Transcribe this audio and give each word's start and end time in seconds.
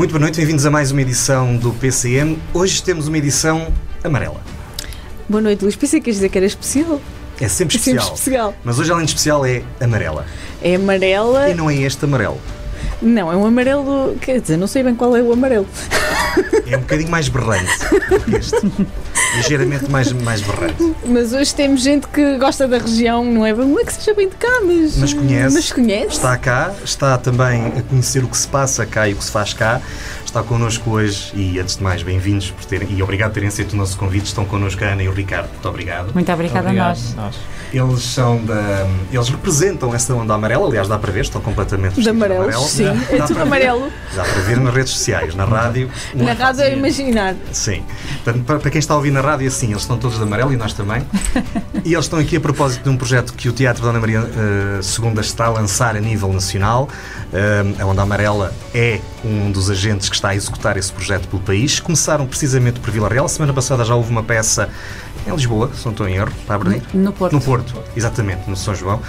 Muito 0.00 0.12
boa 0.12 0.20
noite, 0.20 0.38
bem-vindos 0.38 0.64
a 0.64 0.70
mais 0.70 0.90
uma 0.90 1.02
edição 1.02 1.58
do 1.58 1.74
PCM. 1.74 2.38
Hoje 2.54 2.82
temos 2.82 3.06
uma 3.06 3.18
edição 3.18 3.70
amarela. 4.02 4.40
Boa 5.28 5.42
noite, 5.42 5.62
Luís. 5.62 5.76
Pensei 5.76 6.00
que 6.00 6.10
dizer 6.10 6.30
que 6.30 6.38
era 6.38 6.46
especial. 6.46 6.98
É 7.38 7.46
sempre 7.46 7.46
É 7.46 7.48
sempre 7.50 7.76
especial. 7.76 8.14
especial. 8.14 8.54
Mas 8.64 8.78
hoje, 8.78 8.90
além 8.90 9.04
de 9.04 9.10
especial, 9.10 9.44
é 9.44 9.62
amarela. 9.78 10.24
É 10.62 10.76
amarela. 10.76 11.50
E 11.50 11.54
não 11.54 11.68
é 11.68 11.76
este 11.76 12.02
amarelo. 12.06 12.40
Não, 13.02 13.30
é 13.30 13.36
um 13.36 13.44
amarelo. 13.44 14.16
Quer 14.22 14.40
dizer, 14.40 14.56
não 14.56 14.66
sei 14.66 14.82
bem 14.82 14.94
qual 14.94 15.14
é 15.14 15.20
o 15.20 15.34
amarelo. 15.34 15.66
É 16.66 16.78
um 16.78 16.80
bocadinho 16.80 17.10
mais 17.10 17.28
berrante 17.28 17.70
que 18.24 18.36
este. 18.36 18.56
Ligeiramente 19.36 19.90
mais, 19.90 20.12
mais 20.12 20.40
berrante. 20.40 20.94
Mas 21.04 21.32
hoje 21.32 21.54
temos 21.54 21.82
gente 21.82 22.06
que 22.08 22.38
gosta 22.38 22.66
da 22.66 22.78
região, 22.78 23.24
não 23.24 23.46
é? 23.46 23.52
Não 23.52 23.78
é 23.78 23.84
que 23.84 23.92
seja 23.92 24.14
bem 24.14 24.28
de 24.28 24.36
cá, 24.36 24.60
mas. 24.64 24.96
Mas 24.96 25.12
conhece. 25.14 25.54
Mas 25.54 25.72
conhece. 25.72 26.08
Está 26.08 26.36
cá, 26.36 26.72
está 26.84 27.18
também 27.18 27.66
a 27.78 27.82
conhecer 27.82 28.24
o 28.24 28.28
que 28.28 28.36
se 28.36 28.48
passa 28.48 28.84
cá 28.84 29.08
e 29.08 29.12
o 29.12 29.16
que 29.16 29.24
se 29.24 29.30
faz 29.30 29.52
cá. 29.52 29.80
Está 30.30 30.44
connosco 30.44 30.90
hoje 30.90 31.32
e, 31.34 31.58
antes 31.58 31.76
de 31.76 31.82
mais, 31.82 32.04
bem-vindos 32.04 32.52
por 32.52 32.64
terem, 32.64 32.86
e 32.92 33.02
obrigado 33.02 33.30
por 33.30 33.34
terem 33.34 33.48
aceito 33.48 33.72
o 33.72 33.76
nosso 33.76 33.98
convite. 33.98 34.26
Estão 34.26 34.44
connosco 34.44 34.84
a 34.84 34.86
Ana 34.86 35.02
e 35.02 35.08
o 35.08 35.12
Ricardo. 35.12 35.48
Muito 35.50 35.68
obrigado. 35.68 36.14
Muito 36.14 36.32
obrigada 36.32 36.68
a 36.68 36.72
nós. 36.72 37.16
Eles 37.72 38.02
são 38.04 38.36
da. 38.44 38.86
Eles 39.12 39.28
representam 39.28 39.92
essa 39.92 40.14
onda 40.14 40.32
amarela, 40.32 40.66
aliás, 40.68 40.86
dá 40.86 40.96
para 41.00 41.10
ver, 41.10 41.22
estão 41.22 41.40
completamente 41.40 41.94
De 41.94 42.02
vestidos 42.02 42.22
amarelo, 42.22 42.62
sim. 42.62 42.84
Dá- 42.84 42.92
É 43.10 43.18
dá 43.18 43.26
tudo 43.26 43.34
para 43.36 43.44
ver. 43.44 43.66
amarelo. 43.68 43.92
Dá 44.14 44.22
para 44.22 44.40
ver 44.42 44.56
nas 44.60 44.72
redes 44.74 44.92
sociais, 44.92 45.34
na 45.34 45.44
rádio. 45.44 45.90
Na 46.14 46.30
é 46.30 46.32
rádio 46.32 46.62
é 46.62 46.74
imaginar. 46.74 47.34
Sim. 47.50 47.82
Portanto, 48.24 48.44
para, 48.44 48.58
para 48.60 48.70
quem 48.70 48.78
está 48.78 48.94
a 48.94 48.96
ouvir 48.98 49.10
na 49.10 49.20
rádio, 49.20 49.48
assim, 49.48 49.70
eles 49.70 49.82
estão 49.82 49.98
todos 49.98 50.16
de 50.16 50.22
amarelo 50.22 50.52
e 50.52 50.56
nós 50.56 50.72
também. 50.72 51.02
e 51.84 51.92
eles 51.92 52.04
estão 52.04 52.20
aqui 52.20 52.36
a 52.36 52.40
propósito 52.40 52.84
de 52.84 52.88
um 52.88 52.96
projeto 52.96 53.34
que 53.34 53.48
o 53.48 53.52
Teatro 53.52 53.82
Dona 53.82 53.98
Maria 53.98 54.20
eh, 54.20 54.80
II 54.80 55.20
está 55.20 55.46
a 55.46 55.50
lançar 55.50 55.96
a 55.96 56.00
nível 56.00 56.32
nacional. 56.32 56.88
Eh, 57.32 57.64
a 57.80 57.86
Onda 57.86 58.02
Amarela 58.02 58.52
é 58.74 59.00
um 59.24 59.50
dos 59.52 59.70
agentes 59.70 60.08
que 60.08 60.19
está 60.20 60.30
a 60.30 60.36
executar 60.36 60.76
esse 60.76 60.92
projeto 60.92 61.26
pelo 61.28 61.42
país. 61.42 61.80
Começaram 61.80 62.26
precisamente 62.26 62.78
por 62.78 62.90
Vila 62.90 63.08
Real. 63.08 63.28
Semana 63.28 63.52
passada 63.52 63.84
já 63.84 63.94
houve 63.94 64.10
uma 64.10 64.22
peça 64.22 64.68
em 65.26 65.30
Lisboa, 65.30 65.70
se 65.74 65.84
não 65.84 65.92
estou 65.92 66.06
em 66.08 66.16
erro, 66.16 66.32
está 66.40 66.54
a 66.54 66.56
abrir. 66.56 66.82
No 66.92 67.12
Porto. 67.12 67.32
No 67.32 67.40
Porto, 67.40 67.82
exatamente, 67.96 68.48
no 68.48 68.56
São 68.56 68.74
João. 68.74 69.00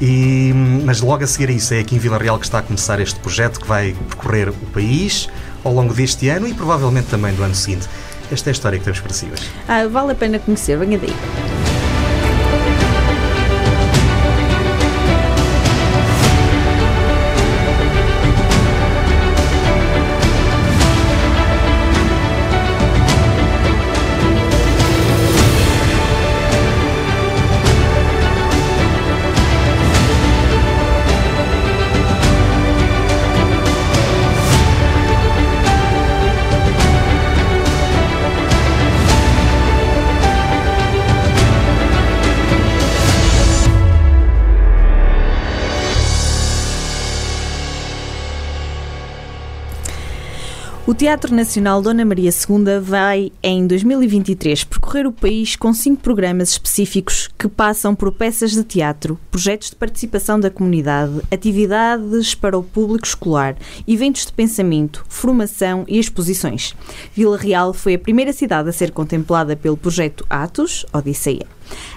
E, 0.00 0.52
mas 0.84 1.00
logo 1.00 1.24
a 1.24 1.26
seguir 1.26 1.48
a 1.48 1.52
isso, 1.52 1.74
é 1.74 1.80
aqui 1.80 1.96
em 1.96 1.98
Vila 1.98 2.18
Real 2.18 2.38
que 2.38 2.44
está 2.44 2.58
a 2.58 2.62
começar 2.62 3.00
este 3.00 3.18
projeto 3.20 3.60
que 3.60 3.66
vai 3.66 3.96
percorrer 4.08 4.50
o 4.50 4.66
país 4.72 5.28
ao 5.64 5.72
longo 5.72 5.92
deste 5.92 6.28
ano 6.28 6.46
e 6.46 6.54
provavelmente 6.54 7.08
também 7.08 7.34
do 7.34 7.42
ano 7.42 7.54
seguinte. 7.54 7.88
Esta 8.30 8.50
é 8.50 8.50
a 8.50 8.52
história 8.52 8.78
que 8.78 8.84
temos 8.84 9.00
para 9.00 9.12
si 9.12 9.26
hoje. 9.32 9.50
Ah, 9.66 9.86
vale 9.86 10.12
a 10.12 10.14
pena 10.14 10.38
conhecer, 10.38 10.78
venha 10.78 10.98
daí. 10.98 11.14
Teatro 50.98 51.32
Nacional 51.32 51.80
Dona 51.80 52.04
Maria 52.04 52.28
II 52.28 52.80
vai, 52.82 53.30
em 53.40 53.68
2023, 53.68 54.64
percorrer 54.64 55.06
o 55.06 55.12
país 55.12 55.54
com 55.54 55.72
cinco 55.72 56.02
programas 56.02 56.50
específicos 56.50 57.30
que 57.38 57.46
passam 57.46 57.94
por 57.94 58.10
peças 58.10 58.50
de 58.50 58.64
teatro, 58.64 59.16
projetos 59.30 59.70
de 59.70 59.76
participação 59.76 60.40
da 60.40 60.50
comunidade, 60.50 61.22
atividades 61.30 62.34
para 62.34 62.58
o 62.58 62.64
público 62.64 63.06
escolar, 63.06 63.56
eventos 63.86 64.26
de 64.26 64.32
pensamento, 64.32 65.06
formação 65.08 65.84
e 65.86 66.00
exposições. 66.00 66.74
Vila 67.14 67.36
Real 67.36 67.72
foi 67.72 67.94
a 67.94 67.98
primeira 67.98 68.32
cidade 68.32 68.68
a 68.68 68.72
ser 68.72 68.90
contemplada 68.90 69.54
pelo 69.54 69.76
projeto 69.76 70.26
Atos, 70.28 70.84
Odisseia. 70.92 71.46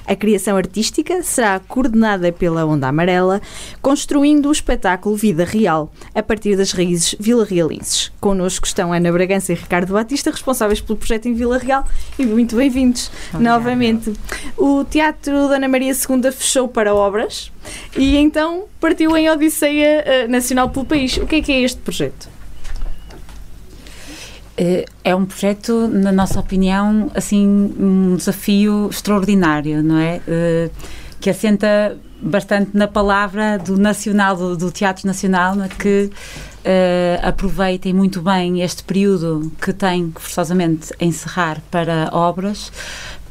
A 0.06 0.16
criação 0.16 0.58
artística 0.58 1.22
será 1.24 1.60
coordenada 1.60 2.32
pela 2.32 2.66
Onda 2.66 2.88
Amarela, 2.88 3.42
construindo 3.82 4.50
o 4.50 4.52
espetáculo 4.52 5.16
Vida 5.16 5.46
Real, 5.46 5.92
a 6.14 6.22
partir 6.24 6.56
das 6.56 6.72
raízes 6.72 7.16
vila-realenses. 7.20 8.12
Connosco 8.20 8.66
estão 8.66 8.92
Ana 8.92 9.12
Bragança 9.12 9.54
e 9.54 9.56
Ricardo 9.56 9.94
Batista, 9.94 10.32
responsáveis 10.32 10.82
pelo 10.82 10.98
projeto 10.98 11.28
em 11.28 11.34
Vila 11.34 11.58
Real, 11.58 11.86
e 12.18 12.26
muito 12.26 12.56
bem-vindos 12.56 13.12
novamente. 13.34 14.14
O 14.58 14.84
Teatro 14.84 15.48
da 15.48 15.56
Ana 15.56 15.68
Maria 15.68 15.94
II 15.94 16.32
fechou 16.32 16.68
para 16.68 16.94
obras 16.94 17.52
e 17.96 18.18
então 18.18 18.66
partiu 18.80 19.16
em 19.16 19.30
Odisseia 19.30 20.04
eh, 20.06 20.28
Nacional 20.28 20.70
pelo 20.70 20.86
país. 20.86 21.18
O 21.18 21.26
que 21.26 21.36
é 21.36 21.42
que 21.42 21.52
é 21.52 21.62
este 21.62 21.80
projeto? 21.80 22.41
Eh, 24.58 24.86
É 25.04 25.16
um 25.16 25.26
projeto, 25.26 25.88
na 25.88 26.12
nossa 26.12 26.40
opinião, 26.40 27.10
assim, 27.16 27.46
um 27.80 28.16
desafio 28.16 28.90
extraordinário, 28.92 29.84
não 29.84 29.98
é? 29.98 30.22
Eh, 30.28 30.70
Que 31.20 31.30
assenta 31.30 31.98
bastante 32.22 32.72
na 32.76 32.88
palavra 32.88 33.58
do 33.58 33.78
nacional, 33.78 34.36
do, 34.56 34.72
Teatro 34.72 35.06
Nacional, 35.08 35.60
é? 35.62 35.68
que 35.68 36.10
eh, 36.64 37.20
aproveitem 37.24 37.94
muito 37.94 38.22
bem 38.22 38.62
este 38.62 38.84
período 38.84 39.52
que 39.62 39.74
tem 39.74 40.12
que 40.12 40.22
forçosamente 40.22 40.94
encerrar 41.00 41.60
para 41.72 42.10
obras, 42.12 42.72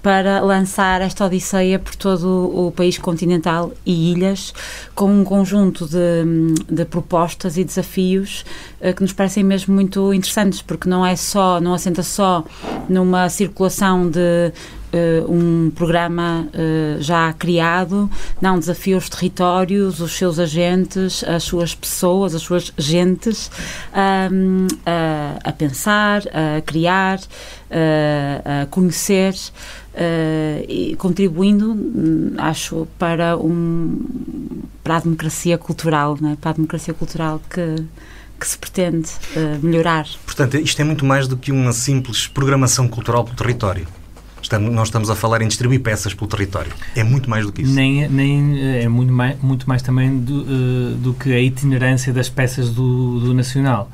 para 0.03 0.41
lançar 0.41 1.01
esta 1.01 1.27
odisseia 1.27 1.79
por 1.79 1.95
todo 1.95 2.27
o 2.55 2.73
país 2.73 2.97
continental 2.99 3.73
e 3.85 4.13
ilhas, 4.13 4.55
com 4.95 5.21
um 5.21 5.25
conjunto 5.25 5.87
de, 5.87 6.55
de 6.69 6.85
propostas 6.85 7.57
e 7.57 7.65
desafios 7.65 8.45
eh, 8.81 8.93
que 8.93 9.03
nos 9.03 9.13
parecem 9.13 9.45
mesmo 9.45 9.75
muito 9.75 10.13
interessantes, 10.15 10.63
porque 10.63 10.89
não 10.89 11.05
é 11.05 11.17
só, 11.17 11.61
não 11.61 11.75
assenta 11.75 12.03
só 12.03 12.45
numa 12.89 13.29
circulação 13.29 14.09
de 14.09 14.53
eh, 14.93 15.23
um 15.29 15.71
programa 15.71 16.49
eh, 16.53 16.97
já 16.99 17.33
criado, 17.33 18.11
não 18.41 18.59
desafia 18.59 18.97
os 18.97 19.09
territórios, 19.09 20.01
os 20.01 20.13
seus 20.17 20.39
agentes, 20.41 21.23
as 21.23 21.45
suas 21.45 21.75
pessoas, 21.75 22.35
as 22.35 22.43
suas 22.43 22.73
gentes 22.77 23.51
ahm, 23.93 24.67
a, 24.85 25.49
a 25.49 25.53
pensar, 25.53 26.23
a 26.33 26.61
criar, 26.63 27.21
a, 27.71 28.63
a 28.63 28.67
conhecer. 28.67 29.35
Eh, 29.95 30.65
e 30.69 30.97
contribuindo, 30.97 31.73
hum, 31.73 32.35
acho, 32.39 32.87
para, 32.99 33.37
um, 33.37 33.99
para 34.83 34.97
a 34.97 35.01
democracia 35.01 35.59
cultural, 35.59 36.17
não 36.21 36.31
é? 36.31 36.37
para 36.37 36.51
a 36.51 36.55
democracia 36.55 36.95
cultural 36.95 37.41
que, 37.51 37.85
que 38.39 38.47
se 38.47 38.57
pretende 38.57 39.09
eh, 39.37 39.59
melhorar. 39.63 40.07
Portanto, 40.25 40.57
isto 40.57 40.81
é 40.81 40.85
muito 40.85 41.05
mais 41.05 41.27
do 41.27 41.37
que 41.37 41.51
uma 41.53 41.73
simples 41.73 42.27
programação 42.27 42.89
cultural 42.89 43.25
pelo 43.25 43.37
território. 43.37 43.87
Estamos, 44.43 44.73
nós 44.73 44.89
estamos 44.89 45.11
a 45.11 45.15
falar 45.15 45.43
em 45.43 45.49
distribuir 45.49 45.81
peças 45.81 46.15
pelo 46.15 46.29
território. 46.29 46.73
É 46.97 47.05
muito 47.05 47.29
mais 47.29 47.45
do 47.45 47.53
que 47.53 47.63
isso. 47.63 47.73
Nem, 47.73 48.09
nem 48.09 48.59
eh, 48.59 48.85
é 48.85 48.89
muito 48.89 49.13
mais, 49.13 49.41
muito 49.43 49.69
mais 49.69 49.83
também 49.83 50.19
do, 50.19 50.43
eh, 50.43 50.95
do 50.99 51.15
que 51.15 51.33
a 51.33 51.41
itinerância 51.41 52.13
das 52.13 52.29
peças 52.29 52.71
do, 52.71 53.21
do 53.21 53.35
Nacional. 53.35 53.91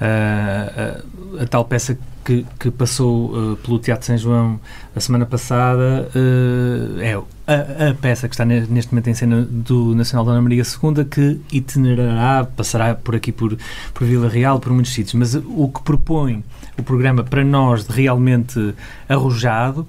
A, 0.00 1.00
a 1.42 1.46
tal 1.46 1.64
peça 1.64 1.98
que, 2.24 2.44
que 2.58 2.70
passou 2.70 3.32
eh, 3.34 3.56
pelo 3.64 3.78
Teatro 3.78 4.04
São 4.06 4.18
João 4.18 4.60
a 4.94 5.00
semana 5.00 5.24
passada 5.24 6.08
eh, 6.14 7.12
é 7.12 7.14
a, 7.46 7.90
a 7.90 7.94
peça 7.94 8.28
que 8.28 8.34
está 8.34 8.44
ne- 8.44 8.66
neste 8.68 8.92
momento 8.92 9.08
em 9.08 9.14
cena 9.14 9.42
do 9.42 9.94
Nacional 9.94 10.24
Dona 10.24 10.42
Maria 10.42 10.62
II 10.64 11.04
que 11.04 11.40
itinerará, 11.52 12.44
passará 12.44 12.94
por 12.94 13.14
aqui 13.14 13.30
por, 13.32 13.56
por 13.94 14.06
Vila 14.06 14.28
Real, 14.28 14.58
por 14.58 14.72
muitos 14.72 14.92
sítios. 14.92 15.14
Mas 15.14 15.34
o 15.34 15.68
que 15.68 15.82
propõe 15.82 16.42
o 16.76 16.82
programa 16.82 17.22
para 17.22 17.44
nós 17.44 17.86
de 17.86 17.92
realmente 17.92 18.74
arrojado 19.08 19.86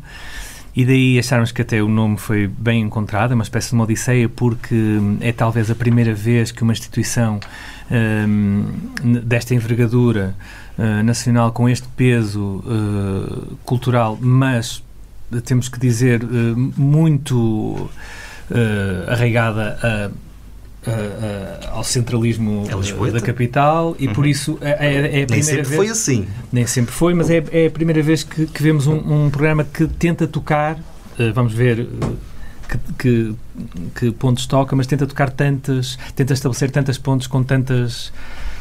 e 0.75 0.86
daí 0.86 1.18
acharmos 1.18 1.51
que 1.51 1.63
até 1.63 1.81
o 1.81 1.88
nome 1.89 2.18
foi 2.18 2.45
bem 2.48 2.83
encontrado, 2.83 3.31
é 3.31 3.33
uma 3.33 3.44
espécie 3.44 3.69
de 3.69 3.74
uma 3.74 3.83
odisseia, 3.83 4.30
porque 4.30 4.75
hum, 4.75 5.18
é 5.21 5.31
talvez 5.31 5.71
a 5.71 5.75
primeira 5.75 6.13
vez 6.13 6.51
que 6.51 6.62
uma 6.62 6.71
instituição 6.71 7.39
desta 9.24 9.54
envergadura 9.56 10.36
uh, 10.78 11.04
nacional, 11.04 11.51
com 11.51 11.69
este 11.69 11.88
peso 11.95 12.63
uh, 12.66 13.56
cultural, 13.63 14.18
mas 14.22 14.84
uh, 15.31 15.42
temos 15.42 15.69
que 15.69 15.80
dizer 15.80 16.24
uh, 16.24 16.28
muito 16.78 17.38
uh, 17.39 17.89
arraigada 19.12 19.78
a 19.81 20.10
a- 20.89 21.68
a- 21.69 21.69
ao 21.75 21.84
centralismo 21.84 22.63
É 22.69 22.74
uh, 22.75 23.12
da 23.12 23.19
capital 23.19 23.94
e 24.00 24.07
por 24.07 24.24
Uhum. 24.24 24.30
isso 24.31 24.57
é, 24.62 24.69
é- 24.69 24.94
é 24.94 25.07
a 25.07 25.12
Nem 25.12 25.25
primeira 25.25 25.44
sempre 25.44 25.63
vez 25.63 25.75
foi 25.75 25.90
assim. 25.90 26.28
nem 26.50 26.66
sempre 26.66 26.94
foi, 26.94 27.13
mas 27.13 27.30
é, 27.30 27.44
é 27.51 27.68
a 27.68 27.72
primeira 27.72 28.01
vez 28.01 28.24
que, 28.24 28.45
que 28.45 28.63
vemos 28.63 28.88
um, 28.88 29.25
um 29.25 29.30
programa 29.30 29.66
que 29.66 29.86
tenta 29.86 30.25
tocar, 30.25 30.80
eh, 31.19 31.31
vamos 31.33 31.51
ver 31.54 31.80
eh, 31.81 31.86
que, 32.68 32.78
que, 32.98 33.36
que 33.96 34.12
pontos 34.12 34.46
toca, 34.46 34.75
mas 34.75 34.88
tenta 34.88 35.08
tocar 35.08 35.31
tantas, 35.31 35.98
tenta 36.16 36.34
estabelecer 36.34 36.72
tantas 36.72 36.98
pontes 36.98 37.28
com 37.28 37.44
tantas 37.44 38.12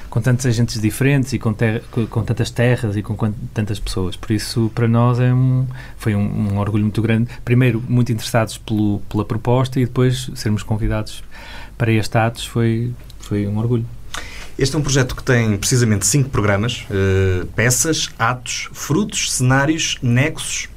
com 0.09 0.21
tantos 0.23 0.47
agentes 0.47 0.81
diferentes 0.81 1.35
e 1.35 1.39
com, 1.39 1.53
ter, 1.53 1.83
com 2.09 2.23
tantas 2.23 2.51
terras 2.51 2.97
e 2.97 3.03
com, 3.03 3.15
tantas 3.53 3.79
pessoas. 3.79 4.17
Por 4.17 4.33
isso, 4.33 4.71
para 4.75 4.89
nós, 4.89 5.21
é 5.21 5.31
um, 5.35 5.67
foi 5.99 6.15
um, 6.15 6.53
um 6.55 6.59
orgulho 6.59 6.85
muito 6.85 7.03
grande. 7.03 7.29
Primeiro, 7.45 7.85
muito 7.87 8.11
interessados 8.13 8.57
pelo, 8.57 9.01
pela 9.11 9.27
proposta 9.27 9.79
e 9.79 9.85
depois 9.85 10.31
sermos 10.35 10.63
convidados 10.63 11.23
para 11.77 11.93
este 11.93 12.17
Atos 12.17 12.47
foi, 12.47 12.95
foi 13.19 13.47
um 13.47 13.59
orgulho. 13.59 13.85
Este 14.59 14.75
é 14.75 14.79
um 14.79 14.83
projeto 14.83 15.15
que 15.15 15.23
tem 15.23 15.55
precisamente 15.59 16.07
cinco 16.07 16.31
programas: 16.31 16.87
uh, 16.91 17.47
peças, 17.49 18.09
atos, 18.19 18.71
frutos, 18.73 19.33
cenários, 19.33 19.99
nexos. 20.01 20.69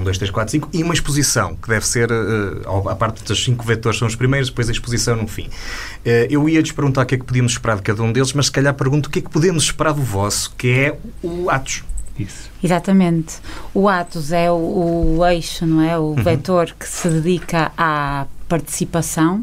Um, 0.00 0.04
dois, 0.04 0.16
três, 0.16 0.30
quatro, 0.30 0.50
cinco. 0.50 0.68
E 0.72 0.82
uma 0.82 0.94
exposição, 0.94 1.54
que 1.56 1.68
deve 1.68 1.86
ser, 1.86 2.10
uh, 2.10 2.88
a 2.88 2.96
parte 2.96 3.22
dos 3.22 3.42
cinco 3.42 3.64
vetores 3.64 3.98
são 3.98 4.08
os 4.08 4.16
primeiros, 4.16 4.48
depois 4.48 4.68
a 4.68 4.72
exposição 4.72 5.16
no 5.16 5.26
fim. 5.26 5.46
Uh, 5.46 6.26
eu 6.28 6.48
ia-lhes 6.48 6.72
perguntar 6.72 7.02
o 7.02 7.06
que 7.06 7.14
é 7.14 7.18
que 7.18 7.24
podíamos 7.24 7.52
esperar 7.52 7.76
de 7.76 7.82
cada 7.82 8.02
um 8.02 8.12
deles, 8.12 8.32
mas 8.32 8.46
se 8.46 8.52
calhar 8.52 8.74
pergunto 8.74 9.08
o 9.08 9.12
que 9.12 9.18
é 9.18 9.22
que 9.22 9.30
podemos 9.30 9.64
esperar 9.64 9.92
do 9.92 10.02
vosso, 10.02 10.52
que 10.56 10.68
é 10.68 10.98
o 11.22 11.50
Atos. 11.50 11.84
Isso. 12.18 12.50
Exatamente. 12.62 13.36
O 13.72 13.88
Atos 13.88 14.32
é 14.32 14.50
o, 14.50 15.16
o 15.18 15.26
eixo, 15.26 15.66
não 15.66 15.82
é? 15.82 15.96
O 15.98 16.02
uhum. 16.02 16.14
vetor 16.16 16.74
que 16.78 16.86
se 16.86 17.08
dedica 17.08 17.72
à 17.76 18.26
participação 18.48 19.42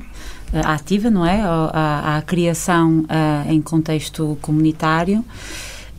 uh, 0.54 0.68
ativa, 0.68 1.10
não 1.10 1.26
é? 1.26 1.42
À, 1.42 2.18
à 2.18 2.22
criação 2.22 3.00
uh, 3.02 3.52
em 3.52 3.62
contexto 3.62 4.38
comunitário. 4.42 5.24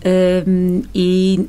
E, 0.04 0.84
e, 0.94 1.48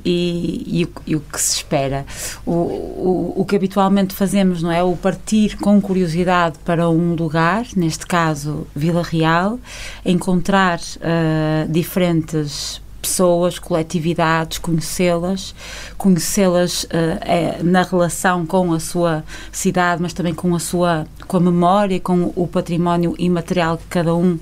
e, 0.79 0.85
o, 0.85 0.89
e, 1.05 1.15
o, 1.15 1.19
que 1.19 1.39
se 1.39 1.57
espera. 1.57 2.05
O, 2.45 2.51
o, 2.51 3.33
o, 3.37 3.45
que 3.45 3.55
habitualmente 3.55 4.15
fazemos 4.15 4.63
não 4.63 4.71
é 4.71 4.83
o 4.83 4.95
partir 4.95 5.55
com 5.57 5.79
curiosidade 5.79 6.57
para 6.65 6.89
um 6.89 7.13
lugar, 7.13 7.65
neste 7.75 8.07
caso 8.07 8.65
Vila 8.75 9.03
Real, 9.03 9.59
encontrar 10.03 10.79
uh, 10.79 11.71
diferentes 11.71 12.81
pessoas, 13.01 13.57
coletividades, 13.57 14.57
conhecê-las, 14.57 15.55
conhecê-las 15.97 16.83
uh, 16.83 16.87
é, 17.21 17.63
na 17.63 17.83
relação 17.83 18.45
com 18.45 18.73
a 18.73 18.79
sua 18.79 19.23
cidade, 19.51 20.01
mas 20.01 20.13
também 20.13 20.33
com 20.33 20.53
a 20.55 20.59
sua 20.59 21.07
com 21.27 21.37
a 21.37 21.39
memória, 21.39 21.99
com 21.99 22.33
o 22.35 22.47
património 22.47 23.15
imaterial 23.17 23.77
que 23.77 23.85
cada 23.89 24.13
um 24.15 24.33
uh, 24.33 24.39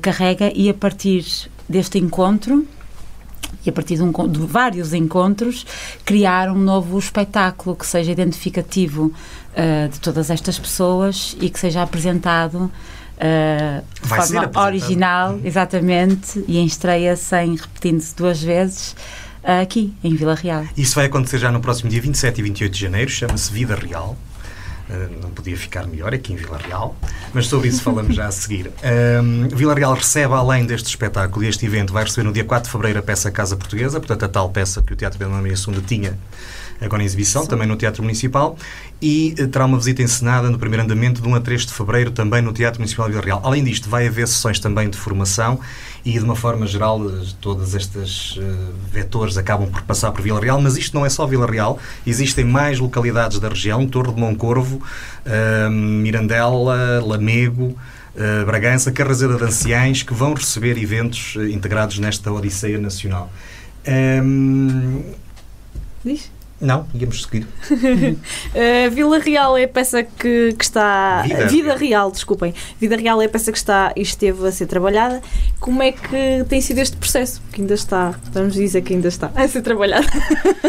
carrega 0.00 0.50
e 0.54 0.68
a 0.68 0.74
partir 0.74 1.24
deste 1.68 1.98
encontro 1.98 2.66
e 3.64 3.70
a 3.70 3.72
partir 3.72 3.96
de, 3.96 4.02
um, 4.02 4.10
de, 4.28 4.40
vários 4.40 4.92
encontros 4.92 5.66
criar 6.04 6.50
um 6.50 6.58
novo 6.58 6.98
espetáculo 6.98 7.76
que 7.76 7.86
seja 7.86 8.10
identificativo 8.10 9.06
uh, 9.52 9.88
de 9.88 10.00
todas 10.00 10.30
estas 10.30 10.58
pessoas 10.58 11.36
e 11.40 11.48
que 11.48 11.58
seja 11.58 11.82
apresentado 11.82 12.56
uh, 12.56 12.70
de 14.02 14.08
Vai 14.08 14.26
forma 14.26 14.50
original, 14.60 15.38
exatamente, 15.44 16.44
e 16.48 16.58
em 16.58 16.66
estreia 16.66 17.16
sem 17.16 17.56
repetindo-se 17.56 18.14
duas 18.16 18.42
vezes 18.42 18.96
uh, 19.44 19.62
aqui, 19.62 19.92
em 20.02 20.14
Vila 20.14 20.34
Real. 20.34 20.64
Isso 20.76 20.94
vai 20.94 21.06
acontecer 21.06 21.38
já 21.38 21.50
no 21.50 21.60
próximo 21.60 21.90
dia 21.90 22.00
27 22.00 22.38
e 22.38 22.42
28 22.42 22.72
de 22.72 22.80
janeiro, 22.80 23.10
chama-se 23.10 23.52
Vida 23.52 23.74
Real. 23.74 24.16
Uh, 24.92 25.22
não 25.22 25.30
podia 25.30 25.56
ficar 25.56 25.86
melhor 25.86 26.12
aqui 26.12 26.34
em 26.34 26.36
Vila 26.36 26.58
Real, 26.58 26.94
mas 27.32 27.46
sobre 27.46 27.68
isso 27.68 27.82
falamos 27.82 28.14
já 28.14 28.26
a 28.26 28.30
seguir. 28.30 28.70
Um, 29.22 29.48
Vila 29.56 29.74
Real 29.74 29.94
recebe, 29.94 30.34
além 30.34 30.66
deste 30.66 30.88
espetáculo 30.88 31.42
e 31.44 31.48
este 31.48 31.64
evento, 31.64 31.94
vai 31.94 32.04
receber 32.04 32.24
no 32.26 32.32
dia 32.32 32.44
4 32.44 32.66
de 32.66 32.72
fevereiro 32.72 32.98
a 32.98 33.02
peça 33.02 33.30
Casa 33.30 33.56
Portuguesa, 33.56 33.98
portanto, 33.98 34.24
a 34.24 34.28
tal 34.28 34.50
peça 34.50 34.82
que 34.82 34.92
o 34.92 34.96
Teatro 34.96 35.30
Maria 35.30 35.54
II 35.54 35.80
tinha 35.86 36.18
agora 36.84 37.02
em 37.02 37.06
exibição, 37.06 37.42
Sim. 37.42 37.48
também 37.48 37.66
no 37.66 37.76
Teatro 37.76 38.02
Municipal, 38.02 38.56
e 39.00 39.34
eh, 39.38 39.46
terá 39.46 39.64
uma 39.64 39.78
visita 39.78 40.02
encenada 40.02 40.50
no 40.50 40.58
primeiro 40.58 40.84
andamento 40.84 41.20
de 41.20 41.28
1 41.28 41.34
a 41.34 41.40
3 41.40 41.66
de 41.66 41.72
fevereiro, 41.72 42.10
também 42.10 42.42
no 42.42 42.52
Teatro 42.52 42.80
Municipal 42.80 43.06
de 43.06 43.12
Vila 43.12 43.24
Real. 43.24 43.40
Além 43.44 43.64
disto, 43.64 43.88
vai 43.88 44.06
haver 44.06 44.28
sessões 44.28 44.58
também 44.58 44.88
de 44.88 44.96
formação 44.96 45.60
e, 46.04 46.12
de 46.12 46.24
uma 46.24 46.36
forma 46.36 46.66
geral, 46.66 47.00
eh, 47.08 47.24
todas 47.40 47.74
estas 47.74 48.36
uh, 48.36 48.72
vetores 48.90 49.36
acabam 49.36 49.68
por 49.68 49.82
passar 49.82 50.12
por 50.12 50.22
Vila 50.22 50.40
Real, 50.40 50.60
mas 50.60 50.76
isto 50.76 50.94
não 50.94 51.04
é 51.04 51.08
só 51.08 51.26
Vila 51.26 51.46
Real, 51.46 51.78
existem 52.06 52.44
mais 52.44 52.78
localidades 52.78 53.38
da 53.38 53.48
região, 53.48 53.86
Torre 53.86 54.12
de 54.12 54.20
Moncorvo, 54.20 54.76
uh, 55.26 55.70
Mirandela, 55.70 57.00
Lamego, 57.04 57.76
Uh, 58.14 58.44
Bragança, 58.44 58.92
Carrazeira 58.92 59.38
de 59.38 59.44
Anciães, 59.44 60.02
que 60.02 60.12
vão 60.12 60.34
receber 60.34 60.76
eventos 60.76 61.34
integrados 61.50 61.98
nesta 61.98 62.30
Odisseia 62.30 62.78
Nacional. 62.78 63.32
Um... 63.88 65.02
Diz? 66.04 66.30
Não, 66.62 66.86
íamos 66.94 67.22
seguir. 67.24 67.44
uh, 67.72 68.90
Vila 68.94 69.18
Real 69.18 69.58
é 69.58 69.64
a 69.64 69.68
peça 69.68 70.04
que, 70.04 70.54
que 70.56 70.64
está. 70.64 71.22
Vida. 71.22 71.46
Vida 71.48 71.76
Real, 71.76 72.08
desculpem. 72.12 72.54
Vida 72.80 72.96
Real 72.96 73.20
é 73.20 73.24
a 73.24 73.28
peça 73.28 73.50
que 73.50 73.58
está 73.58 73.92
e 73.96 74.02
esteve 74.02 74.46
a 74.46 74.52
ser 74.52 74.66
trabalhada. 74.66 75.20
Como 75.58 75.82
é 75.82 75.90
que 75.90 76.44
tem 76.48 76.60
sido 76.60 76.78
este 76.78 76.96
processo? 76.96 77.42
Que 77.52 77.62
ainda 77.62 77.74
está, 77.74 78.14
vamos 78.32 78.54
dizer 78.54 78.80
que 78.82 78.94
ainda 78.94 79.08
está 79.08 79.32
a 79.34 79.48
ser 79.48 79.62
trabalhado. 79.62 80.06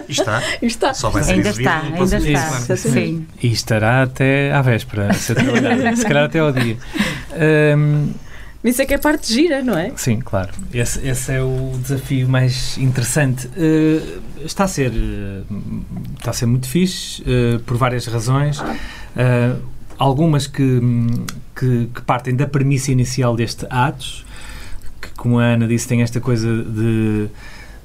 Está? 0.10 0.42
está. 0.64 0.96
Só 0.96 1.12
vai 1.12 1.24
ser 1.24 1.34
ainda 1.34 1.50
está, 1.50 1.82
ainda 1.82 2.18
está. 2.18 2.76
Sim. 2.76 3.28
E 3.42 3.52
estará 3.52 4.02
até 4.02 4.52
à 4.52 4.64
véspera 4.64 5.12
a 5.12 5.14
ser 5.14 5.36
trabalhado. 5.36 5.84
Se 5.96 6.04
calhar 6.08 6.24
até 6.24 6.40
ao 6.40 6.52
dia. 6.52 6.76
Um, 7.78 8.10
isso 8.64 8.82
é 8.82 8.86
que 8.86 8.94
é 8.94 8.98
parte 8.98 9.34
gira, 9.34 9.62
não 9.62 9.78
é? 9.78 9.92
Sim, 9.96 10.20
claro. 10.20 10.52
Esse, 10.74 11.06
esse 11.06 11.32
é 11.34 11.42
o 11.42 11.74
desafio 11.82 12.30
mais 12.30 12.78
interessante. 12.78 13.48
Uh, 13.48 14.22
está, 14.46 14.64
a 14.64 14.68
ser, 14.68 14.92
uh, 14.92 15.84
está 16.18 16.32
a 16.32 16.34
ser 16.34 16.46
muito 16.46 16.68
fixe, 16.68 17.22
uh, 17.24 17.60
por 17.60 17.76
várias 17.78 18.06
razões. 18.06 18.64
algumas 20.00 20.48
que, 20.48 20.82
que, 21.56 21.90
que, 21.94 22.02
partem 22.02 22.36
da 22.36 22.48
premissa 22.48 22.92
inicial 22.92 23.36
deste 23.36 23.66
Atos, 23.70 24.26
que, 25.02 25.10
como 25.12 25.40
a 25.40 25.44
Ana 25.44 25.68
disse, 25.68 25.88
tem 25.88 26.02
esta 26.02 26.22
coisa 26.22 26.48
de, 26.64 27.28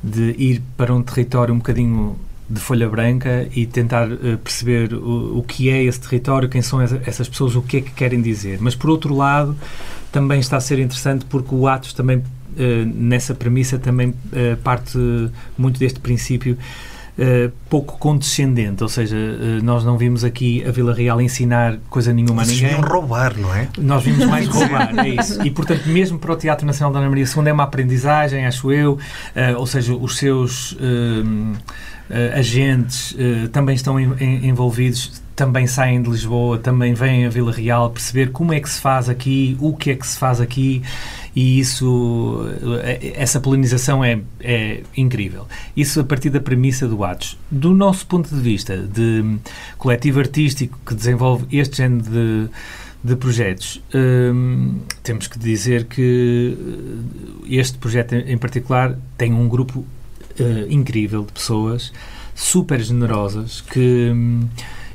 de 0.03 0.35
ir 0.39 0.63
para 0.77 0.95
um 0.95 1.03
território 1.03 1.53
um 1.53 1.59
bocadinho 1.59 2.17
de 2.49 2.61
folha 2.61 2.89
branca 2.89 3.47
e 3.55 3.67
tentar 3.67 4.11
uh, 4.11 4.39
perceber 4.39 4.95
o, 4.95 5.39
o, 5.39 5.43
que 5.43 5.69
é 5.69 5.83
esse 5.85 6.01
território, 6.01 6.49
quem 6.49 6.63
são 6.63 6.81
essas 6.81 7.29
pessoas, 7.29 7.55
o 7.55 7.63
que 7.63 7.77
é 7.77 7.81
que 7.81 7.91
querem 7.91 8.23
dizer. 8.23 8.59
Mas, 8.61 8.75
por 8.75 8.89
outro 8.89 9.15
lado, 9.15 9.55
também 10.13 10.41
está 10.41 10.57
a 10.57 10.61
ser 10.61 10.79
interessante 10.79 11.25
porque 11.27 11.55
o 11.55 11.67
Atos 11.67 11.93
também, 11.93 12.19
uh, 12.19 12.23
nessa 12.95 13.35
premissa, 13.35 13.79
também 13.79 14.09
uh, 14.09 14.57
parte 14.63 14.99
muito 15.57 15.79
deste 15.79 16.01
princípio 16.01 16.57
Uh, 17.19 17.51
pouco 17.69 17.99
condescendente, 17.99 18.81
ou 18.81 18.89
seja, 18.89 19.17
uh, 19.17 19.65
nós 19.65 19.85
não 19.85 19.99
vimos 19.99 20.23
aqui 20.23 20.65
a 20.65 20.71
Vila 20.71 20.95
Real 20.95 21.21
ensinar 21.21 21.79
coisa 21.91 22.13
nenhuma 22.13 22.45
Vocês 22.45 22.61
a 22.61 22.63
ninguém. 22.63 22.77
Vocês 22.77 22.93
roubar, 22.93 23.37
não 23.37 23.53
é? 23.53 23.69
Nós 23.77 24.05
vimos 24.05 24.25
mais 24.25 24.47
roubar, 24.47 24.97
é 24.97 25.09
isso. 25.09 25.43
E, 25.45 25.51
portanto, 25.51 25.89
mesmo 25.89 26.17
para 26.17 26.33
o 26.33 26.37
Teatro 26.37 26.65
Nacional 26.65 26.93
da 26.93 27.01
Ana 27.01 27.09
Maria 27.09 27.25
II 27.25 27.49
é 27.49 27.53
uma 27.53 27.65
aprendizagem, 27.65 28.47
acho 28.47 28.71
eu, 28.71 28.93
uh, 28.93 29.59
ou 29.59 29.67
seja, 29.67 29.97
os 29.97 30.17
seus 30.17 30.77
agentes 32.35 33.15
também 33.53 33.75
estão 33.75 34.01
em, 34.01 34.15
em, 34.19 34.49
envolvidos 34.49 35.21
também 35.39 35.69
saem 35.69 36.03
de 36.03 36.11
Lisboa, 36.11 36.59
também 36.59 36.95
vêm 36.95 37.25
a 37.25 37.29
Vila 37.29 37.53
Real 37.53 37.91
perceber 37.91 38.33
como 38.33 38.53
é 38.53 38.59
que 38.59 38.69
se 38.69 38.81
faz 38.81 39.09
aqui, 39.09 39.57
o 39.61 39.73
que 39.73 39.93
é 39.93 39.95
que 39.95 40.05
se 40.05 40.19
faz 40.19 40.41
aqui 40.41 40.83
e 41.39 41.61
isso, 41.61 42.45
eh, 42.83 43.13
essa 43.15 43.39
polinização 43.39 44.03
é, 44.03 44.21
é 44.41 44.83
incrível. 44.97 45.47
Isso 45.77 46.01
a 46.01 46.05
partir 46.05 46.31
da 46.31 46.41
premissa 46.41 46.89
do 46.89 47.05
Atos. 47.05 47.39
Do 47.49 47.73
nosso 47.73 48.05
ponto 48.09 48.29
de 48.35 48.41
vista 48.41 48.77
de 48.77 49.39
coletivo 49.77 50.19
artístico 50.19 50.77
que 50.85 50.97
desenvolve 50.97 51.47
este 51.57 51.77
género 51.77 52.03
de, 52.03 52.49
de 53.05 53.15
projetos, 53.15 53.81
hum, 53.95 54.81
temos 55.05 55.29
que 55.29 55.39
dizer 55.39 55.85
que 55.85 56.59
este 57.49 57.79
projeto 57.79 58.17
em 58.17 58.37
particular 58.37 58.99
tem 59.17 59.33
um 59.33 59.49
grupo 59.49 59.79
uh, 60.41 60.67
incrível 60.69 61.23
de 61.23 61.33
pessoas 61.33 61.93
super 62.35 62.81
generosas 62.81 63.61
que 63.61 64.11
hum, 64.13 64.49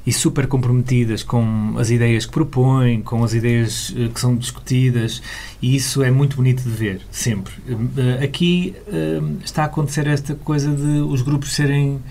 e 0.06 0.12
super 0.12 0.48
comprometidas 0.48 1.24
com 1.24 1.76
as 1.78 1.90
ideias 1.90 2.26
que 2.26 2.32
propõem, 2.32 3.02
com 3.02 3.24
as 3.24 3.34
ideias 3.34 3.94
eh, 3.98 4.10
que 4.14 4.20
são 4.20 4.36
discutidas, 4.36 5.22
e 5.62 5.76
isso 5.76 6.04
é 6.04 6.12
muito 6.12 6.36
bonito 6.36 6.64
de 6.64 6.70
ver, 6.70 7.02
sempre. 7.10 7.54
Eh, 7.98 8.24
aqui 8.24 8.76
eh, 8.88 9.22
está 9.44 9.64
a 9.64 9.66
acontecer 9.66 10.08
esta 10.08 10.36
coisa 10.36 10.70
de 10.72 11.02
os 11.02 11.22
grupos 11.22 11.54
serem 11.54 12.02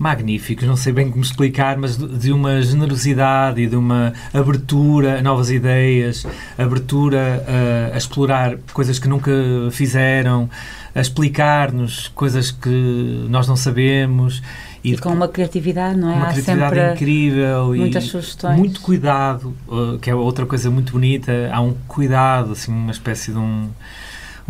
magníficos, 0.00 0.66
não 0.66 0.78
sei 0.78 0.94
bem 0.94 1.10
como 1.10 1.22
explicar, 1.22 1.76
mas 1.76 1.98
de 1.98 2.32
uma 2.32 2.62
generosidade 2.62 3.60
e 3.60 3.66
de 3.66 3.76
uma 3.76 4.14
abertura 4.32 5.18
a 5.18 5.22
novas 5.22 5.50
ideias, 5.50 6.26
abertura 6.56 7.44
a, 7.46 7.94
a 7.94 7.98
explorar 7.98 8.56
coisas 8.72 8.98
que 8.98 9.06
nunca 9.06 9.30
fizeram, 9.70 10.48
a 10.94 11.00
explicar-nos 11.02 12.08
coisas 12.08 12.50
que 12.50 13.26
nós 13.28 13.46
não 13.46 13.56
sabemos 13.56 14.42
e, 14.82 14.94
e 14.94 14.96
com 14.96 15.10
uma 15.10 15.28
criatividade, 15.28 15.98
não 15.98 16.10
é? 16.10 16.14
Uma 16.14 16.28
Há 16.28 16.32
criatividade 16.32 16.94
incrível 16.94 17.74
muitas 17.74 18.04
e 18.04 18.06
sugestões. 18.06 18.56
muito 18.58 18.80
cuidado, 18.80 19.54
uh, 19.68 19.98
que 19.98 20.08
é 20.08 20.14
outra 20.14 20.46
coisa 20.46 20.70
muito 20.70 20.92
bonita. 20.92 21.50
Há 21.52 21.60
um 21.60 21.74
cuidado, 21.86 22.52
assim, 22.52 22.72
uma 22.72 22.90
espécie 22.90 23.32
de 23.32 23.36
um 23.36 23.68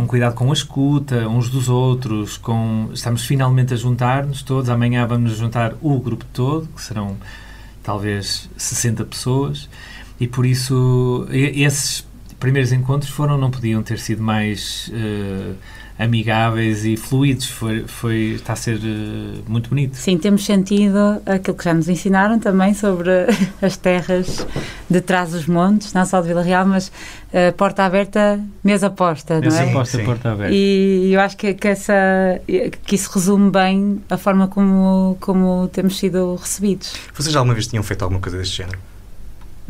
um 0.01 0.07
cuidado 0.07 0.35
com 0.35 0.51
a 0.51 0.53
escuta 0.53 1.29
uns 1.29 1.49
dos 1.49 1.69
outros, 1.69 2.37
com 2.37 2.91
estamos 2.93 3.25
finalmente 3.25 3.75
a 3.75 3.77
juntar-nos 3.77 4.43
todos. 4.43 4.71
Amanhã 4.71 5.07
vamos 5.07 5.37
juntar 5.37 5.75
o 5.81 5.99
grupo 5.99 6.25
todo, 6.33 6.67
que 6.69 6.83
serão 6.83 7.17
talvez 7.83 8.49
60 8.57 9.05
pessoas, 9.05 9.69
e 10.19 10.27
por 10.27 10.47
isso 10.47 11.27
esses 11.31 12.07
primeiros 12.39 12.73
encontros 12.73 13.11
foram, 13.11 13.37
não 13.37 13.51
podiam 13.51 13.83
ter 13.83 13.99
sido 13.99 14.23
mais 14.23 14.91
uh, 14.95 15.55
amigáveis 16.01 16.85
e 16.85 16.97
fluidos. 16.97 17.47
Foi, 17.47 17.85
foi, 17.87 18.17
está 18.35 18.55
a 18.55 18.57
ser 18.57 18.77
uh, 18.77 19.43
muito 19.47 19.69
bonito. 19.69 19.97
Sim, 19.97 20.17
temos 20.17 20.45
sentido 20.45 21.21
aquilo 21.27 21.57
que 21.57 21.65
já 21.65 21.75
nos 21.75 21.89
ensinaram 21.89 22.39
também 22.39 22.73
sobre 22.73 23.11
as 23.61 23.77
terras 23.77 24.47
de 24.89 25.01
trás 25.01 25.31
dos 25.33 25.47
montes, 25.47 25.93
não 25.93 26.05
só 26.07 26.21
de 26.21 26.29
Vila 26.29 26.43
Real, 26.43 26.67
mas 26.67 26.89
uh, 26.89 27.53
porta 27.57 27.85
aberta, 27.85 28.41
mesa 28.65 28.89
posta, 28.89 29.41
mesa 29.41 29.63
não 29.63 29.71
é? 29.71 29.73
Posta, 29.73 29.99
porta 30.01 30.33
aberta. 30.33 30.55
E 30.55 31.13
eu 31.13 31.21
acho 31.21 31.37
que, 31.37 31.53
que, 31.53 31.69
essa, 31.69 32.41
que 32.85 32.95
isso 32.95 33.11
resume 33.13 33.51
bem 33.51 34.01
a 34.09 34.17
forma 34.17 34.49
como, 34.49 35.17
como 35.21 35.69
temos 35.69 35.99
sido 35.99 36.37
recebidos. 36.37 36.95
Vocês 37.15 37.33
já 37.33 37.39
alguma 37.39 37.55
vez 37.55 37.67
tinham 37.67 37.83
feito 37.83 38.03
alguma 38.03 38.21
coisa 38.21 38.39
deste 38.39 38.57
género? 38.57 38.79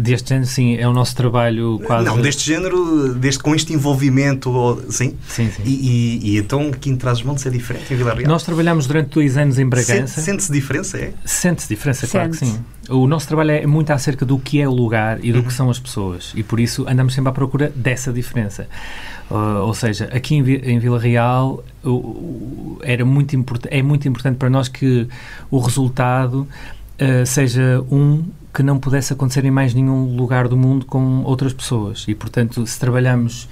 Deste 0.01 0.31
género, 0.31 0.47
sim, 0.47 0.77
é 0.77 0.89
o 0.89 0.93
nosso 0.93 1.15
trabalho 1.15 1.81
quase. 1.85 2.07
Não, 2.07 2.21
deste 2.21 2.47
género, 2.47 3.15
deste, 3.15 3.43
com 3.43 3.55
este 3.55 3.73
envolvimento, 3.73 4.83
sim? 4.89 5.17
Sim, 5.29 5.51
sim. 5.51 5.63
E, 5.65 5.71
e, 5.71 6.31
e 6.31 6.39
então 6.39 6.69
aqui 6.69 6.91
em 6.91 6.97
Trás-os-Montes 6.97 7.45
é 7.45 7.51
diferente, 7.51 7.93
em 7.93 7.97
Vila 7.97 8.15
Real? 8.15 8.29
Nós 8.29 8.43
trabalhamos 8.43 8.87
durante 8.87 9.11
dois 9.11 9.37
anos 9.37 9.59
em 9.59 9.69
Bragança. 9.69 10.21
Sente-se 10.21 10.51
diferença, 10.51 10.97
é? 10.99 11.13
Sente-se 11.25 11.69
diferença, 11.69 12.01
Sente 12.01 12.13
claro 12.13 12.31
que 12.31 12.37
sim. 12.39 12.59
O 12.89 13.07
nosso 13.07 13.29
trabalho 13.29 13.51
é 13.53 13.67
muito 13.67 13.91
acerca 13.91 14.25
do 14.25 14.39
que 14.39 14.61
é 14.61 14.67
o 14.67 14.73
lugar 14.73 15.25
e 15.25 15.31
do 15.33 15.39
uhum. 15.39 15.45
que 15.45 15.53
são 15.53 15.71
as 15.71 15.79
pessoas. 15.79 16.33
E 16.35 16.43
por 16.43 16.59
isso 16.59 16.87
andamos 16.89 17.15
sempre 17.15 17.29
à 17.29 17.33
procura 17.33 17.73
dessa 17.75 18.13
diferença. 18.13 18.67
Uh, 19.31 19.63
ou 19.63 19.75
seja, 19.75 20.07
aqui 20.13 20.35
em, 20.35 20.41
em 20.41 20.79
Vila 20.81 20.99
Real 20.99 21.63
uh, 21.85 22.79
era 22.83 23.05
muito 23.05 23.37
é 23.71 23.81
muito 23.81 24.09
importante 24.09 24.37
para 24.37 24.51
nós 24.51 24.67
que 24.67 25.07
o 25.51 25.59
resultado 25.61 26.49
uh, 27.01 27.25
seja 27.25 27.85
um 27.93 28.25
que 28.53 28.63
não 28.63 28.79
pudesse 28.79 29.13
acontecer 29.13 29.45
em 29.45 29.51
mais 29.51 29.75
nenhum 29.75 30.17
lugar 30.17 30.49
do 30.49 30.57
mundo 30.57 30.85
com 30.85 31.23
outras 31.23 31.53
pessoas. 31.53 32.05
E, 32.09 32.15
portanto, 32.15 32.67
se 32.67 32.79
trabalhamos 32.79 33.49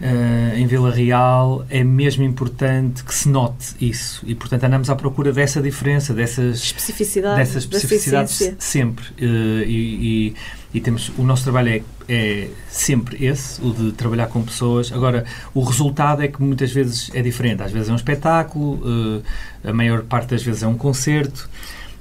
uh, 0.00 0.56
em 0.56 0.66
Vila 0.66 0.90
Real, 0.90 1.64
é 1.70 1.84
mesmo 1.84 2.24
importante 2.24 3.04
que 3.04 3.14
se 3.14 3.28
note 3.28 3.74
isso. 3.80 4.22
E, 4.26 4.34
portanto, 4.34 4.64
andamos 4.64 4.90
à 4.90 4.96
procura 4.96 5.32
dessa 5.32 5.62
diferença, 5.62 6.12
dessas 6.12 6.58
especificidades, 6.58 7.38
dessas 7.38 7.62
especificidades 7.64 8.54
sempre. 8.58 9.04
Uh, 9.20 9.62
e, 9.64 10.34
e, 10.34 10.34
e, 10.74 10.80
temos, 10.80 11.12
o 11.16 11.22
nosso 11.22 11.44
trabalho 11.44 11.68
é, 11.68 11.82
é 12.08 12.48
sempre 12.68 13.24
esse, 13.24 13.62
o 13.64 13.72
de 13.72 13.92
trabalhar 13.92 14.26
com 14.26 14.42
pessoas. 14.42 14.92
Agora, 14.92 15.24
o 15.54 15.62
resultado 15.62 16.22
é 16.22 16.28
que 16.28 16.42
muitas 16.42 16.72
vezes 16.72 17.10
é 17.14 17.22
diferente. 17.22 17.62
Às 17.62 17.70
vezes 17.70 17.88
é 17.88 17.92
um 17.92 17.96
espetáculo, 17.96 18.74
uh, 18.84 19.22
a 19.64 19.72
maior 19.72 20.02
parte 20.02 20.30
das 20.30 20.42
vezes 20.42 20.64
é 20.64 20.66
um 20.66 20.76
concerto. 20.76 21.48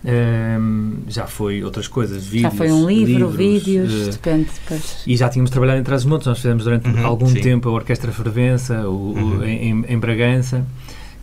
Um, 0.03 0.93
já 1.08 1.27
foi 1.27 1.63
outras 1.63 1.88
coisas, 1.88 2.25
vídeos. 2.25 2.51
Já 2.53 2.58
foi 2.58 2.72
um 2.72 2.88
livro, 2.88 3.29
livros, 3.29 3.36
vídeos, 3.36 4.08
uh, 4.08 4.12
depende 4.12 4.50
depois. 4.62 5.03
E 5.05 5.15
já 5.15 5.29
tínhamos 5.29 5.51
trabalhado 5.51 5.79
em 5.79 5.84
Trás-os-Montes, 5.84 6.25
nós 6.25 6.38
fizemos 6.38 6.63
durante 6.63 6.89
uhum, 6.89 7.05
algum 7.05 7.27
sim. 7.27 7.39
tempo 7.39 7.70
a 7.70 7.72
Orquestra 7.72 8.12
Fervença 8.12 8.88
o, 8.88 9.13
uhum. 9.13 9.39
o, 9.39 9.43
em, 9.43 9.86
em, 9.88 10.00
Bragança, 10.00 10.65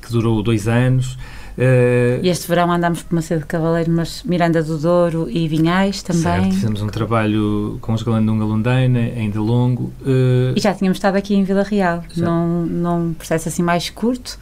que 0.01 0.13
durou 0.13 0.43
dois 0.43 0.69
anos. 0.69 1.19
Uh, 1.59 2.23
e 2.23 2.29
este 2.29 2.47
verão 2.47 2.71
andámos 2.71 3.03
por 3.03 3.17
Macedo 3.17 3.41
de 3.41 3.47
Cavaleiro, 3.47 3.91
mas 3.91 4.23
Miranda 4.23 4.63
do 4.63 4.79
Douro 4.79 5.29
e 5.29 5.49
Vinhais 5.49 6.01
também. 6.01 6.23
Certo, 6.23 6.55
fizemos 6.55 6.81
um 6.81 6.87
trabalho 6.87 7.79
com 7.81 7.93
os 7.95 8.03
Galandunga 8.05 8.45
Lundaina, 8.45 9.01
ainda 9.01 9.41
longo. 9.41 9.93
Uh, 10.03 10.55
e 10.55 10.61
já 10.61 10.73
tínhamos 10.73 10.99
estado 10.99 11.17
aqui 11.17 11.35
em 11.35 11.43
Vila 11.43 11.65
Real, 11.65 12.05
num, 12.17 12.65
num 12.65 13.13
processo 13.13 13.49
assim 13.49 13.65
mais 13.65 13.91
curto, 13.91 14.39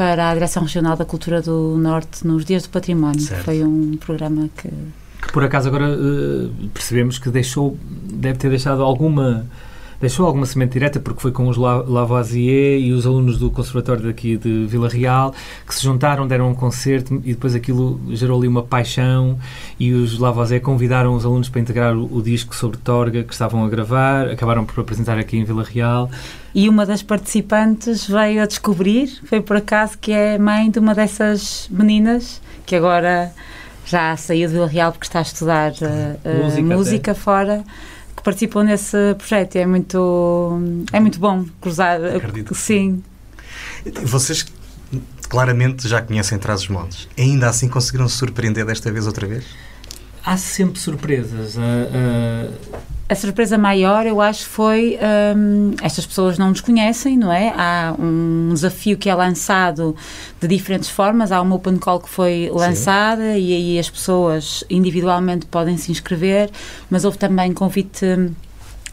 para 0.00 0.30
a 0.30 0.32
Direção 0.32 0.62
Regional 0.62 0.96
da 0.96 1.04
Cultura 1.04 1.42
do 1.42 1.76
Norte 1.76 2.26
nos 2.26 2.42
Dias 2.42 2.62
do 2.62 2.70
Património. 2.70 3.20
Certo. 3.20 3.44
Foi 3.44 3.62
um 3.62 3.98
programa 3.98 4.48
que 4.56 4.70
que 5.20 5.30
por 5.30 5.44
acaso 5.44 5.68
agora 5.68 5.90
uh, 5.90 6.48
percebemos 6.72 7.18
que 7.18 7.28
deixou, 7.28 7.76
deve 8.10 8.38
ter 8.38 8.48
deixado 8.48 8.82
alguma 8.82 9.44
deixou 10.00 10.26
alguma 10.26 10.46
semente 10.46 10.72
direta 10.72 10.98
porque 10.98 11.20
foi 11.20 11.30
com 11.30 11.46
os 11.46 11.56
Lavoisier 11.56 12.80
e 12.80 12.92
os 12.92 13.06
alunos 13.06 13.38
do 13.38 13.50
Conservatório 13.50 14.02
daqui 14.02 14.36
de 14.36 14.66
Vila 14.66 14.88
Real 14.88 15.34
que 15.66 15.74
se 15.74 15.82
juntaram, 15.82 16.26
deram 16.26 16.50
um 16.50 16.54
concerto 16.54 17.14
e 17.16 17.34
depois 17.34 17.54
aquilo 17.54 18.00
gerou 18.10 18.38
ali 18.38 18.48
uma 18.48 18.62
paixão 18.62 19.38
e 19.78 19.92
os 19.92 20.18
Lavoisier 20.18 20.60
convidaram 20.62 21.14
os 21.14 21.24
alunos 21.24 21.48
para 21.48 21.60
integrar 21.60 21.94
o, 21.94 22.16
o 22.16 22.22
disco 22.22 22.56
sobre 22.56 22.78
Torga 22.78 23.22
que 23.22 23.32
estavam 23.32 23.64
a 23.64 23.68
gravar, 23.68 24.28
acabaram 24.28 24.64
por 24.64 24.80
apresentar 24.80 25.18
aqui 25.18 25.36
em 25.36 25.44
Vila 25.44 25.62
Real. 25.62 26.10
E 26.54 26.68
uma 26.68 26.86
das 26.86 27.02
participantes 27.02 28.08
veio 28.08 28.42
a 28.42 28.46
descobrir, 28.46 29.20
foi 29.26 29.40
por 29.40 29.56
acaso 29.56 29.98
que 29.98 30.12
é 30.12 30.38
mãe 30.38 30.70
de 30.70 30.78
uma 30.78 30.94
dessas 30.94 31.68
meninas 31.70 32.40
que 32.64 32.74
agora 32.74 33.32
já 33.84 34.16
saiu 34.16 34.48
de 34.48 34.54
Vila 34.54 34.66
Real 34.66 34.92
porque 34.92 35.06
está 35.06 35.18
a 35.18 35.22
estudar 35.22 35.72
uh, 35.72 36.44
música, 36.44 36.62
música 36.62 37.14
fora 37.14 37.64
que 38.20 38.24
participou 38.24 38.62
nesse 38.62 38.96
projeto. 39.16 39.56
É 39.56 39.66
muito, 39.66 40.60
é 40.92 41.00
muito 41.00 41.18
bom 41.18 41.44
cruzar. 41.60 42.02
Acredito. 42.04 42.54
Sim. 42.54 43.02
Vocês 44.02 44.46
claramente 45.28 45.88
já 45.88 46.02
conhecem 46.02 46.38
Trás-os-Montes. 46.38 47.08
Ainda 47.18 47.48
assim 47.48 47.68
conseguiram 47.68 48.08
se 48.08 48.16
surpreender 48.16 48.64
desta 48.64 48.92
vez 48.92 49.06
outra 49.06 49.26
vez? 49.26 49.44
Há 50.24 50.36
sempre 50.36 50.78
surpresas. 50.78 51.56
Uh, 51.56 51.60
uh 51.60 52.90
a 53.10 53.14
surpresa 53.16 53.58
maior, 53.58 54.06
eu 54.06 54.20
acho, 54.20 54.46
foi 54.46 54.96
um, 55.36 55.74
estas 55.82 56.06
pessoas 56.06 56.38
não 56.38 56.50
nos 56.50 56.60
conhecem, 56.60 57.18
não 57.18 57.32
é? 57.32 57.52
Há 57.56 57.92
um 57.98 58.50
desafio 58.54 58.96
que 58.96 59.10
é 59.10 59.14
lançado 59.16 59.96
de 60.40 60.46
diferentes 60.46 60.88
formas. 60.88 61.32
Há 61.32 61.42
uma 61.42 61.56
open 61.56 61.76
call 61.76 61.98
que 61.98 62.08
foi 62.08 62.48
lançada 62.52 63.34
Sim. 63.34 63.40
e 63.40 63.52
aí 63.52 63.78
as 63.80 63.90
pessoas 63.90 64.62
individualmente 64.70 65.44
podem 65.46 65.76
se 65.76 65.90
inscrever, 65.90 66.50
mas 66.88 67.04
houve 67.04 67.18
também 67.18 67.52
convite 67.52 68.06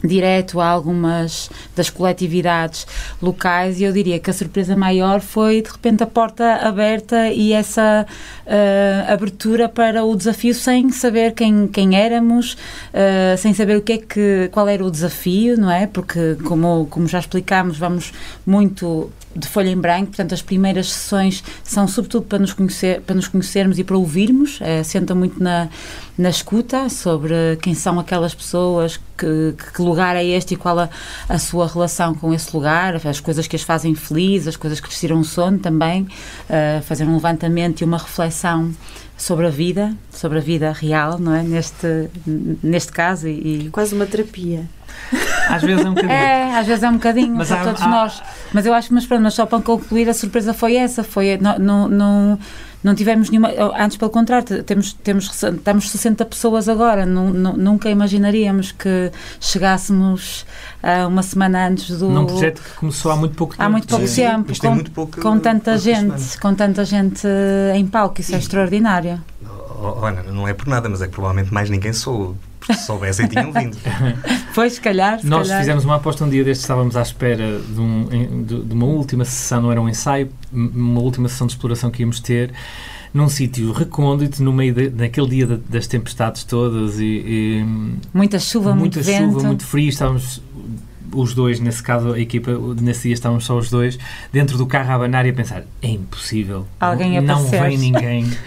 direto 0.02 0.60
a 0.60 0.66
algumas 0.66 1.50
das 1.74 1.90
coletividades 1.90 2.86
locais 3.20 3.80
e 3.80 3.84
eu 3.84 3.92
diria 3.92 4.18
que 4.18 4.30
a 4.30 4.32
surpresa 4.32 4.76
maior 4.76 5.20
foi 5.20 5.62
de 5.62 5.70
repente 5.70 6.02
a 6.02 6.06
porta 6.06 6.56
aberta 6.56 7.28
e 7.28 7.52
essa 7.52 8.06
uh, 8.46 9.12
abertura 9.12 9.68
para 9.68 10.04
o 10.04 10.14
desafio 10.14 10.54
sem 10.54 10.90
saber 10.90 11.32
quem, 11.32 11.66
quem 11.66 11.96
éramos, 11.96 12.54
uh, 12.54 13.36
sem 13.38 13.52
saber 13.52 13.76
o 13.76 13.82
que 13.82 13.92
é 13.92 13.98
que, 13.98 14.48
qual 14.52 14.68
era 14.68 14.84
o 14.84 14.90
desafio, 14.90 15.58
não 15.58 15.70
é? 15.70 15.86
Porque 15.86 16.36
como, 16.44 16.86
como 16.86 17.06
já 17.08 17.18
explicámos, 17.18 17.76
vamos 17.76 18.12
muito 18.46 19.10
de 19.34 19.46
folha 19.46 19.68
em 19.68 19.76
branco, 19.76 20.06
portanto 20.06 20.32
as 20.32 20.42
primeiras 20.42 20.90
sessões 20.90 21.44
são 21.62 21.86
sobretudo 21.86 22.26
para 22.26 22.38
nos, 22.38 22.52
conhecer, 22.52 23.00
para 23.02 23.14
nos 23.14 23.28
conhecermos 23.28 23.78
e 23.78 23.84
para 23.84 23.96
ouvirmos, 23.96 24.58
é, 24.60 24.82
senta 24.82 25.14
muito 25.14 25.42
na, 25.42 25.68
na 26.18 26.30
escuta 26.30 26.88
sobre 26.88 27.56
quem 27.62 27.74
são 27.74 27.98
aquelas 28.00 28.34
pessoas, 28.34 28.98
que, 29.16 29.54
que 29.74 29.80
lugar 29.80 30.16
é 30.16 30.24
este 30.24 30.54
e 30.54 30.56
qual 30.56 30.78
a, 30.80 30.90
a, 31.28 31.38
sua 31.38 31.68
relação 31.68 32.12
com 32.12 32.34
esse 32.34 32.54
lugar, 32.54 32.96
as 33.06 33.20
coisas 33.20 33.46
que 33.46 33.54
as 33.54 33.62
fazem 33.62 33.94
felizes, 33.94 34.48
as 34.48 34.56
coisas 34.56 34.80
que 34.80 34.88
lhes 34.88 34.98
tiram 34.98 35.22
sono 35.22 35.58
também, 35.60 36.02
uh, 36.02 36.82
fazer 36.82 37.04
um 37.04 37.14
levantamento 37.14 37.82
e 37.82 37.84
uma 37.84 37.98
reflexão 37.98 38.74
sobre 39.16 39.46
a 39.46 39.50
vida, 39.50 39.94
sobre 40.10 40.38
a 40.38 40.40
vida 40.40 40.72
real, 40.72 41.18
não 41.18 41.34
é? 41.34 41.42
Neste, 41.42 42.10
neste 42.62 42.92
caso. 42.92 43.28
E, 43.28 43.66
e... 43.66 43.70
Quase 43.70 43.94
uma 43.94 44.06
terapia. 44.06 44.68
Às 45.48 45.62
vezes 45.62 45.84
é 45.84 45.88
um 45.88 45.94
bocadinho. 45.94 46.12
É, 46.12 46.58
às 46.58 46.66
vezes 46.66 46.82
é 46.82 46.88
um 46.88 46.94
bocadinho 46.94 47.34
mas 47.36 47.48
para 47.48 47.60
há, 47.60 47.64
todos 47.64 47.82
há... 47.82 47.88
nós. 47.88 48.22
Mas 48.52 48.66
eu 48.66 48.74
acho 48.74 48.88
que, 48.88 48.94
mas 48.94 49.06
pronto, 49.06 49.22
mas 49.22 49.34
só 49.34 49.46
para 49.46 49.62
concluir, 49.62 50.08
a 50.08 50.14
surpresa 50.14 50.52
foi 50.52 50.76
essa, 50.76 51.02
foi, 51.02 51.36
não, 51.38 51.58
não, 51.58 51.88
não, 51.88 52.38
não 52.82 52.94
tivemos 52.94 53.30
nenhuma, 53.30 53.50
antes 53.76 53.96
pelo 53.96 54.10
contrário, 54.10 54.62
temos, 54.62 54.92
temos, 54.92 55.42
estamos 55.42 55.90
60 55.90 56.24
pessoas 56.24 56.68
agora, 56.68 57.04
nunca 57.04 57.90
imaginaríamos 57.90 58.72
que 58.72 59.10
chegássemos 59.40 60.46
uh, 60.82 61.08
uma 61.08 61.22
semana 61.22 61.68
antes 61.68 61.98
do... 61.98 62.08
Num 62.08 62.26
projeto 62.26 62.62
que 62.62 62.70
começou 62.74 63.10
há 63.10 63.16
muito 63.16 63.34
pouco 63.34 63.54
tempo. 63.54 63.64
Há 63.64 63.68
muito 63.68 63.88
pouco 63.88 64.06
Sim. 64.06 64.22
tempo, 64.22 64.58
com, 64.58 64.74
muito 64.74 64.90
pouco, 64.92 65.20
com 65.20 65.38
tanta 65.38 65.76
gente, 65.76 66.38
com 66.38 66.54
tanta 66.54 66.84
gente 66.84 67.26
em 67.74 67.86
palco, 67.86 68.20
isso 68.20 68.34
é 68.34 68.38
extraordinário. 68.38 69.20
Oh, 69.80 70.04
Ana, 70.04 70.22
não 70.22 70.46
é 70.46 70.54
por 70.54 70.66
nada, 70.66 70.88
mas 70.88 71.02
é 71.02 71.06
que 71.06 71.12
provavelmente 71.12 71.52
mais 71.52 71.70
ninguém 71.70 71.92
soube 71.92 72.36
se 72.74 72.86
soubessem, 72.86 73.26
tinham 73.26 73.52
vindo. 73.52 73.76
pois, 74.54 74.74
se 74.74 74.80
calhar. 74.80 75.20
Se 75.20 75.26
Nós 75.26 75.48
calhar. 75.48 75.60
fizemos 75.60 75.84
uma 75.84 75.96
aposta 75.96 76.24
um 76.24 76.28
dia 76.28 76.44
destes, 76.44 76.64
estávamos 76.64 76.96
à 76.96 77.02
espera 77.02 77.60
de, 77.60 77.80
um, 77.80 78.42
de, 78.44 78.62
de, 78.62 78.74
uma 78.74 78.86
última 78.86 79.24
sessão, 79.24 79.62
não 79.62 79.72
era 79.72 79.80
um 79.80 79.88
ensaio, 79.88 80.30
uma 80.52 81.00
última 81.00 81.28
sessão 81.28 81.46
de 81.46 81.52
exploração 81.54 81.90
que 81.90 82.02
íamos 82.02 82.20
ter 82.20 82.52
num 83.12 83.28
sítio 83.28 83.72
recôndito, 83.72 84.42
no 84.42 84.52
meio 84.52 84.74
de, 84.74 84.90
naquele 84.90 85.28
dia 85.28 85.46
de, 85.46 85.56
das 85.56 85.86
tempestades 85.86 86.44
todas 86.44 86.98
e, 87.00 87.04
e 87.04 87.64
muita 88.12 88.38
chuva, 88.38 88.74
muita 88.74 89.00
muito 89.00 89.10
chuva, 89.10 89.32
vento. 89.32 89.46
muito 89.46 89.64
frio, 89.64 89.88
estávamos 89.88 90.42
os 91.12 91.34
dois, 91.34 91.58
nesse 91.58 91.82
caso 91.82 92.12
a 92.12 92.20
equipa, 92.20 92.52
nesse 92.80 93.04
dia 93.04 93.14
estávamos 93.14 93.44
só 93.44 93.56
os 93.56 93.70
dois, 93.70 93.98
dentro 94.32 94.58
do 94.58 94.66
carro 94.66 94.90
a 94.90 94.94
abanar 94.94 95.24
e 95.26 95.30
a 95.30 95.32
pensar, 95.32 95.64
é 95.80 95.88
impossível, 95.88 96.66
Alguém 96.78 97.20
não, 97.20 97.42
não 97.42 97.46
vem 97.46 97.78
ninguém. 97.78 98.30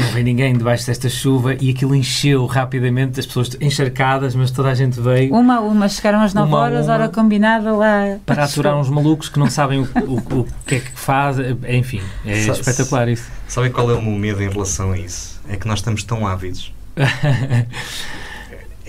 não 0.00 0.08
vem 0.08 0.24
ninguém 0.24 0.56
debaixo 0.56 0.86
desta 0.86 1.08
chuva 1.08 1.54
e 1.60 1.70
aquilo 1.70 1.94
encheu 1.94 2.46
rapidamente, 2.46 3.20
as 3.20 3.26
pessoas 3.26 3.56
encharcadas, 3.60 4.34
mas 4.34 4.50
toda 4.50 4.70
a 4.70 4.74
gente 4.74 5.00
veio. 5.00 5.34
Uma 5.34 5.56
a 5.56 5.60
uma, 5.60 5.88
chegaram 5.88 6.20
às 6.20 6.34
9 6.34 6.52
horas, 6.54 6.86
uma, 6.86 6.94
hora 6.94 7.08
combinada 7.08 7.72
lá. 7.72 8.18
Para 8.24 8.44
aturar 8.44 8.76
uns 8.78 8.88
malucos 8.88 9.28
que 9.28 9.38
não 9.38 9.50
sabem 9.50 9.80
o, 9.80 9.88
o, 10.06 10.40
o 10.40 10.46
que 10.66 10.76
é 10.76 10.80
que 10.80 10.90
faz, 10.92 11.36
enfim, 11.68 12.00
é 12.24 12.42
Sa 12.42 12.52
espetacular 12.52 13.08
isso. 13.08 13.30
Sabem 13.46 13.70
qual 13.70 13.90
é 13.90 13.94
o 13.94 14.02
meu 14.02 14.18
medo 14.18 14.42
em 14.42 14.48
relação 14.48 14.92
a 14.92 14.98
isso? 14.98 15.40
É 15.48 15.56
que 15.56 15.66
nós 15.66 15.80
estamos 15.80 16.02
tão 16.02 16.26
ávidos. 16.26 16.72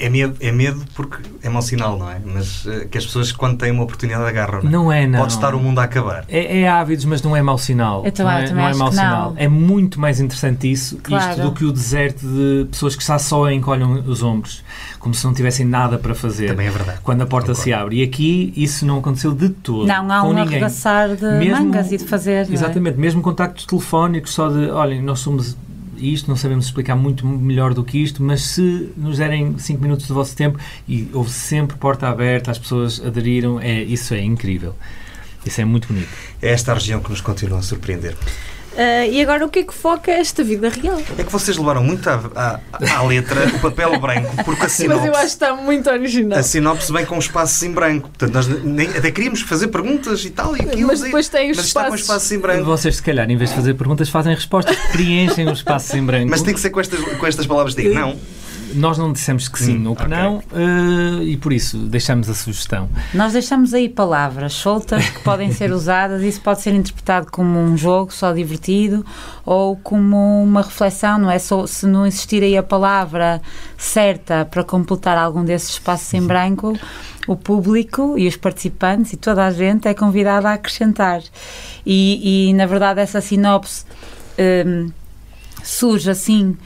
É 0.02 0.10
medo, 0.10 0.36
é 0.40 0.52
medo 0.52 0.84
porque 0.96 1.18
é 1.44 1.50
mau 1.50 1.62
sinal, 1.62 1.98
não 1.98 2.10
é? 2.10 2.20
Mas 2.26 2.66
uh, 2.66 2.88
que 2.90 2.98
as 2.98 3.06
pessoas, 3.06 3.32
quando 3.32 3.58
têm 3.58 3.72
uma 3.72 3.84
oportunidade, 3.84 4.24
agarram. 4.28 4.64
Não, 4.64 4.70
é? 4.70 4.72
não 4.72 4.92
é, 4.92 5.08
não. 5.08 5.20
Pode 5.20 5.34
estar 5.34 5.54
o 5.54 5.60
mundo 5.60 5.80
a 5.80 5.84
acabar. 5.84 6.26
É, 6.28 6.62
é 6.62 6.68
ávidos, 6.68 7.06
mas 7.06 7.22
não 7.22 7.36
é 7.36 7.42
mau 7.42 7.58
sinal. 7.58 8.04
Eu 8.06 8.12
também, 8.12 8.34
não 8.34 8.40
é, 8.42 8.48
também 8.48 8.64
não 8.64 8.72
é 8.72 8.74
mau 8.74 8.92
sinal. 8.92 9.30
não. 9.32 9.38
É 9.38 9.48
muito 9.48 10.00
mais 10.00 10.20
interessante 10.20 10.72
isso, 10.72 10.98
Claro. 11.04 11.30
isto, 11.32 11.42
do 11.44 11.52
que 11.52 11.64
o 11.66 11.72
deserto 11.72 12.26
de 12.26 12.66
pessoas 12.72 12.96
que 12.96 13.06
já 13.06 13.20
só 13.20 13.50
encolhem 13.52 13.86
os 14.08 14.24
ombros, 14.24 14.64
como 15.00 15.14
se 15.14 15.24
não 15.24 15.34
tivessem 15.34 15.66
nada 15.66 16.00
para 16.00 16.16
fazer. 16.16 16.48
Também 16.48 16.68
é 16.68 16.72
verdade. 16.72 17.00
Quando 17.04 17.22
a 17.22 17.26
porta 17.28 17.54
se 17.54 17.72
abre. 17.72 18.00
E 18.00 18.04
aqui 18.04 18.52
isso 18.56 18.86
não 18.86 18.98
aconteceu 19.00 19.34
de 19.34 19.50
todo. 19.50 19.86
Não, 19.86 20.12
há 20.12 20.24
um 20.24 20.30
ninguém. 20.30 20.44
arregaçar 20.48 21.16
de 21.16 21.26
Mesmo- 21.38 21.66
mangas 21.66 21.92
e 21.92 21.98
de 21.98 22.06
fazer. 22.06 22.48
é? 22.50 22.54
Exatamente, 22.54 22.98
mesmo 22.98 23.22
contactos 23.22 23.66
telefónicos, 23.66 24.34
só 24.34 24.50
de, 24.50 24.70
olhem, 24.72 25.02
nós 25.02 25.20
somos 25.20 25.56
isto, 26.06 26.28
não 26.28 26.36
sabemos 26.36 26.66
explicar 26.66 26.96
muito 26.96 27.26
melhor 27.26 27.74
do 27.74 27.84
que 27.84 27.98
isto, 27.98 28.24
mas 28.24 28.42
se 28.42 28.92
nos 28.98 29.18
derem 29.18 29.58
5 29.58 29.82
minutos 29.82 30.08
do 30.08 30.14
vosso 30.14 30.36
tempo 30.36 30.60
e 30.88 31.10
houve 31.14 31.30
sempre 31.30 31.78
porta 31.78 32.08
aberta, 32.08 32.52
as 32.52 32.60
pessoas 32.60 33.04
aderiram, 33.04 33.60
é, 33.60 33.84
isso 33.84 34.14
é 34.14 34.22
incrível. 34.22 34.76
Isso 35.46 35.60
é 35.62 35.66
muito 35.66 35.88
bonito. 35.88 36.10
É 36.42 36.50
esta 36.50 36.72
a 36.72 36.76
região 36.76 37.00
que 37.02 37.10
nos 37.10 37.22
continua 37.22 37.60
a 37.60 37.62
surpreender. 37.62 38.16
Ah, 38.78 39.06
e 39.06 39.22
agora 39.22 39.46
o 39.46 39.50
que 39.50 39.60
é 39.60 39.64
que 39.64 39.74
foca 39.74 40.12
esta 40.12 40.44
vida 40.44 40.70
real? 40.70 41.02
É 41.18 41.24
que 41.24 41.32
vocês 41.32 41.58
levaram 41.58 41.84
muito 41.84 42.10
à, 42.10 42.22
à- 42.36 42.60
à 42.98 43.04
letra 43.04 43.48
o 43.56 43.60
papel 43.60 44.00
branco, 44.00 44.30
porque 44.46 44.62
a 44.66 44.70
Mas 44.70 44.80
eu 44.80 44.92
acho 44.92 45.02
sinopse, 45.04 45.20
que 45.20 45.26
está 45.28 45.56
muito 45.56 45.90
original. 45.90 46.40
a 46.40 46.44
sinopse 46.44 46.94
vem 46.94 47.06
com 47.06 47.18
espaços 47.20 47.62
em 47.64 47.72
branco. 47.72 48.10
Portanto, 48.10 48.34
nós 48.34 48.48
nem, 48.64 48.88
até 48.90 49.12
queríamos 49.12 49.42
fazer 49.42 49.68
perguntas 49.68 50.24
e 50.24 50.30
tal, 50.30 50.56
e 50.56 50.62
aquilo, 50.62 50.88
Mas 50.88 51.02
depois 51.02 51.28
tem 51.28 51.52
os 51.52 51.58
mas 51.58 51.66
está 51.68 51.82
com 51.82 51.96
espaços. 51.96 52.02
espaços 52.02 52.32
em 52.32 52.40
branco. 52.40 52.64
Vocês, 52.66 52.96
se 52.96 53.04
calhar, 53.04 53.30
em 53.30 53.36
vez 53.38 53.50
de 53.50 53.56
fazer 53.58 53.74
perguntas, 53.74 54.08
fazem 54.10 54.34
respostas, 54.34 54.76
preenchem 54.92 55.48
os 55.50 55.60
espaços 55.60 55.94
em 55.94 56.04
branco. 56.04 56.28
Mas 56.30 56.42
tem 56.42 56.54
que 56.54 56.60
ser 56.60 56.70
com 56.70 56.80
estas, 56.80 57.00
com 57.02 57.28
estas 57.28 57.46
palavras. 57.46 57.76
Digo, 57.76 57.94
não, 57.94 58.16
Nós 58.76 58.98
não 58.98 59.12
dissemos 59.12 59.48
que 59.48 59.60
sim 59.62 59.78
Hum, 59.86 59.90
ou 59.90 59.96
que 59.96 60.04
ok. 60.04 60.16
não, 60.18 60.44
eh, 60.54 61.24
e 61.24 61.38
por 61.38 61.54
isso 61.54 61.78
deixamos 61.78 62.30
a 62.30 62.34
sugestão. 62.34 62.90
Nós 63.14 63.34
deixamos 63.34 63.74
aí 63.74 63.88
palavras 63.90 64.54
soltas 64.54 65.10
que 65.10 65.20
podem 65.22 65.52
ser 65.52 65.72
usadas. 65.74 66.22
Isso 66.24 66.42
pode 66.42 66.62
ser 66.62 66.74
interpretado 66.74 67.28
como 67.32 67.58
um 67.60 67.76
jogo 67.78 68.14
só 68.14 68.32
divertido 68.34 69.06
ou 69.46 69.76
como 69.78 70.44
uma 70.44 70.62
reflexão, 70.62 71.18
não 71.18 71.32
é? 71.32 71.40
Só, 71.40 71.66
se 71.68 71.86
não 71.86 72.06
existir 72.06 72.44
aí 72.44 72.58
a 72.58 72.64
palavra 72.64 73.42
certa 73.78 74.46
para 74.46 74.64
completar 74.64 75.18
algum 75.18 75.44
desses 75.44 75.72
espaços 75.72 76.14
em 76.14 76.22
branco, 76.26 76.78
o 77.28 77.36
público 77.36 78.18
e 78.18 78.28
os 78.28 78.36
participantes 78.36 79.14
e 79.14 79.18
toda 79.18 79.46
a 79.46 79.52
gente 79.52 79.88
é 79.88 79.94
convidada 79.94 80.50
a 80.50 80.54
acrescentar. 80.54 81.22
E, 81.86 82.50
e, 82.50 82.54
na 82.54 82.66
verdade, 82.66 83.00
essa 83.00 83.22
sinopse 83.22 83.86
hum, 84.66 84.92
surge 85.64 86.10
assim 86.10 86.58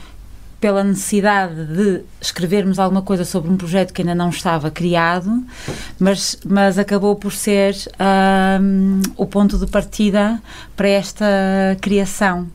pela 0.66 0.84
necessidade 0.84 1.64
de 1.64 2.02
escrevermos 2.20 2.80
alguma 2.80 3.04
coisa 3.04 3.24
sobre 3.24 3.52
um 3.52 3.56
projeto 3.56 3.94
que 3.94 4.02
ainda 4.02 4.16
não 4.16 4.30
estava 4.30 4.72
criado, 4.72 5.44
mas, 6.00 6.40
mas 6.44 6.80
acabou 6.80 7.16
por 7.16 7.32
ser 7.34 7.76
hum, 8.60 9.00
o 9.16 9.28
ponto 9.28 9.60
de 9.60 9.68
partida 9.68 10.42
para 10.76 10.90
esta 10.90 11.28
criação. 11.80 12.48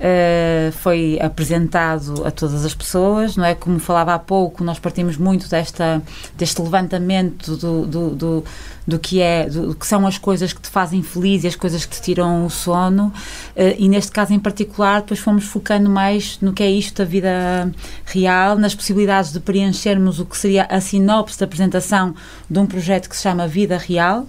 Uh, 0.00 0.72
foi 0.72 1.18
apresentado 1.20 2.26
a 2.26 2.30
todas 2.30 2.64
as 2.64 2.72
pessoas, 2.72 3.36
não 3.36 3.44
é? 3.44 3.54
Como 3.54 3.78
falava 3.78 4.14
há 4.14 4.18
pouco, 4.18 4.64
nós 4.64 4.78
partimos 4.78 5.18
muito 5.18 5.46
desta, 5.46 6.00
deste 6.38 6.62
levantamento 6.62 7.54
do, 7.54 7.84
do, 7.84 8.10
do, 8.14 8.44
do 8.86 8.98
que 8.98 9.20
é, 9.20 9.46
do, 9.46 9.66
do 9.66 9.74
que 9.74 9.86
são 9.86 10.06
as 10.06 10.16
coisas 10.16 10.54
que 10.54 10.60
te 10.62 10.70
fazem 10.70 11.02
feliz 11.02 11.44
e 11.44 11.48
as 11.48 11.54
coisas 11.54 11.84
que 11.84 11.96
te 11.96 12.00
tiram 12.00 12.46
o 12.46 12.50
sono, 12.50 13.08
uh, 13.08 13.74
e 13.78 13.90
neste 13.90 14.10
caso 14.10 14.32
em 14.32 14.38
particular, 14.38 15.02
depois 15.02 15.20
fomos 15.20 15.44
focando 15.44 15.90
mais 15.90 16.38
no 16.40 16.54
que 16.54 16.62
é 16.62 16.70
isto 16.70 16.96
da 16.96 17.04
vida 17.04 17.70
real, 18.06 18.56
nas 18.56 18.74
possibilidades 18.74 19.30
de 19.30 19.40
preenchermos 19.40 20.18
o 20.18 20.24
que 20.24 20.38
seria 20.38 20.64
a 20.64 20.80
sinopse 20.80 21.38
da 21.38 21.44
apresentação 21.44 22.14
de 22.48 22.58
um 22.58 22.64
projeto 22.64 23.06
que 23.06 23.16
se 23.16 23.22
chama 23.22 23.46
Vida 23.46 23.76
Real. 23.76 24.26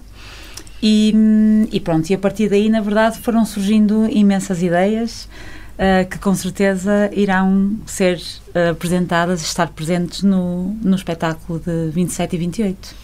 E, 0.84 1.13
e 1.72 1.80
pronto, 1.80 2.10
e 2.10 2.13
a 2.15 2.17
partir 2.17 2.50
daí, 2.50 2.67
na 2.67 2.82
verdade, 2.82 3.19
foram 3.19 3.45
surgindo 3.45 4.08
imensas 4.10 4.63
ideias 4.63 5.30
uh, 5.82 6.08
que 6.08 6.20
com 6.20 6.36
certeza 6.36 7.10
irão 7.13 7.78
ser 7.86 8.17
uh, 8.17 8.72
apresentadas 8.72 9.41
e 9.41 9.46
estar 9.46 9.67
presentes 9.70 10.22
no, 10.22 10.76
no 10.82 10.96
espetáculo 10.96 11.60
de 11.60 11.89
27 11.91 12.36
e 12.36 12.39
28. 12.39 12.96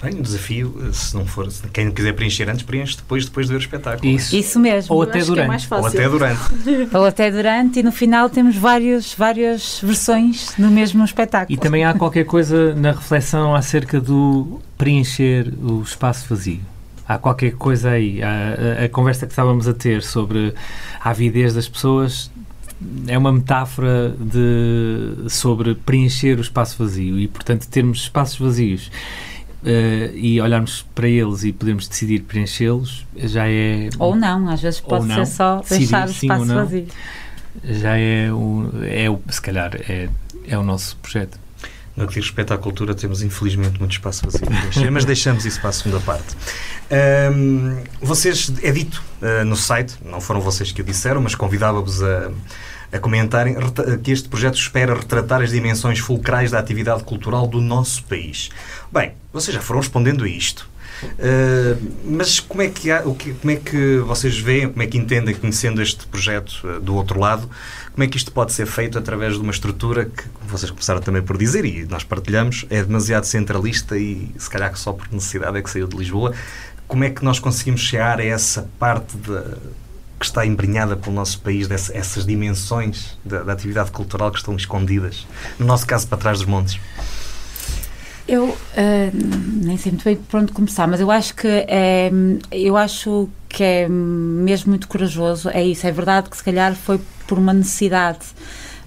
Bem, 0.00 0.14
um 0.14 0.22
desafio, 0.22 0.92
se 0.92 1.12
não 1.16 1.26
for, 1.26 1.50
se 1.50 1.66
quem 1.70 1.90
quiser 1.90 2.12
preencher 2.12 2.48
antes, 2.48 2.62
preenche 2.62 2.96
depois, 2.96 3.24
depois 3.24 3.46
de 3.46 3.52
ver 3.52 3.58
o 3.58 3.60
espetáculo. 3.60 4.08
Isso. 4.08 4.36
Isso 4.36 4.60
mesmo. 4.60 4.94
Ou 4.94 5.02
até 5.02 5.18
é 5.18 5.24
durante. 5.24 5.48
mais 5.48 5.64
fácil. 5.64 5.84
Ou 5.84 5.88
até 5.88 6.08
durante. 6.08 6.40
Ou 6.96 7.04
até 7.04 7.30
durante, 7.32 7.80
e 7.80 7.82
no 7.82 7.90
final 7.90 8.30
temos 8.30 8.54
vários, 8.54 9.12
várias 9.12 9.80
versões 9.82 10.52
do 10.56 10.68
mesmo 10.68 11.04
espetáculo. 11.04 11.52
E 11.52 11.60
também 11.60 11.84
há 11.84 11.94
qualquer 11.94 12.24
coisa 12.24 12.76
na 12.76 12.92
reflexão 12.92 13.56
acerca 13.56 14.00
do 14.00 14.60
preencher 14.76 15.52
o 15.60 15.82
espaço 15.82 16.26
vazio. 16.28 16.60
Há 17.08 17.16
qualquer 17.18 17.52
coisa 17.52 17.90
aí. 17.90 18.22
A, 18.22 18.28
a- 18.80 18.84
a 18.84 18.88
conversa 18.90 19.26
que 19.26 19.32
estávamos 19.32 19.66
a 19.66 19.72
ter 19.74 20.02
sobre 20.02 20.52
a 21.00 21.10
avidez 21.10 21.54
das 21.54 21.66
pessoas 21.66 22.30
é 23.06 23.16
uma 23.18 23.32
metáfora 23.32 24.14
de, 24.20 25.28
sobre 25.30 25.74
preencher 25.74 26.38
o 26.38 26.40
espaço 26.42 26.76
vazio 26.78 27.18
e, 27.18 27.26
portanto, 27.26 27.66
termos 27.68 28.02
espaços 28.02 28.38
vazios 28.38 28.90
eh, 29.64 30.12
e 30.14 30.40
olharmos 30.40 30.86
para 30.94 31.08
eles 31.08 31.42
e 31.42 31.52
podermos 31.52 31.88
decidir 31.88 32.20
preenchê-los 32.22 33.04
já 33.16 33.48
é 33.48 33.88
Ou 33.98 34.14
não, 34.14 34.48
às 34.48 34.60
vezes 34.62 34.78
pode 34.80 35.06
ser 35.12 35.26
só 35.26 35.56
Decidir 35.60 35.78
deixar 35.78 36.06
o 36.06 36.10
espaço 36.10 36.54
vazio. 36.54 36.86
já 37.64 37.96
é 37.96 38.32
o, 38.32 38.70
é 38.84 39.10
o 39.10 39.18
se 39.28 39.42
calhar 39.42 39.74
é, 39.88 40.08
é 40.46 40.56
o 40.58 40.62
nosso 40.62 40.96
projeto. 40.98 41.36
No 41.98 42.06
que 42.06 42.14
diz 42.14 42.26
respeito 42.26 42.54
à 42.54 42.58
cultura, 42.58 42.94
temos 42.94 43.22
infelizmente 43.22 43.80
muito 43.80 43.90
espaço 43.90 44.24
vazio 44.24 44.92
mas 44.92 45.04
deixamos 45.04 45.44
isso 45.44 45.60
para 45.60 45.70
a 45.70 45.72
segunda 45.72 45.98
parte. 45.98 46.36
Ahm, 46.88 47.82
vocês, 48.00 48.52
é 48.62 48.70
dito 48.70 49.02
ah, 49.20 49.44
no 49.44 49.56
site, 49.56 49.96
não 50.04 50.20
foram 50.20 50.40
vocês 50.40 50.70
que 50.70 50.80
o 50.80 50.84
disseram, 50.84 51.20
mas 51.20 51.34
convidava-vos 51.34 52.00
a, 52.00 52.30
a 52.92 52.98
comentarem 53.00 53.56
que 54.00 54.12
este 54.12 54.28
projeto 54.28 54.54
espera 54.54 54.94
retratar 54.94 55.42
as 55.42 55.50
dimensões 55.50 55.98
fulcrais 55.98 56.52
da 56.52 56.60
atividade 56.60 57.02
cultural 57.02 57.48
do 57.48 57.60
nosso 57.60 58.04
país. 58.04 58.48
Bem, 58.92 59.14
vocês 59.32 59.52
já 59.52 59.60
foram 59.60 59.80
respondendo 59.80 60.22
a 60.22 60.28
isto. 60.28 60.70
Ah, 61.18 61.76
mas 62.04 62.40
como 62.40 62.62
é, 62.62 62.68
que 62.68 62.90
há, 62.90 63.02
como 63.02 63.50
é 63.50 63.56
que 63.56 63.98
vocês 63.98 64.38
veem, 64.38 64.68
como 64.68 64.82
é 64.82 64.86
que 64.86 64.98
entendem, 64.98 65.34
conhecendo 65.34 65.82
este 65.82 66.06
projeto 66.06 66.60
ah, 66.64 66.78
do 66.80 66.94
outro 66.94 67.18
lado, 67.18 67.48
como 67.98 68.04
é 68.04 68.06
que 68.06 68.16
isto 68.16 68.30
pode 68.30 68.52
ser 68.52 68.64
feito 68.64 68.96
através 68.96 69.34
de 69.34 69.40
uma 69.40 69.50
estrutura 69.50 70.04
que, 70.04 70.22
vocês 70.46 70.70
começaram 70.70 71.00
também 71.00 71.20
por 71.20 71.36
dizer, 71.36 71.64
e 71.64 71.84
nós 71.84 72.04
partilhamos, 72.04 72.64
é 72.70 72.80
demasiado 72.80 73.24
centralista 73.24 73.98
e 73.98 74.32
se 74.38 74.48
calhar 74.48 74.72
que 74.72 74.78
só 74.78 74.92
por 74.92 75.08
necessidade 75.10 75.58
é 75.58 75.62
que 75.62 75.68
saiu 75.68 75.88
de 75.88 75.96
Lisboa. 75.96 76.32
Como 76.86 77.02
é 77.02 77.10
que 77.10 77.24
nós 77.24 77.40
conseguimos 77.40 77.80
chegar 77.80 78.20
a 78.20 78.24
essa 78.24 78.70
parte 78.78 79.16
de- 79.16 79.56
que 80.16 80.24
está 80.24 80.46
embrenhada 80.46 80.96
pelo 80.96 81.12
nosso 81.12 81.40
país, 81.40 81.66
dessa- 81.66 81.92
essas 81.92 82.24
dimensões 82.24 83.18
da, 83.24 83.42
da 83.42 83.52
atividade 83.52 83.90
cultural 83.90 84.30
que 84.30 84.38
estão 84.38 84.54
escondidas? 84.54 85.26
No 85.58 85.66
nosso 85.66 85.84
caso, 85.84 86.06
para 86.06 86.18
trás 86.18 86.38
dos 86.38 86.46
montes. 86.46 86.78
Eu 88.28 88.56
ah, 88.76 89.10
nem 89.12 89.76
sei 89.76 89.90
muito 89.90 90.04
bem 90.04 90.14
por 90.14 90.38
onde 90.38 90.52
começar, 90.52 90.86
mas 90.86 91.00
eu 91.00 91.10
acho 91.10 91.34
que 91.34 91.48
é, 91.48 92.12
eu 92.52 92.76
acho 92.76 93.28
que 93.48 93.62
é 93.62 93.88
mesmo 93.88 94.70
muito 94.70 94.88
corajoso. 94.88 95.48
É 95.50 95.64
isso, 95.64 95.86
é 95.86 95.92
verdade 95.92 96.28
que 96.30 96.36
se 96.36 96.44
calhar 96.44 96.74
foi 96.74 97.00
por 97.26 97.38
uma 97.38 97.52
necessidade, 97.52 98.26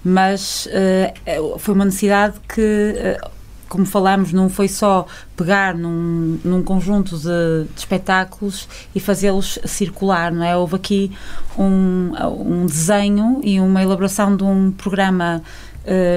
mas 0.03 0.67
é- 0.71 1.13
foi 1.57 1.73
uma 1.73 1.85
necessidade 1.85 2.35
que, 2.47 2.93
ah, 3.21 3.29
como 3.69 3.85
falamos, 3.85 4.33
não 4.33 4.49
foi 4.49 4.67
só 4.67 5.05
pegar 5.37 5.73
num, 5.73 6.37
num 6.43 6.61
conjunto 6.61 7.17
de, 7.17 7.69
de 7.73 7.79
espetáculos 7.79 8.67
e 8.93 8.99
fazê-los 8.99 9.59
circular, 9.65 10.31
não 10.31 10.43
é? 10.43 10.57
Houve 10.57 10.75
aqui 10.75 11.11
um, 11.57 12.11
um 12.37 12.65
desenho 12.65 13.39
e 13.43 13.61
uma 13.61 13.81
elaboração 13.81 14.35
de 14.35 14.43
um 14.43 14.71
programa 14.71 15.41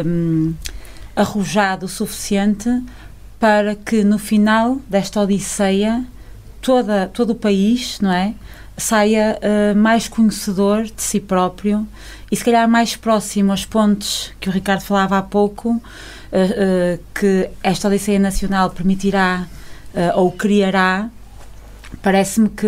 hum, 0.04 0.52
arrojado 1.14 1.86
o 1.86 1.88
suficiente 1.88 2.68
para 3.38 3.76
que 3.76 4.02
no 4.02 4.18
final 4.18 4.78
desta 4.88 5.20
odisseia 5.20 6.04
toda, 6.64 7.08
todo 7.12 7.30
o 7.30 7.34
país, 7.34 8.00
não 8.00 8.10
é? 8.10 8.34
Saia 8.76 9.38
eh, 9.40 9.74
mais 9.74 10.08
conhecedor 10.08 10.84
de 10.84 11.00
si 11.02 11.20
próprio 11.20 11.86
e 12.32 12.34
se 12.34 12.42
calhar 12.42 12.66
mais 12.68 12.96
próximo 12.96 13.52
às 13.52 13.64
pontes 13.64 14.32
que 14.40 14.48
o 14.48 14.52
Ricardo 14.52 14.80
falava 14.80 15.18
há 15.18 15.22
pouco, 15.22 15.80
eh, 16.32 16.54
eh, 16.56 16.98
que 17.14 17.50
esta 17.62 17.86
Odisseia 17.86 18.18
Nacional 18.18 18.70
permitirá 18.70 19.46
ou 20.16 20.32
criará. 20.32 21.08
Parece-me 22.02 22.48
que, 22.48 22.66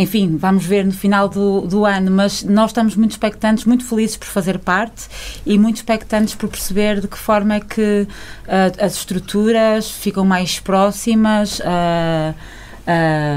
enfim, 0.00 0.38
vamos 0.38 0.64
ver 0.64 0.86
no 0.86 0.92
final 0.92 1.28
do, 1.28 1.60
do 1.60 1.84
ano, 1.84 2.10
mas 2.10 2.42
nós 2.42 2.70
estamos 2.70 2.96
muito 2.96 3.10
expectantes, 3.10 3.66
muito 3.66 3.84
felizes 3.84 4.16
por 4.16 4.28
fazer 4.28 4.58
parte 4.58 5.06
e 5.44 5.58
muito 5.58 5.76
expectantes 5.76 6.34
por 6.34 6.48
perceber 6.48 7.02
de 7.02 7.06
que 7.06 7.18
forma 7.18 7.56
é 7.56 7.60
que 7.60 8.08
eh, 8.48 8.72
as 8.80 8.94
estruturas 8.94 9.90
ficam 9.90 10.24
mais 10.24 10.58
próximas, 10.58 11.60
eh, 11.62 12.32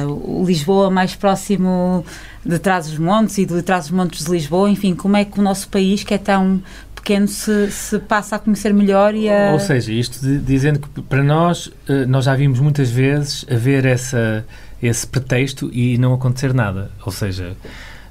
o 0.06 0.46
Lisboa 0.46 0.90
mais 0.90 1.14
próximo 1.16 2.06
de 2.46 2.58
Trás-os-Montes 2.58 3.38
e 3.40 3.46
de 3.46 3.62
Trás-os-Montes 3.62 4.24
de 4.24 4.32
Lisboa, 4.32 4.70
enfim, 4.70 4.96
como 4.96 5.18
é 5.18 5.26
que 5.26 5.38
o 5.38 5.44
nosso 5.44 5.68
país, 5.68 6.02
que 6.06 6.14
é 6.14 6.18
tão 6.18 6.64
pequeno 6.96 7.28
se, 7.28 7.70
se 7.72 8.00
passa 8.00 8.38
a 8.38 8.40
conhecer 8.40 8.74
melhor 8.74 9.14
e 9.14 9.30
a... 9.30 9.52
Ou 9.52 9.60
seja, 9.60 9.92
isto 9.92 10.22
de, 10.22 10.38
dizendo 10.40 10.80
que 10.80 11.02
para 11.02 11.22
nós, 11.22 11.70
eh, 11.90 12.06
nós 12.06 12.24
já 12.24 12.34
vimos 12.34 12.62
muitas 12.62 12.90
vezes 12.90 13.46
haver 13.52 13.86
essa, 13.86 14.46
esse 14.84 15.08
pretexto 15.08 15.70
e 15.74 15.98
não 15.98 16.14
acontecer 16.14 16.54
nada. 16.54 16.92
Ou 17.06 17.12
seja, 17.12 17.56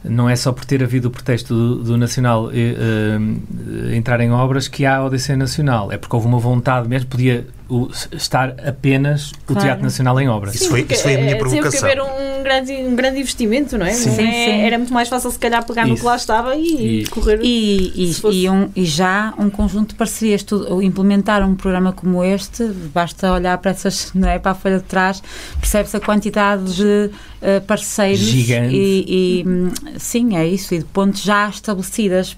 não 0.04 0.28
é 0.28 0.34
só 0.34 0.52
por 0.52 0.64
ter 0.64 0.82
havido 0.82 1.08
o 1.08 1.10
pretexto 1.10 1.54
do, 1.54 1.84
do 1.84 1.96
Nacional 1.96 2.50
eh, 2.50 2.74
eh, 2.76 3.96
entrar 3.96 4.20
em 4.20 4.30
obras 4.30 4.66
que 4.68 4.84
há 4.84 4.96
a 4.96 5.04
Odisseia 5.04 5.36
Nacional. 5.36 5.92
É 5.92 5.98
porque 5.98 6.14
houve 6.14 6.26
uma 6.26 6.38
vontade 6.38 6.88
mesmo, 6.88 7.08
podia 7.08 7.46
o, 7.72 7.90
estar 8.16 8.54
apenas 8.66 9.32
Claro. 9.46 9.60
o 9.60 9.64
Teatro 9.64 9.82
Nacional 9.84 10.20
em 10.20 10.28
obras. 10.28 10.54
Isso 10.54 10.68
foi- 10.68 10.86
isso 10.88 11.02
foi 11.02 11.14
a 11.14 11.18
minha 11.18 11.30
é, 11.30 11.34
Teve 11.34 11.44
que 11.44 11.50
provocação. 11.50 11.88
haver 11.88 12.02
um 12.02 12.42
grande, 12.42 12.72
um 12.72 12.94
grande 12.96 13.20
investimento, 13.20 13.78
não 13.78 13.86
é? 13.86 13.92
Sim. 13.92 14.10
Sim, 14.10 14.16
sim. 14.30 14.60
Era 14.62 14.78
muito 14.78 14.92
mais 14.92 15.08
fácil, 15.08 15.30
se 15.30 15.38
calhar, 15.38 15.64
pegar 15.66 15.86
no 15.86 15.94
Isso. 15.94 16.02
que 16.02 16.06
lá 16.06 16.16
estava 16.16 16.54
e, 16.56 17.02
E- 17.02 17.06
correr. 17.06 17.40
E, 17.42 18.10
e- 18.10 18.14
fosse- 18.14 18.36
e 18.38 18.50
um- 18.50 18.68
e 18.76 18.84
já 18.84 19.32
um 19.38 19.48
conjunto 19.48 19.90
de 19.90 19.94
parcerias. 19.94 20.42
Tu, 20.42 20.82
implementar 20.82 21.42
um 21.48 21.54
programa 21.54 21.92
como 21.92 22.22
este, 22.24 22.64
basta 22.92 23.32
olhar 23.32 23.56
para 23.58 23.70
essas, 23.70 24.12
não 24.14 24.28
é, 24.28 24.38
para 24.38 24.52
a 24.52 24.54
folha 24.54 24.78
de 24.78 24.84
trás, 24.84 25.22
percebe-se 25.60 25.96
a 25.96 26.00
quantidade 26.00 26.74
de 26.74 27.10
eh, 27.40 27.60
parceiros 27.60 28.20
Gigante. 28.20 28.74
e, 28.74 29.40
e, 29.42 29.48
hum, 29.48 29.70
sim, 29.98 30.36
é 30.36 30.46
isso, 30.46 30.74
e 30.74 30.78
de 30.78 30.84
pontos 30.84 31.22
já 31.22 31.48
estabelecidas, 31.48 32.36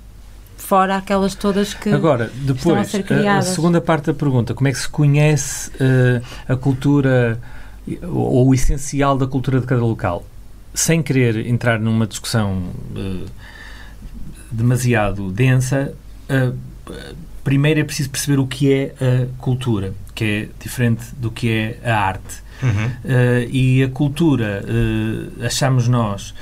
fora 0.64 0.96
aquelas 0.96 1.34
todas 1.34 1.74
que 1.74 1.90
Agora, 1.90 2.24
estão 2.24 2.74
a 2.74 2.82
depois, 2.82 2.88
ser 2.88 3.28
a, 3.28 3.38
a 3.38 3.42
segunda 3.42 3.80
parte 3.80 4.06
da 4.06 4.14
pergunta, 4.14 4.54
como 4.54 4.66
é 4.66 4.72
que 4.72 4.78
se 4.78 4.88
conhece 4.88 5.70
eh, 5.78 6.22
a 6.48 6.56
cultura 6.56 7.38
ou, 8.02 8.48
o 8.48 8.54
essencial 8.54 9.16
da 9.16 9.26
cultura 9.26 9.60
de 9.60 9.66
cada 9.66 9.82
local? 9.82 10.24
Sem 10.72 11.02
querer 11.02 11.46
entrar 11.46 11.78
numa 11.78 12.06
discussão 12.06 12.70
eh, 12.96 13.26
demasiado 14.50 15.30
densa, 15.30 15.92
eh, 16.30 16.52
primeiro 17.44 17.80
é 17.80 17.84
preciso 17.84 18.08
perceber 18.08 18.38
o 18.38 18.46
que 18.46 18.72
é 18.72 18.94
a 19.00 19.42
cultura, 19.42 19.92
que 20.14 20.24
é 20.24 20.48
diferente 20.58 21.04
do 21.16 21.30
que 21.30 21.50
é 21.50 21.78
a 21.84 21.94
arte. 21.94 22.42
Uhum. 22.62 22.90
E 23.50 23.82
a 23.82 23.88
cultura, 23.88 24.64
achamos 25.44 25.86
nós, 25.88 26.32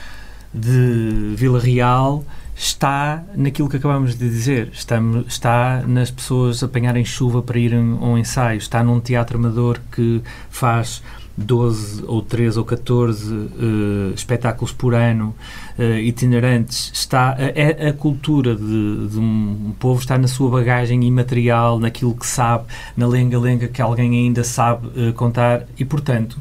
de 0.54 1.34
Vila 1.34 1.58
Real 1.58 2.24
está 2.62 3.24
naquilo 3.34 3.68
que 3.68 3.76
acabamos 3.76 4.14
de 4.16 4.28
dizer. 4.28 4.70
Estamos, 4.72 5.26
está 5.26 5.82
nas 5.86 6.10
pessoas 6.12 6.62
apanharem 6.62 7.04
chuva 7.04 7.42
para 7.42 7.58
irem 7.58 7.98
a 8.00 8.04
um 8.04 8.16
ensaio. 8.16 8.58
Está 8.58 8.84
num 8.84 9.00
teatro 9.00 9.36
amador 9.36 9.80
que 9.90 10.22
faz 10.48 11.02
12 11.36 12.04
ou 12.06 12.22
13 12.22 12.58
ou 12.60 12.64
14 12.64 13.34
eh, 13.34 14.12
espetáculos 14.14 14.70
por 14.72 14.94
ano 14.94 15.34
eh, 15.76 16.02
itinerantes. 16.02 16.92
Está, 16.94 17.30
a, 17.30 17.86
a- 17.86 17.88
a 17.88 17.92
cultura 17.94 18.54
de, 18.54 19.08
de 19.08 19.18
um 19.18 19.74
povo 19.80 19.98
está 20.00 20.16
na 20.16 20.28
sua 20.28 20.48
bagagem 20.48 21.02
imaterial, 21.02 21.80
naquilo 21.80 22.14
que 22.14 22.26
sabe, 22.26 22.66
na 22.96 23.08
lenga-lenga 23.08 23.66
que 23.66 23.82
alguém 23.82 24.10
ainda 24.12 24.44
sabe 24.44 24.88
eh, 24.96 25.12
contar 25.12 25.64
e, 25.76 25.84
portanto, 25.84 26.38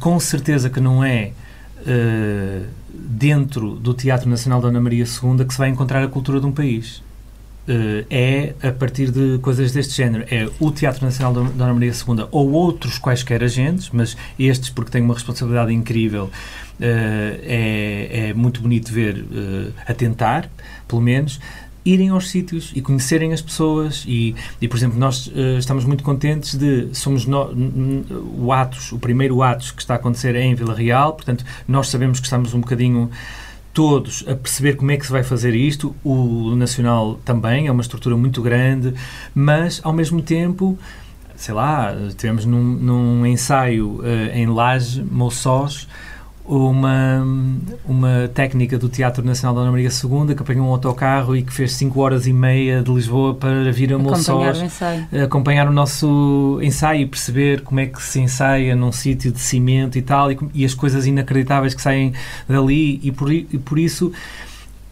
com 0.00 0.18
certeza 0.18 0.68
que 0.68 0.80
não 0.80 1.04
é 1.04 1.30
eh, 1.86 2.62
dentro 2.92 3.74
do 3.74 3.94
Teatro 3.94 4.28
Nacional 4.28 4.60
da 4.60 4.68
Ana 4.68 4.80
Maria 4.80 5.04
II 5.04 5.44
que 5.44 5.52
se 5.52 5.58
vai 5.58 5.68
encontrar 5.68 6.02
a 6.02 6.08
cultura 6.08 6.40
de 6.40 6.46
um 6.46 6.52
país. 6.52 7.02
Eh, 7.68 8.04
é 8.10 8.68
a 8.68 8.72
partir 8.72 9.10
de 9.10 9.38
coisas 9.38 9.72
deste 9.72 9.94
género. 9.94 10.24
É 10.30 10.48
o 10.58 10.70
Teatro 10.72 11.04
Nacional 11.04 11.32
da 11.32 11.64
Ana 11.64 11.74
Maria 11.74 11.92
II 11.92 12.26
ou 12.30 12.50
outros 12.52 12.98
quaisquer 12.98 13.42
agentes, 13.44 13.90
mas 13.92 14.16
estes 14.38 14.70
porque 14.70 14.90
têm 14.90 15.02
uma 15.02 15.14
responsabilidade 15.14 15.72
incrível. 15.72 16.30
eh, 16.80 17.40
é, 18.10 18.28
é 18.30 18.34
muito 18.34 18.60
bonito 18.60 18.92
ver 18.92 19.24
eh, 19.32 19.70
a 19.86 19.94
tentar, 19.94 20.50
pelo 20.88 21.00
menos, 21.00 21.38
irem 21.84 22.10
aos 22.10 22.30
sítios 22.30 22.72
e 22.74 22.80
conhecerem 22.80 23.32
as 23.32 23.40
pessoas 23.40 24.04
e, 24.06 24.34
e 24.60 24.68
por 24.68 24.76
exemplo, 24.76 24.98
nós 24.98 25.30
eh, 25.34 25.58
estamos 25.58 25.84
muito 25.84 26.04
contentes 26.04 26.54
de, 26.54 26.88
somos 26.94 27.26
no, 27.26 27.50
o 28.36 28.52
Atos, 28.52 28.92
o 28.92 28.98
primeiro 28.98 29.42
Atos 29.42 29.72
que 29.72 29.82
está 29.82 29.94
a 29.94 29.96
acontecer 29.96 30.34
é 30.36 30.42
em 30.42 30.54
Vila 30.54 30.74
Real, 30.74 31.14
portanto, 31.14 31.44
nós 31.66 31.88
sabemos 31.88 32.20
que 32.20 32.26
estamos 32.26 32.54
um 32.54 32.60
bocadinho 32.60 33.10
todos 33.72 34.24
a 34.28 34.34
perceber 34.34 34.76
como 34.76 34.90
é 34.90 34.96
que 34.96 35.06
se 35.06 35.12
vai 35.12 35.22
fazer 35.22 35.54
isto, 35.54 35.94
o 36.04 36.54
Nacional 36.54 37.18
também, 37.24 37.66
é 37.66 37.72
uma 37.72 37.82
estrutura 37.82 38.16
muito 38.16 38.42
grande, 38.42 38.94
mas, 39.34 39.80
ao 39.82 39.92
mesmo 39.92 40.20
tempo, 40.20 40.78
sei 41.34 41.54
lá, 41.54 41.94
tivemos 42.16 42.44
num, 42.44 42.62
num 42.62 43.26
ensaio 43.26 44.00
eh, 44.04 44.38
em 44.38 44.46
Laje, 44.46 45.02
Moçós, 45.02 45.88
uma, 46.44 47.24
uma 47.84 48.28
técnica 48.34 48.76
do 48.76 48.88
Teatro 48.88 49.24
Nacional 49.24 49.54
da 49.54 49.60
Ana 49.62 49.70
Maria 49.70 49.88
II 49.88 50.34
que 50.34 50.42
apanhou 50.42 50.66
um 50.66 50.70
autocarro 50.70 51.36
e 51.36 51.42
que 51.42 51.52
fez 51.52 51.72
5 51.74 52.00
horas 52.00 52.26
e 52.26 52.32
meia 52.32 52.82
de 52.82 52.92
Lisboa 52.92 53.34
para 53.34 53.70
vir 53.70 53.92
a 53.92 53.96
acompanhar 53.96 54.54
o 54.56 54.64
ensaio. 54.64 55.08
acompanhar 55.24 55.68
o 55.68 55.72
nosso 55.72 56.58
ensaio 56.62 57.02
e 57.02 57.06
perceber 57.06 57.62
como 57.62 57.80
é 57.80 57.86
que 57.86 58.02
se 58.02 58.20
ensaia 58.20 58.74
num 58.74 58.90
sítio 58.90 59.30
de 59.30 59.40
cimento 59.40 59.96
e 59.96 60.02
tal, 60.02 60.32
e, 60.32 60.38
e 60.52 60.64
as 60.64 60.74
coisas 60.74 61.06
inacreditáveis 61.06 61.74
que 61.74 61.82
saem 61.82 62.12
dali, 62.48 63.00
e 63.02 63.12
por, 63.12 63.32
e 63.32 63.44
por 63.44 63.78
isso 63.78 64.12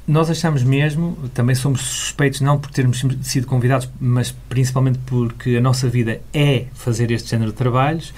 nós 0.07 0.29
achamos 0.29 0.65
mesmo, 0.65 1.17
também 1.33 1.55
somos 1.55 1.83
suspeitos 1.83 2.41
não 2.41 2.59
por 2.59 2.71
termos 2.71 3.05
sido 3.23 3.47
convidados, 3.47 3.89
mas 4.01 4.35
principalmente 4.49 4.99
porque 5.07 5.57
a 5.57 5.61
nossa 5.61 5.89
vida 5.89 6.21
é 6.33 6.65
fazer 6.75 7.11
este 7.13 7.31
género 7.31 7.53
de 7.53 7.57
trabalhos, 7.57 8.13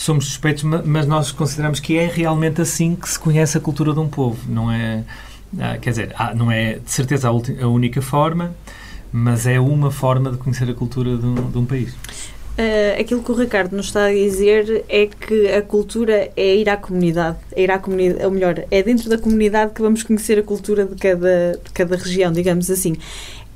somos 0.00 0.26
suspeitos, 0.26 0.62
ma- 0.62 0.82
mas 0.84 1.06
nós 1.06 1.30
consideramos 1.30 1.78
que 1.78 1.98
é 1.98 2.06
realmente 2.06 2.62
assim 2.62 2.96
que 2.96 3.06
se 3.06 3.18
conhece 3.18 3.58
a 3.58 3.60
cultura 3.60 3.92
de 3.92 4.00
um 4.00 4.08
povo, 4.08 4.38
não 4.48 4.72
é... 4.72 5.04
ah, 5.58 5.76
quer 5.76 5.90
dizer, 5.90 6.14
não 6.34 6.50
é 6.50 6.74
de 6.74 6.90
certeza 6.90 7.28
a, 7.28 7.66
única 7.66 8.00
forma, 8.00 8.54
mas 9.12 9.46
é 9.46 9.60
uma 9.60 9.90
forma 9.90 10.30
de 10.30 10.38
conhecer 10.38 10.70
a 10.70 10.74
cultura 10.74 11.16
de 11.18 11.26
um, 11.26 11.50
de 11.50 11.58
um 11.58 11.66
país. 11.66 11.94
Eh, 12.56 12.96
aquilo 12.98 13.22
que 13.22 13.30
o 13.30 13.34
Ricardo 13.34 13.76
nos 13.76 13.86
está 13.86 14.06
a 14.06 14.12
dizer 14.12 14.84
é 14.88 15.06
que 15.06 15.48
a 15.52 15.60
cultura 15.60 16.30
é 16.34 16.56
ir 16.56 16.70
à 16.70 16.78
comunidade, 16.78 17.36
é 17.52 17.62
ir 17.62 17.70
à 17.70 17.78
comunidade, 17.78 18.24
ou 18.24 18.30
melhor, 18.30 18.64
é 18.70 18.82
dentro 18.82 19.10
da 19.10 19.18
comunidade 19.18 19.72
que 19.74 19.82
vamos 19.82 20.02
conhecer 20.02 20.38
a 20.38 20.42
cultura 20.42 20.86
de 20.86 20.94
cada, 20.94 21.60
de 21.62 21.70
cada 21.74 21.96
região, 21.96 22.32
digamos 22.32 22.70
assim. 22.70 22.96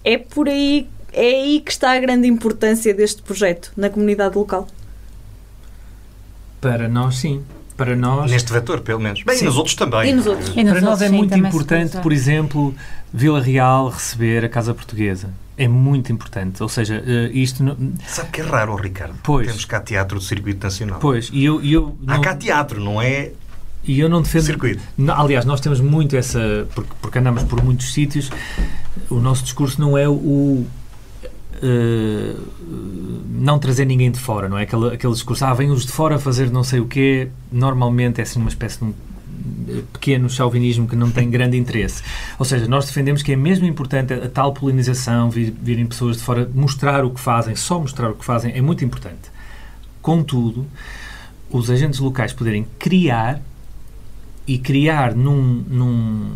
É 0.05 0.19
por 0.19 0.47
aí, 0.47 0.87
é 1.11 1.27
aí 1.27 1.61
que 1.61 1.71
está 1.71 1.93
a 1.93 1.99
grande 1.99 2.29
importância 2.29 2.93
deste 2.93 3.23
projeto, 3.23 3.73
na 3.77 3.89
comunidade 3.89 4.37
local. 4.37 4.69
Para 6.71 6.89
nós, 6.89 7.17
sim. 7.17 7.43
Para 7.77 7.97
nós, 7.97 8.31
Neste 8.31 8.53
vetor, 8.53 8.81
pelo 8.83 9.01
menos. 9.01 9.23
Bem, 9.25 9.37
Sim. 9.37 9.43
e 9.43 9.47
nos 9.47 9.57
outros 9.57 9.75
também. 9.75 10.09
E 10.11 10.13
nos 10.15 10.27
outros? 10.27 10.49
E 10.55 10.63
nos 10.63 10.73
para 10.75 10.81
nós 10.81 10.91
outros, 10.91 11.03
é 11.03 11.09
sim, 11.09 11.17
muito 11.17 11.37
importante, 11.37 11.97
por 11.99 12.13
exemplo, 12.13 12.73
Vila 13.13 13.41
Real 13.41 13.89
receber 13.89 14.45
a 14.45 14.49
Casa 14.49 14.73
Portuguesa. 14.73 15.31
É 15.59 15.67
muito 15.67 16.13
importante. 16.13 16.63
Ou 16.63 16.69
seja, 16.69 17.03
eh, 17.05 17.31
isto. 17.33 17.65
não- 17.65 17.77
Sabe 18.07 18.31
que 18.31 18.41
é 18.41 18.45
raro, 18.45 18.77
Ricardo? 18.77 19.15
Pois. 19.25 19.49
Temos 19.49 19.65
cá 19.65 19.81
teatro 19.81 20.19
do 20.21 20.25
circuito 20.25 20.65
nacional. 20.65 20.99
Pois, 21.01 21.31
e 21.33 21.45
eu, 21.45 21.61
e 21.63 21.73
eu, 21.73 21.97
Há 22.07 22.15
não, 22.15 22.21
cá 22.21 22.37
teatro, 22.37 22.81
não 22.81 23.03
é 23.03 23.33
e 23.85 23.99
eu 23.99 24.09
não 24.09 24.23
defendo. 24.23 24.43
circuito. 24.45 24.83
Aliás, 25.09 25.45
nós 25.45 25.61
temos 25.61 25.81
muito 25.81 26.17
essa. 26.17 26.69
Porque, 26.77 26.91
porque 27.03 27.19
andamos 27.19 27.43
por 27.43 27.63
muitos 27.63 27.93
sítios, 27.93 28.31
o 29.11 29.17
nosso 29.17 29.43
discurso 29.43 29.81
não 29.81 29.99
é 29.99 30.09
o. 30.09 30.65
eh, 31.63 32.35
não 33.31 33.59
trazer 33.59 33.85
ninguém 33.85 34.11
de 34.11 34.19
fora, 34.19 34.49
não 34.49 34.59
é? 34.59 34.63
Aquele, 34.63 34.95
aquele 34.95 35.13
discurso, 35.13 35.45
ah, 35.45 35.55
vêm 35.55 35.71
os 35.71 35.85
de 35.85 35.93
fora 35.93 36.19
fazer 36.19 36.51
não 36.51 36.65
sei 36.65 36.81
o 36.81 36.87
quê, 36.87 37.29
normalmente 37.53 38.21
é 38.21 38.23
assim 38.23 38.39
uma 38.39 38.49
espécie 38.49 38.79
de 38.79 38.85
um 38.85 38.95
eh, 39.69 39.83
pequeno 39.93 40.29
chauvinismo 40.29 40.89
que 40.89 40.97
não 40.97 41.11
tem 41.11 41.31
grande 41.31 41.57
interesse. 41.57 42.03
Ou 42.39 42.45
seja, 42.45 42.67
nós 42.67 42.87
defendemos 42.87 43.23
que 43.23 43.33
é 43.33 43.37
mesmo 43.37 43.67
importante 43.67 44.13
a, 44.13 44.25
a 44.25 44.29
tal 44.29 44.53
polinização, 44.53 45.31
vir, 45.31 45.53
virem 45.63 45.87
pessoas 45.87 46.17
de 46.17 46.23
fora, 46.23 46.49
mostrar 46.55 47.05
o 47.05 47.11
que 47.11 47.21
fazem, 47.21 47.55
só 47.57 47.79
mostrar 47.79 48.11
o 48.11 48.15
que 48.15 48.25
fazem 48.25 48.53
é 48.55 48.61
muito 48.61 48.85
importante. 48.85 49.33
Contudo, 50.01 50.67
os 51.51 51.71
agentes 51.71 52.01
locais 52.01 52.33
poderem 52.33 52.67
criar 52.79 53.41
e 54.47 54.59
criar 54.59 55.15
num, 55.15 55.65
num, 55.69 56.33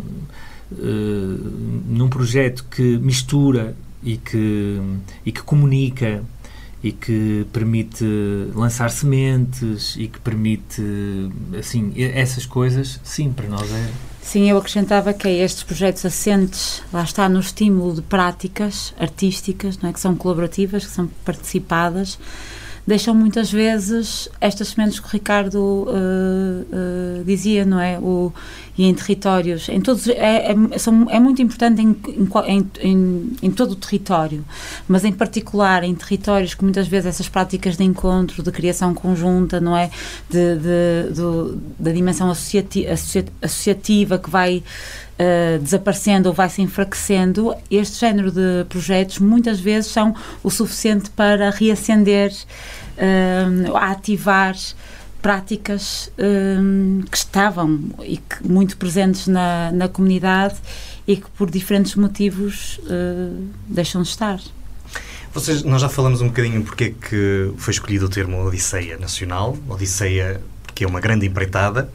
eh, 0.73 1.39
num 1.87 2.07
projeto 2.09 2.65
que 2.69 2.97
mistura 2.97 3.75
e 4.03 4.17
que, 4.17 4.81
e 5.25 5.31
que 5.31 5.41
comunica 5.41 6.23
e 6.81 6.91
que 6.91 7.45
permite 7.51 8.05
lançar 8.55 8.89
sementes 8.89 9.95
e 9.97 10.07
que 10.07 10.19
permite, 10.19 10.81
assim, 11.57 11.93
essas 11.97 12.45
coisas, 12.45 12.99
sim, 13.03 13.31
para 13.31 13.47
nós 13.47 13.69
é... 13.69 13.89
Sim, 14.21 14.49
eu 14.49 14.57
acrescentava 14.57 15.11
que 15.13 15.27
é 15.27 15.43
estes 15.43 15.63
projetos 15.63 16.05
assentes, 16.05 16.81
lá 16.93 17.03
está, 17.03 17.27
no 17.27 17.39
estímulo 17.39 17.95
de 17.95 18.01
práticas 18.01 18.93
artísticas, 18.97 19.77
não 19.79 19.89
é, 19.89 19.93
que 19.93 19.99
são 19.99 20.15
colaborativas, 20.15 20.85
que 20.85 20.91
são 20.91 21.07
participadas, 21.25 22.17
deixam 22.89 23.13
muitas 23.13 23.51
vezes 23.51 24.27
estas 24.41 24.69
sementes 24.69 24.99
que 24.99 25.05
o 25.05 25.09
Ricardo 25.09 25.87
eh, 25.89 26.65
eh, 26.71 27.23
dizia, 27.23 27.63
não 27.63 27.79
é? 27.79 27.99
O, 27.99 28.33
e 28.77 28.85
em 28.85 28.93
territórios, 28.93 29.67
em 29.69 29.81
todos, 29.81 30.07
é, 30.07 30.53
é, 30.53 30.77
são, 30.77 31.07
é 31.09 31.19
muito 31.19 31.41
importante 31.41 31.81
em, 31.81 31.95
em 32.47 32.69
em, 32.81 33.33
em, 33.41 33.51
todo 33.51 33.71
o 33.71 33.75
território, 33.75 34.43
mas 34.87 35.03
em 35.03 35.11
particular 35.11 35.83
em 35.83 35.93
territórios 35.93 36.53
que 36.53 36.63
muitas 36.63 36.87
vezes 36.87 37.07
essas 37.07 37.27
práticas 37.27 37.75
de 37.77 37.83
encontro, 37.83 38.41
de 38.41 38.51
criação 38.51 38.93
conjunta, 38.93 39.59
não 39.59 39.75
é? 39.75 39.89
De, 40.29 40.55
de- 40.55 41.57
da 41.77 41.91
dimensão 41.91 42.29
associati- 42.31 42.87
associa- 42.87 43.25
associativa 43.41 44.17
que 44.17 44.29
vai 44.29 44.63
uh, 45.19 45.59
desaparecendo 45.59 46.29
ou 46.29 46.33
vai 46.35 46.49
se 46.49 46.61
enfraquecendo, 46.61 47.53
este 47.69 47.99
género 47.99 48.31
de 48.31 48.63
projetos 48.69 49.19
muitas 49.19 49.59
vezes 49.59 49.91
são 49.91 50.15
o 50.43 50.49
suficiente 50.49 51.09
para 51.09 51.49
reacender, 51.49 52.31
uh, 52.97 53.75
ativar 53.77 54.55
práticas 55.21 56.11
uh, 56.17 57.03
que 57.09 57.17
estavam 57.17 57.79
e 58.03 58.17
que 58.17 58.47
muito 58.47 58.77
presentes 58.77 59.27
na, 59.27 59.71
na 59.71 59.87
comunidade 59.87 60.55
e 61.07 61.17
que 61.17 61.29
por 61.31 61.49
diferentes 61.49 61.95
motivos 61.95 62.79
deixam 63.67 64.03
de 64.03 64.09
estar. 64.09 64.39
Vocês, 65.33 65.63
nós 65.63 65.81
já 65.81 65.89
falamos 65.89 66.21
um 66.21 66.27
bocadinho 66.27 66.63
porque 66.63 66.83
é 66.83 66.89
que 66.89 67.51
foi 67.57 67.71
escolhido 67.71 68.05
o 68.05 68.09
termo 68.09 68.45
Odisseia 68.45 68.97
Nacional, 68.97 69.57
Odisseia 69.67 70.41
porque 70.63 70.83
é 70.83 70.87
uma 70.87 70.99
grande 70.99 71.25
empreitada. 71.25 71.91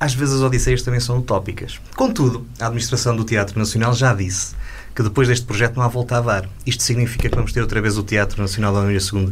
Às 0.00 0.14
vezes 0.14 0.36
as 0.36 0.40
Odisseias 0.40 0.82
também 0.82 1.00
são 1.00 1.18
utópicas. 1.18 1.80
Contudo, 1.96 2.46
a 2.58 2.66
administração 2.66 3.14
do 3.14 3.24
Teatro 3.24 3.58
Nacional 3.58 3.94
já 3.94 4.14
disse 4.14 4.54
que 4.98 5.02
depois 5.04 5.28
deste 5.28 5.46
projeto 5.46 5.76
não 5.76 5.84
há 5.84 5.88
volta 5.88 6.16
a 6.16 6.20
dar. 6.20 6.48
Isto 6.66 6.82
significa 6.82 7.28
que 7.28 7.36
vamos 7.36 7.52
ter 7.52 7.60
outra 7.60 7.80
vez 7.80 7.96
o 7.96 8.02
Teatro 8.02 8.42
Nacional 8.42 8.74
da 8.74 8.80
União 8.80 8.98
II 8.98 9.30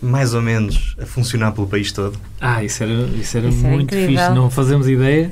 mais 0.00 0.32
ou 0.32 0.40
menos 0.40 0.94
a 0.96 1.04
funcionar 1.04 1.50
pelo 1.50 1.66
país 1.66 1.90
todo. 1.90 2.16
Ah, 2.40 2.62
isso 2.62 2.84
era, 2.84 2.92
isso 2.92 3.36
era 3.36 3.48
isso 3.48 3.66
muito 3.66 3.92
fixe. 3.92 4.28
Não 4.30 4.48
fazemos 4.48 4.86
ideia. 4.86 5.28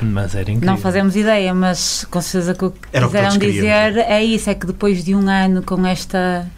Mas 0.00 0.34
era 0.34 0.50
incrível. 0.50 0.66
Não 0.66 0.78
fazemos 0.78 1.14
ideia, 1.14 1.52
mas 1.52 2.06
com 2.10 2.22
certeza 2.22 2.54
que 2.54 2.64
o 2.64 2.70
que 2.70 2.78
era 2.90 3.06
quiseram 3.06 3.36
o 3.36 3.38
que 3.38 3.52
dizer 3.52 3.98
é 3.98 4.24
isso, 4.24 4.48
é 4.48 4.54
que 4.54 4.66
depois 4.66 5.04
de 5.04 5.14
um 5.14 5.28
ano 5.28 5.62
com 5.62 5.86
esta 5.86 6.50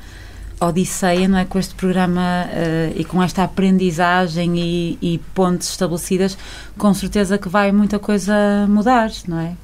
odisseia, 0.60 1.26
não 1.26 1.38
é? 1.38 1.44
Com 1.44 1.58
este 1.58 1.74
programa 1.74 2.46
uh, 2.46 2.92
e 2.94 3.04
com 3.04 3.20
esta 3.20 3.42
aprendizagem 3.42 4.56
e, 4.56 4.98
e 5.02 5.18
pontes 5.34 5.70
estabelecidas, 5.70 6.38
com 6.78 6.94
certeza 6.94 7.36
que 7.36 7.48
vai 7.48 7.72
muita 7.72 7.98
coisa 7.98 8.32
mudar, 8.68 9.10
não 9.26 9.40
é? 9.40 9.54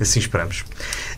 Assim 0.00 0.20
esperamos. 0.20 0.64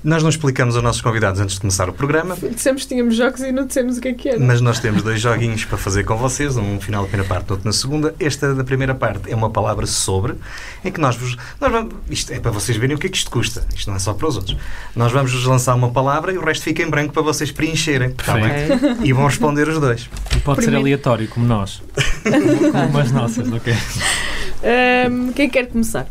Nós 0.03 0.23
não 0.23 0.31
explicamos 0.31 0.75
aos 0.75 0.85
nossos 0.85 1.01
convidados 1.01 1.41
antes 1.41 1.55
de 1.55 1.61
começar 1.61 1.89
o 1.89 1.93
programa. 1.93 2.37
Dissemos 2.37 2.83
que 2.83 2.89
tínhamos 2.89 3.17
jogos 3.17 3.41
e 3.41 3.53
não 3.53 3.67
dissemos 3.67 3.99
o 3.99 4.01
que 4.01 4.09
é 4.09 4.13
que 4.13 4.29
era. 4.29 4.39
Mas 4.39 4.61
nós 4.61 4.79
temos 4.79 5.03
dois 5.03 5.21
joguinhos 5.21 5.65
para 5.65 5.79
fazer 5.79 6.05
com 6.05 6.17
vocês, 6.17 6.57
um 6.57 6.81
final 6.81 7.03
da 7.03 7.09
primeira 7.09 7.29
parte, 7.29 7.53
outro 7.53 7.67
na 7.67 7.73
segunda. 7.73 8.15
Esta 8.21 8.55
da 8.55 8.65
primeira 8.65 8.95
parte 8.95 9.31
é 9.31 9.35
uma 9.35 9.51
palavra 9.51 9.87
sobre, 9.87 10.35
em 10.85 10.93
que 10.93 11.01
nós 11.01 11.17
vos. 11.17 11.37
Nós 11.61 11.71
vamos, 11.71 11.95
isto 12.11 12.33
é 12.33 12.41
para 12.41 12.51
vocês 12.51 12.77
verem 12.77 12.97
o 12.97 12.99
que 12.99 13.07
é 13.07 13.11
que 13.11 13.17
isto 13.17 13.31
custa. 13.31 13.67
Isto 13.75 13.89
não 13.89 13.97
é 13.97 13.99
só 13.99 14.15
para 14.15 14.29
os 14.29 14.37
outros. 14.37 14.57
Nós 14.95 15.13
vamos 15.13 15.33
vos 15.33 15.45
lançar 15.45 15.75
uma 15.75 15.91
palavra 15.91 16.33
e 16.33 16.39
o 16.39 16.45
resto 16.45 16.65
fica 16.65 16.83
em 16.83 16.91
branco 16.91 17.13
para 17.13 17.23
vocês 17.23 17.51
preencherem. 17.51 18.11
Tá 18.13 18.35
bem? 18.35 18.47
E 19.03 19.13
vão 19.13 19.27
responder 19.27 19.69
os 19.69 19.79
dois. 19.79 20.09
E 20.37 20.41
pode 20.41 20.59
Primeiro. 20.59 20.63
ser 20.63 20.77
aleatório, 20.77 21.29
como 21.29 21.47
nós. 21.47 21.83
como 22.73 22.99
as 22.99 23.11
nossas, 23.11 23.51
ok? 23.51 23.75
Um, 25.11 25.33
quem 25.33 25.49
quer 25.49 25.67
começar? 25.69 26.07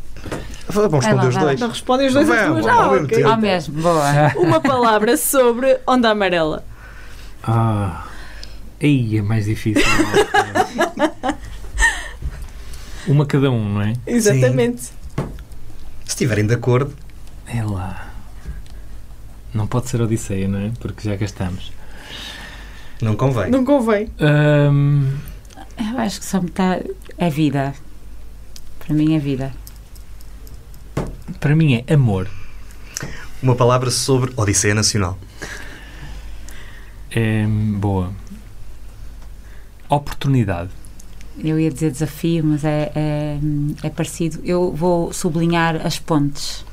Vamos 0.69 1.05
responder 1.05 1.27
os 1.27 1.37
dois. 1.37 1.59
Não 1.59 1.69
respondem 1.69 2.07
os 2.07 2.13
dois 2.13 2.27
vamos, 2.27 2.61
duas. 2.63 2.67
Ah, 2.67 2.91
okay. 2.91 3.23
Ao 3.23 3.37
mesmo, 3.37 3.81
boa. 3.81 4.33
Uma 4.37 4.59
palavra 4.59 5.15
sobre 5.15 5.79
onda 5.87 6.09
amarela. 6.09 6.65
Ah. 7.43 8.05
Aí 8.81 9.17
é 9.17 9.21
mais 9.21 9.45
difícil. 9.45 9.83
Uma 13.07 13.25
cada 13.25 13.49
um, 13.49 13.73
não 13.73 13.81
é? 13.81 13.93
Exatamente. 14.05 14.81
Sim. 14.81 14.93
Se 16.03 16.09
estiverem 16.09 16.45
de 16.45 16.53
acordo. 16.53 16.93
É 17.47 17.63
lá. 17.63 18.11
Não 19.53 19.65
pode 19.65 19.89
ser 19.89 20.01
Odisseia, 20.01 20.47
não 20.47 20.59
é? 20.59 20.71
Porque 20.79 21.07
já 21.07 21.15
gastamos. 21.15 21.71
Não 23.01 23.15
convém. 23.15 23.49
Não 23.49 23.63
convém. 23.63 24.09
Um... 24.19 25.15
Eu 25.77 25.97
acho 25.99 26.19
que 26.19 26.25
só 26.25 26.41
metade 26.41 26.91
é 27.17 27.29
vida. 27.29 27.73
Para 28.79 28.93
mim 28.93 29.15
é 29.15 29.19
vida. 29.19 29.53
Para 31.39 31.55
mim 31.55 31.83
é 31.87 31.93
amor. 31.93 32.29
Uma 33.41 33.55
palavra 33.55 33.91
sobre 33.91 34.33
Odisseia 34.35 34.73
Nacional. 34.73 35.17
É, 37.11 37.45
boa. 37.45 38.11
Oportunidade. 39.89 40.71
Eu 41.37 41.59
ia 41.59 41.69
dizer 41.71 41.91
desafio, 41.91 42.43
mas 42.43 42.63
é, 42.63 42.91
é, 42.95 43.37
é 43.83 43.89
parecido. 43.89 44.39
Eu 44.43 44.73
vou 44.73 45.13
sublinhar 45.13 45.85
as 45.85 45.99
pontes. 45.99 46.65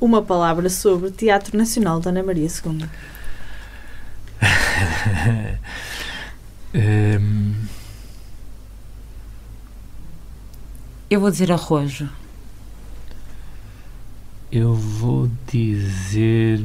Uma 0.00 0.20
palavra 0.22 0.68
sobre 0.68 1.10
Teatro 1.10 1.56
Nacional 1.56 2.00
da 2.00 2.10
Ana 2.10 2.22
Maria 2.22 2.48
II. 2.48 2.88
um... 7.20 7.54
Eu 11.08 11.20
vou 11.20 11.30
dizer 11.30 11.52
arrojo. 11.52 12.10
Eu 14.50 14.74
vou 14.74 15.30
dizer. 15.50 16.64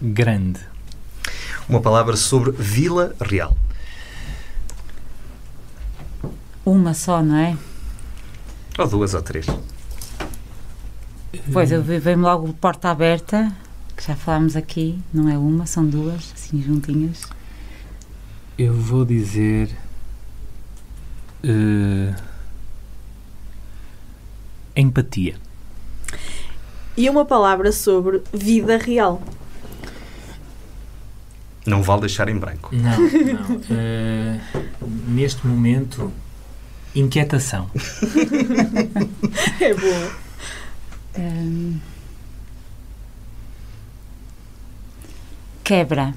Grande. 0.00 0.60
Uma 1.68 1.80
palavra 1.80 2.16
sobre 2.16 2.50
Vila 2.52 3.14
Real. 3.20 3.56
Uma 6.64 6.94
só, 6.94 7.22
não 7.22 7.36
é? 7.36 7.56
Ou 8.78 8.88
duas 8.88 9.14
ou 9.14 9.22
três. 9.22 9.46
Pois, 11.52 11.70
eu 11.70 11.82
veio-me 11.82 12.22
logo 12.22 12.52
porta 12.54 12.90
aberta, 12.90 13.52
que 13.96 14.06
já 14.06 14.14
falámos 14.16 14.56
aqui, 14.56 14.98
não 15.12 15.28
é 15.28 15.36
uma, 15.36 15.66
são 15.66 15.86
duas, 15.86 16.32
assim 16.34 16.62
juntinhas. 16.62 17.22
Eu 18.58 18.74
vou 18.74 19.04
dizer. 19.04 19.70
Uh, 21.44 22.14
empatia. 24.76 25.34
E 26.96 27.08
uma 27.08 27.24
palavra 27.24 27.72
sobre 27.72 28.22
vida 28.32 28.76
real. 28.76 29.22
Não 31.64 31.82
vale 31.82 32.02
deixar 32.02 32.28
em 32.28 32.36
branco. 32.36 32.74
Não, 32.74 32.98
não. 32.98 33.56
Uh, 33.56 34.40
neste 35.08 35.46
momento, 35.46 36.12
inquietação. 36.94 37.70
é 39.60 39.72
boa. 39.74 40.12
Um, 41.18 41.78
quebra. 45.62 46.14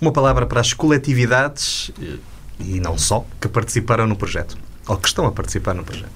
Uma 0.00 0.12
palavra 0.12 0.46
para 0.46 0.60
as 0.60 0.72
coletividades, 0.72 1.90
eh, 2.00 2.18
e 2.60 2.78
não 2.78 2.96
só, 2.96 3.26
que 3.40 3.48
participaram 3.48 4.06
no 4.06 4.14
projeto. 4.14 4.56
Ou 4.86 4.96
que 4.96 5.08
estão 5.08 5.26
a 5.26 5.32
participar 5.32 5.74
no 5.74 5.82
projeto. 5.82 6.12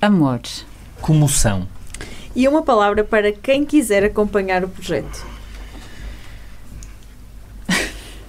Amor 0.00 0.40
comoção. 1.02 1.68
E 2.34 2.48
uma 2.48 2.62
palavra 2.62 3.04
para 3.04 3.32
quem 3.32 3.66
quiser 3.66 4.04
acompanhar 4.04 4.64
o 4.64 4.68
projeto. 4.68 5.26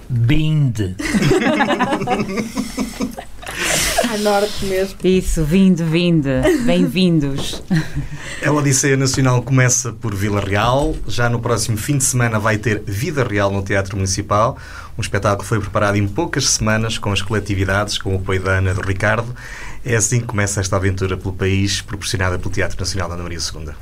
Binde. 0.06 0.94
A 4.12 4.16
norte 4.18 4.66
mesmo. 4.66 4.96
Isso, 5.02 5.44
vindo, 5.44 5.84
vindo. 5.86 6.28
Bem-vindos. 6.64 7.62
A 8.44 8.50
Odisseia 8.50 8.96
Nacional 8.96 9.42
começa 9.42 9.92
por 9.92 10.14
Vila 10.14 10.40
Real. 10.40 10.94
Já 11.06 11.28
no 11.28 11.40
próximo 11.40 11.76
fim 11.76 11.98
de 11.98 12.04
semana 12.04 12.38
vai 12.38 12.58
ter 12.58 12.82
Vida 12.86 13.24
Real 13.24 13.50
no 13.50 13.62
Teatro 13.62 13.96
Municipal. 13.96 14.56
Um 14.98 15.00
espetáculo 15.00 15.42
que 15.42 15.48
foi 15.48 15.60
preparado 15.60 15.96
em 15.96 16.06
poucas 16.06 16.50
semanas 16.50 16.98
com 16.98 17.12
as 17.12 17.22
coletividades, 17.22 17.98
com 17.98 18.14
o 18.14 18.18
apoio 18.18 18.42
da 18.42 18.58
Ana 18.58 18.72
e 18.72 18.74
do 18.74 18.82
Ricardo. 18.82 19.34
É 19.84 19.96
assim 19.96 20.20
que 20.20 20.26
começa 20.26 20.60
esta 20.60 20.76
aventura 20.76 21.16
pelo 21.16 21.34
país, 21.34 21.82
proporcionada 21.82 22.38
pelo 22.38 22.50
Teatro 22.50 22.78
Nacional 22.78 23.08
da 23.08 23.14
Ana 23.14 23.24
Maria 23.24 23.38
II. 23.38 23.74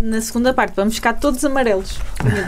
Na 0.00 0.22
segunda 0.22 0.54
parte, 0.54 0.74
vamos 0.74 0.94
ficar 0.94 1.12
todos 1.14 1.44
amarelos. 1.44 1.98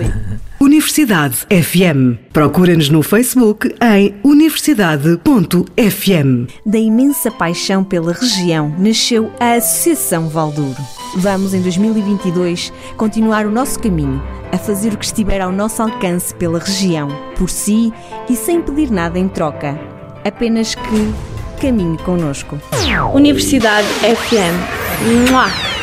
Universidade 0.59 1.47
FM. 1.49 2.17
Procura-nos 2.33 2.89
no 2.89 3.03
Facebook 3.03 3.75
em 3.83 4.15
universidade.fm. 4.25 6.47
Da 6.65 6.79
imensa 6.79 7.31
paixão 7.31 7.85
pela 7.85 8.13
região 8.13 8.75
nasceu 8.79 9.31
a 9.39 9.53
Associação 9.55 10.31
Valdouro. 10.31 10.81
Vamos, 11.17 11.53
em 11.53 11.61
2022, 11.61 12.73
continuar 12.97 13.45
o 13.47 13.51
nosso 13.51 13.79
caminho, 13.79 14.23
a 14.51 14.57
fazer 14.57 14.95
o 14.95 14.99
que 14.99 15.05
estiver 15.05 15.43
ao 15.43 15.53
nosso 15.53 15.83
alcance 15.83 16.35
pela 16.35 16.59
região, 16.59 17.09
por 17.37 17.51
si 17.51 17.93
e 18.31 18.37
sem 18.37 18.63
pedir 18.63 18.91
nada 18.91 19.19
em 19.19 19.29
troca. 19.29 19.79
Apenas 20.25 20.75
que 20.75 21.15
caminhe 21.59 21.99
connosco. 21.99 22.59
Universidade 23.15 23.87
FM. 24.03 25.31
Mua! 25.31 25.78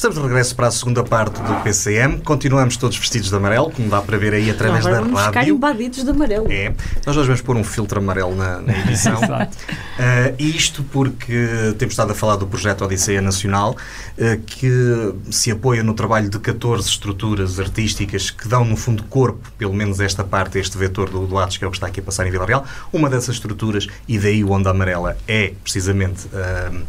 Estamos 0.00 0.16
de 0.16 0.22
regresso 0.22 0.56
para 0.56 0.68
a 0.68 0.70
segunda 0.70 1.04
parte 1.04 1.42
do 1.42 1.62
PCM. 1.62 2.22
Continuamos 2.22 2.78
todos 2.78 2.96
vestidos 2.96 3.28
de 3.28 3.36
amarelo, 3.36 3.70
como 3.70 3.90
dá 3.90 4.00
para 4.00 4.16
ver 4.16 4.32
aí 4.32 4.50
através 4.50 4.82
Não, 4.82 4.92
da 4.92 5.00
vamos 5.02 5.20
rádio. 5.20 5.28
Ficar 5.28 5.48
embadidos 5.48 6.02
de 6.02 6.10
amarelo. 6.10 6.50
É. 6.50 6.72
Nós 7.04 7.14
hoje 7.18 7.26
vamos 7.26 7.42
pôr 7.42 7.54
um 7.54 7.62
filtro 7.62 7.98
amarelo 7.98 8.34
na, 8.34 8.62
na 8.62 8.78
edição. 8.78 9.16
Exato. 9.22 9.58
Uh, 9.58 10.34
isto 10.38 10.82
porque 10.84 11.74
temos 11.76 11.92
estado 11.92 12.12
a 12.12 12.14
falar 12.14 12.36
do 12.36 12.46
projeto 12.46 12.82
Odisseia 12.82 13.20
Nacional, 13.20 13.76
uh, 14.16 14.40
que 14.46 15.12
se 15.30 15.50
apoia 15.50 15.82
no 15.82 15.92
trabalho 15.92 16.30
de 16.30 16.38
14 16.38 16.88
estruturas 16.88 17.60
artísticas 17.60 18.30
que 18.30 18.48
dão, 18.48 18.64
no 18.64 18.78
fundo, 18.78 19.02
corpo, 19.02 19.52
pelo 19.58 19.74
menos 19.74 20.00
esta 20.00 20.24
parte, 20.24 20.58
este 20.58 20.78
vetor 20.78 21.10
do, 21.10 21.26
do 21.26 21.38
Atos, 21.38 21.58
que 21.58 21.64
é 21.66 21.68
o 21.68 21.70
que 21.70 21.76
está 21.76 21.88
aqui 21.88 22.00
a 22.00 22.02
passar 22.02 22.26
em 22.26 22.30
Vila 22.30 22.46
Real. 22.46 22.64
Uma 22.90 23.10
dessas 23.10 23.34
estruturas, 23.34 23.86
e 24.08 24.18
daí 24.18 24.42
o 24.42 24.50
Onda 24.50 24.70
Amarela, 24.70 25.18
é 25.28 25.52
precisamente. 25.62 26.26
Uh, 26.28 26.86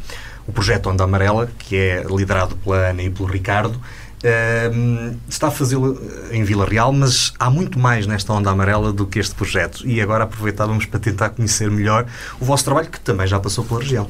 o 0.47 0.51
projeto 0.51 0.89
Onda 0.89 1.03
Amarela, 1.03 1.49
que 1.59 1.75
é 1.75 2.03
liderado 2.03 2.55
pela 2.57 2.89
Ana 2.89 3.03
e 3.03 3.09
pelo 3.09 3.27
Ricardo, 3.27 3.79
Uh, 4.21 5.17
está 5.27 5.47
a 5.47 5.51
fazê-lo 5.51 5.99
em 6.31 6.43
Vila 6.43 6.63
Real, 6.63 6.93
mas 6.93 7.33
há 7.39 7.49
muito 7.49 7.79
mais 7.79 8.05
nesta 8.05 8.31
onda 8.31 8.51
amarela 8.51 8.93
do 8.93 9.07
que 9.07 9.17
este 9.17 9.33
projeto. 9.33 9.87
E 9.87 9.99
agora 9.99 10.25
aproveitávamos 10.25 10.85
para 10.85 10.99
tentar 10.99 11.29
conhecer 11.31 11.71
melhor 11.71 12.05
o 12.39 12.45
vosso 12.45 12.63
trabalho, 12.63 12.87
que 12.87 12.99
também 12.99 13.25
já 13.25 13.39
passou 13.39 13.65
pela 13.65 13.79
região. 13.79 14.07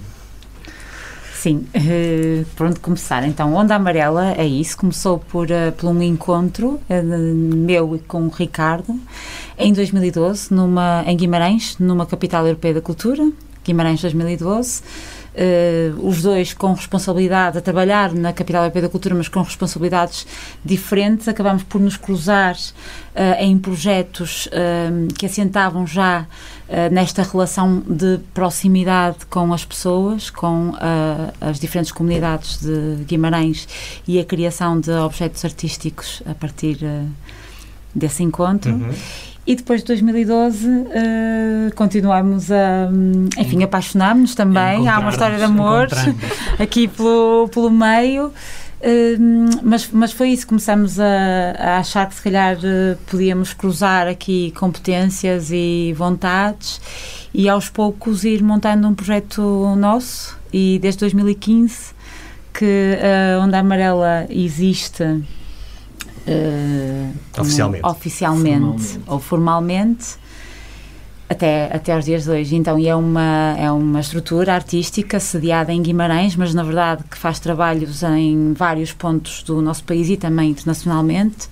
Sim, 1.33 1.65
uh, 1.73 2.45
por 2.57 2.67
onde 2.67 2.79
começar? 2.81 3.25
Então, 3.25 3.55
Onda 3.55 3.73
Amarela 3.73 4.33
é 4.33 4.45
isso. 4.45 4.75
Começou 4.75 5.17
por, 5.17 5.47
uh, 5.47 5.71
por 5.77 5.87
um 5.89 6.01
encontro 6.01 6.79
meu 6.89 7.97
com 8.05 8.27
o 8.27 8.29
Ricardo 8.29 8.99
em 9.57 9.71
2012, 9.71 10.53
numa, 10.53 11.05
em 11.07 11.15
Guimarães, 11.15 11.77
numa 11.79 12.05
capital 12.05 12.45
europeia 12.45 12.73
da 12.73 12.81
cultura, 12.81 13.31
Guimarães 13.63 14.01
2012 14.01 14.81
uh, 15.35 16.07
os 16.07 16.21
dois 16.21 16.53
com 16.53 16.73
responsabilidade 16.73 17.57
a 17.57 17.61
trabalhar 17.61 18.13
na 18.13 18.33
Capital 18.33 18.63
Europeia 18.63 18.83
da 18.83 18.89
Cultura, 18.89 19.15
mas 19.15 19.27
com 19.27 19.41
responsabilidades 19.41 20.25
diferentes, 20.63 21.27
acabamos 21.27 21.63
por 21.63 21.79
nos 21.79 21.97
cruzar 21.97 22.55
uh, 22.55 23.19
em 23.39 23.57
projetos 23.57 24.47
uh, 24.47 25.13
que 25.13 25.25
assentavam 25.25 25.85
já 25.85 26.25
nesta 26.89 27.21
relação 27.21 27.83
de 27.85 28.17
proximidade 28.33 29.25
com 29.25 29.51
as 29.51 29.65
pessoas, 29.65 30.29
com 30.29 30.71
as 31.41 31.59
diferentes 31.59 31.91
comunidades 31.91 32.61
de 32.61 33.03
Guimarães 33.03 33.67
e 34.07 34.17
a 34.17 34.23
criação 34.23 34.79
de 34.79 34.89
objetos 34.89 35.43
artísticos 35.43 36.23
a 36.25 36.33
partir 36.33 36.77
desse 37.93 38.23
encontro. 38.23 38.71
Uhum. 38.71 38.93
E 39.51 39.55
depois 39.57 39.81
de 39.81 39.87
2012 39.87 40.65
uh, 40.65 40.85
continuamos 41.75 42.49
a, 42.49 42.89
enfim, 43.37 43.61
apaixonámos-nos 43.61 44.33
também. 44.33 44.87
Há 44.87 44.97
uma 44.97 45.09
história 45.09 45.37
de 45.37 45.43
amor 45.43 45.89
aqui 46.57 46.87
pelo, 46.87 47.49
pelo 47.49 47.69
meio. 47.69 48.27
Uh, 48.27 49.59
mas, 49.61 49.89
mas 49.91 50.13
foi 50.13 50.29
isso, 50.29 50.47
começamos 50.47 51.01
a, 51.01 51.05
a 51.59 51.77
achar 51.79 52.07
que 52.07 52.15
se 52.15 52.21
calhar 52.21 52.55
uh, 52.55 52.97
podíamos 53.07 53.53
cruzar 53.53 54.07
aqui 54.07 54.51
competências 54.51 55.51
e 55.51 55.93
vontades 55.97 56.79
e 57.33 57.49
aos 57.49 57.67
poucos 57.67 58.23
ir 58.23 58.41
montando 58.41 58.87
um 58.87 58.95
projeto 58.95 59.75
nosso 59.75 60.39
e 60.53 60.79
desde 60.81 61.01
2015 61.01 61.93
que 62.53 62.97
a 63.35 63.43
Onda 63.43 63.59
Amarela 63.59 64.27
existe 64.29 65.03
Uh, 66.27 67.13
oficialmente. 67.39 67.85
oficialmente 67.85 68.59
formalmente. 68.59 68.99
ou 69.07 69.19
formalmente 69.19 70.21
até, 71.31 71.73
até 71.73 71.93
aos 71.93 72.05
dias 72.05 72.25
de 72.25 72.29
hoje. 72.29 72.55
Então, 72.55 72.77
e 72.77 72.87
é 72.87 72.95
uma, 72.95 73.55
é 73.57 73.71
uma 73.71 74.01
estrutura 74.01 74.53
artística 74.53 75.19
sediada 75.19 75.71
em 75.71 75.81
Guimarães, 75.81 76.35
mas 76.35 76.53
na 76.53 76.61
verdade 76.61 77.03
que 77.09 77.17
faz 77.17 77.39
trabalhos 77.39 78.03
em 78.03 78.53
vários 78.53 78.91
pontos 78.91 79.41
do 79.43 79.61
nosso 79.61 79.83
país 79.83 80.09
e 80.09 80.17
também 80.17 80.49
internacionalmente. 80.51 81.47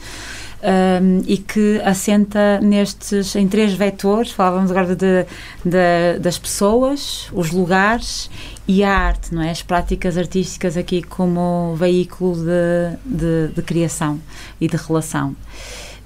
Um, 0.62 1.22
e 1.26 1.38
que 1.38 1.80
assenta 1.86 2.60
nestes 2.60 3.34
em 3.38 3.48
três 3.48 3.74
vetores. 3.74 4.32
Falávamos 4.32 4.70
agora 4.70 4.94
de, 4.94 5.26
de, 5.64 6.20
das 6.20 6.38
pessoas, 6.38 7.30
os 7.32 7.52
lugares 7.52 8.30
e 8.68 8.84
a 8.84 8.94
arte, 8.94 9.34
não 9.34 9.42
é? 9.42 9.52
As 9.52 9.62
práticas 9.62 10.18
artísticas 10.18 10.76
aqui 10.76 11.02
como 11.02 11.76
veículo 11.78 12.36
de, 12.36 12.98
de, 13.06 13.54
de 13.56 13.62
criação 13.62 14.20
e 14.60 14.68
de 14.68 14.76
relação. 14.76 15.34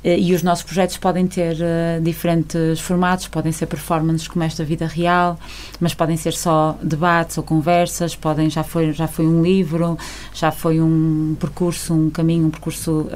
Eh, 0.03 0.19
e 0.19 0.33
os 0.33 0.43
nossos 0.43 0.63
projetos 0.63 0.97
podem 0.97 1.25
ter 1.25 1.55
uh, 1.55 2.01
diferentes 2.01 2.79
formatos, 2.79 3.27
podem 3.27 3.51
ser 3.51 3.67
performances 3.67 4.27
como 4.27 4.43
esta 4.43 4.63
vida 4.63 4.85
real, 4.85 5.39
mas 5.79 5.93
podem 5.93 6.17
ser 6.17 6.33
só 6.33 6.77
debates 6.83 7.37
ou 7.37 7.43
conversas, 7.43 8.15
podem 8.15 8.49
já 8.49 8.63
foi 8.63 8.91
já 8.91 9.07
foi 9.07 9.25
um 9.25 9.41
livro, 9.41 9.97
já 10.33 10.51
foi 10.51 10.81
um 10.81 11.35
percurso, 11.39 11.93
um 11.93 12.09
caminho, 12.09 12.47
um 12.47 12.49
percurso 12.49 13.07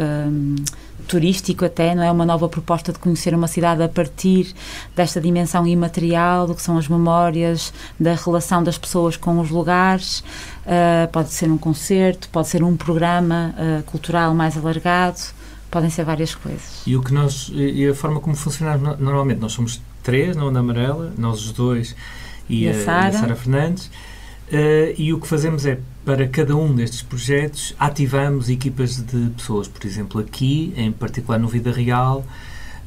turístico 1.07 1.65
até, 1.65 1.95
não 1.95 2.03
é 2.03 2.11
uma 2.11 2.25
nova 2.25 2.47
proposta 2.47 2.91
de 2.93 2.99
conhecer 2.99 3.33
uma 3.33 3.47
cidade 3.47 3.81
a 3.81 3.89
partir 3.89 4.53
desta 4.95 5.19
dimensão 5.19 5.65
imaterial, 5.65 6.45
do 6.45 6.53
que 6.53 6.61
são 6.61 6.77
as 6.77 6.87
memórias, 6.87 7.73
da 7.99 8.13
relação 8.13 8.63
das 8.63 8.77
pessoas 8.77 9.17
com 9.17 9.39
os 9.39 9.49
lugares. 9.49 10.19
Uh, 10.65 11.07
pode 11.11 11.29
ser 11.29 11.49
um 11.49 11.57
concerto, 11.57 12.29
pode 12.29 12.47
ser 12.47 12.61
um 12.61 12.75
programa 12.75 13.55
uh, 13.57 13.83
cultural 13.83 14.33
mais 14.33 14.57
alargado 14.57 15.37
podem 15.69 15.89
ser 15.89 16.05
várias 16.05 16.33
coisas. 16.33 16.81
E 16.85 16.95
o 16.95 17.01
que 17.01 17.13
nós 17.13 17.51
e 17.53 17.87
a 17.87 17.93
forma 17.93 18.19
como 18.19 18.35
funcionamos 18.35 18.99
normalmente, 18.99 19.39
nós 19.39 19.51
somos 19.51 19.81
três 20.01 20.35
na 20.35 20.45
Onda 20.45 20.59
Amarela, 20.59 21.13
nós 21.17 21.41
os 21.41 21.51
dois 21.51 21.95
e, 22.49 22.63
e 22.63 22.69
a, 22.69 22.71
a 22.71 23.11
Sara 23.11 23.35
Fernandes, 23.35 23.91
uh, 24.51 24.93
e 24.97 25.13
o 25.13 25.19
que 25.19 25.27
fazemos 25.27 25.65
é 25.65 25.79
para 26.05 26.27
cada 26.27 26.55
um 26.55 26.73
destes 26.73 27.01
projetos 27.01 27.75
ativamos 27.77 28.49
equipas 28.49 28.95
de 28.97 29.29
pessoas, 29.31 29.67
por 29.67 29.85
exemplo, 29.85 30.21
aqui, 30.21 30.73
em 30.77 30.91
particular 30.91 31.37
no 31.37 31.47
Vida 31.47 31.71
Real, 31.71 32.25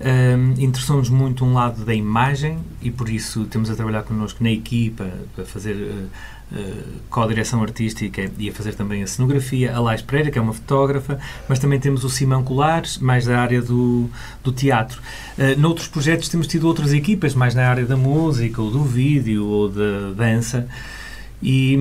um, 0.00 0.06
ehm, 0.06 0.54
interessou-nos 0.58 1.10
muito 1.10 1.44
um 1.44 1.52
lado 1.52 1.84
da 1.84 1.94
imagem 1.94 2.58
e 2.80 2.90
por 2.90 3.10
isso 3.10 3.44
temos 3.44 3.70
a 3.70 3.76
trabalhar 3.76 4.04
connosco 4.04 4.42
na 4.42 4.50
equipa 4.50 5.06
para 5.36 5.44
fazer 5.44 5.74
uh, 5.74 6.08
uh, 6.52 6.82
co-direção 7.10 7.62
artística 7.62 8.30
e 8.38 8.48
a 8.48 8.52
fazer 8.54 8.74
também 8.74 9.02
a 9.02 9.06
cenografia, 9.06 9.74
a 9.74 9.80
Lais 9.80 10.00
Pereira, 10.00 10.30
que 10.30 10.38
é 10.38 10.40
uma 10.40 10.54
fotógrafa, 10.54 11.18
mas 11.46 11.58
também 11.58 11.78
temos 11.78 12.04
o 12.04 12.08
Simão 12.08 12.42
Colares, 12.42 12.96
mais 12.96 13.26
da 13.26 13.38
área 13.38 13.60
do, 13.60 14.08
do 14.42 14.50
teatro. 14.50 15.02
Uh, 15.36 15.60
noutros 15.60 15.88
projetos 15.88 16.30
temos 16.30 16.46
tido 16.46 16.66
outras 16.66 16.94
equipas, 16.94 17.34
mais 17.34 17.54
na 17.54 17.68
área 17.68 17.84
da 17.84 17.96
música, 17.96 18.62
ou 18.62 18.70
do 18.70 18.82
vídeo, 18.82 19.44
ou 19.46 19.68
da 19.68 20.12
dança. 20.16 20.66
E 21.42 21.76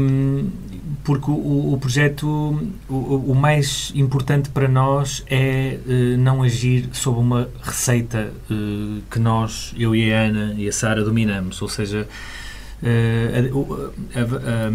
porque 1.04 1.30
o, 1.32 1.74
o 1.74 1.78
projeto, 1.80 2.28
o, 2.88 2.94
o, 2.94 3.36
mais 3.36 3.92
importante 3.96 4.50
para 4.50 4.68
nós 4.68 5.24
é 5.28 5.80
uh, 5.86 6.18
não 6.18 6.44
agir 6.44 6.90
sob 6.94 7.20
uma 7.20 7.50
receita 7.62 8.32
uh, 8.50 9.02
que 9.10 9.20
nós, 9.20 9.74
eu 9.78 9.96
e 9.96 10.14
a 10.14 10.22
Ana 10.22 10.54
e 10.58 10.68
a 10.68 10.72
Sara, 10.72 11.04
dominamos. 11.04 11.62
Ou 11.62 11.68
seja, 11.68 12.08
a, 12.84 14.20
a, 14.20 14.72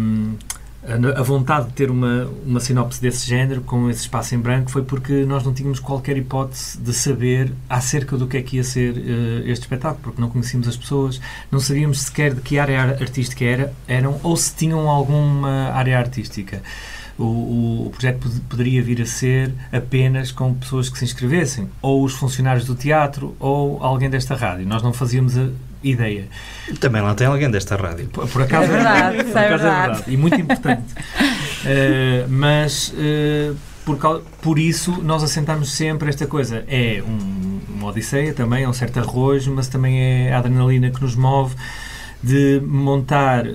vontade 1.23 1.67
de 1.67 1.73
ter 1.73 1.89
uma, 1.89 2.29
uma 2.45 2.59
sinopse 2.59 3.01
desse 3.01 3.27
género, 3.27 3.61
com 3.61 3.89
esse 3.89 4.01
espaço 4.01 4.35
em 4.35 4.39
branco, 4.39 4.69
foi 4.69 4.83
porque 4.83 5.25
nós 5.25 5.43
não 5.43 5.53
tínhamos 5.53 5.79
qualquer 5.79 6.15
hipótese 6.17 6.77
de 6.77 6.93
saber 6.93 7.51
acerca 7.69 8.15
do 8.17 8.27
que 8.27 8.37
é 8.37 8.41
que 8.41 8.57
ia 8.57 8.63
ser 8.63 8.93
uh, 8.93 9.49
este 9.49 9.63
espetáculo, 9.63 10.01
porque 10.03 10.21
não 10.21 10.29
conhecíamos 10.29 10.67
as 10.67 10.77
pessoas, 10.77 11.19
não 11.51 11.59
sabíamos 11.59 12.01
sequer 12.01 12.33
de 12.33 12.41
que 12.41 12.59
área 12.59 12.81
artística 12.81 13.43
era, 13.43 13.73
eram 13.87 14.19
ou 14.21 14.37
se 14.37 14.55
tinham 14.55 14.89
alguma 14.89 15.71
área 15.71 15.97
artística. 15.97 16.61
O, 17.17 17.23
o, 17.23 17.87
o, 17.87 17.89
projeto 17.91 18.29
poderia 18.49 18.83
vir 18.83 19.01
a 19.01 19.05
ser 19.05 19.53
apenas 19.71 20.33
com 20.33 20.53
pessoas 20.53 20.89
que 20.89 20.99
se 20.99 21.05
inscrevessem, 21.05 21.69
ou 21.81 22.03
os 22.03 22.13
funcionários 22.13 22.65
do 22.65 22.75
teatro, 22.75 23.35
ou 23.39 23.81
alguém 23.81 24.09
desta 24.09 24.35
rádio. 24.35 24.67
Nós 24.67 24.83
não 24.83 24.91
fazíamos 24.91 25.37
a, 25.37 25.47
ideia. 25.89 26.27
Também 26.79 27.01
lá 27.01 27.13
tem 27.13 27.27
alguém 27.27 27.49
desta 27.49 27.75
rádio. 27.75 28.07
Por, 28.07 28.27
por 28.27 28.41
acaso, 28.41 28.65
é 28.65 28.67
verdade, 28.67 29.17
por 29.17 29.29
acaso 29.29 29.37
é, 29.37 29.47
verdade. 29.47 29.65
é 29.65 29.87
verdade. 29.87 30.13
E 30.13 30.17
muito 30.17 30.35
importante. 30.39 30.93
uh, 30.93 32.27
mas 32.29 32.93
uh, 32.93 33.55
por, 33.85 34.21
por 34.41 34.59
isso 34.59 35.01
nós 35.03 35.23
assentamos 35.23 35.71
sempre 35.71 36.09
esta 36.09 36.25
coisa. 36.25 36.63
É 36.67 37.03
um, 37.07 37.59
uma 37.69 37.89
odisseia 37.89 38.33
também, 38.33 38.63
é 38.63 38.69
um 38.69 38.73
certo 38.73 38.99
arrojo, 38.99 39.51
mas 39.53 39.67
também 39.67 40.01
é 40.01 40.33
a 40.33 40.39
adrenalina 40.39 40.89
que 40.89 41.01
nos 41.01 41.15
move 41.15 41.55
de 42.25 42.59
montar 42.65 43.45
uh, 43.45 43.51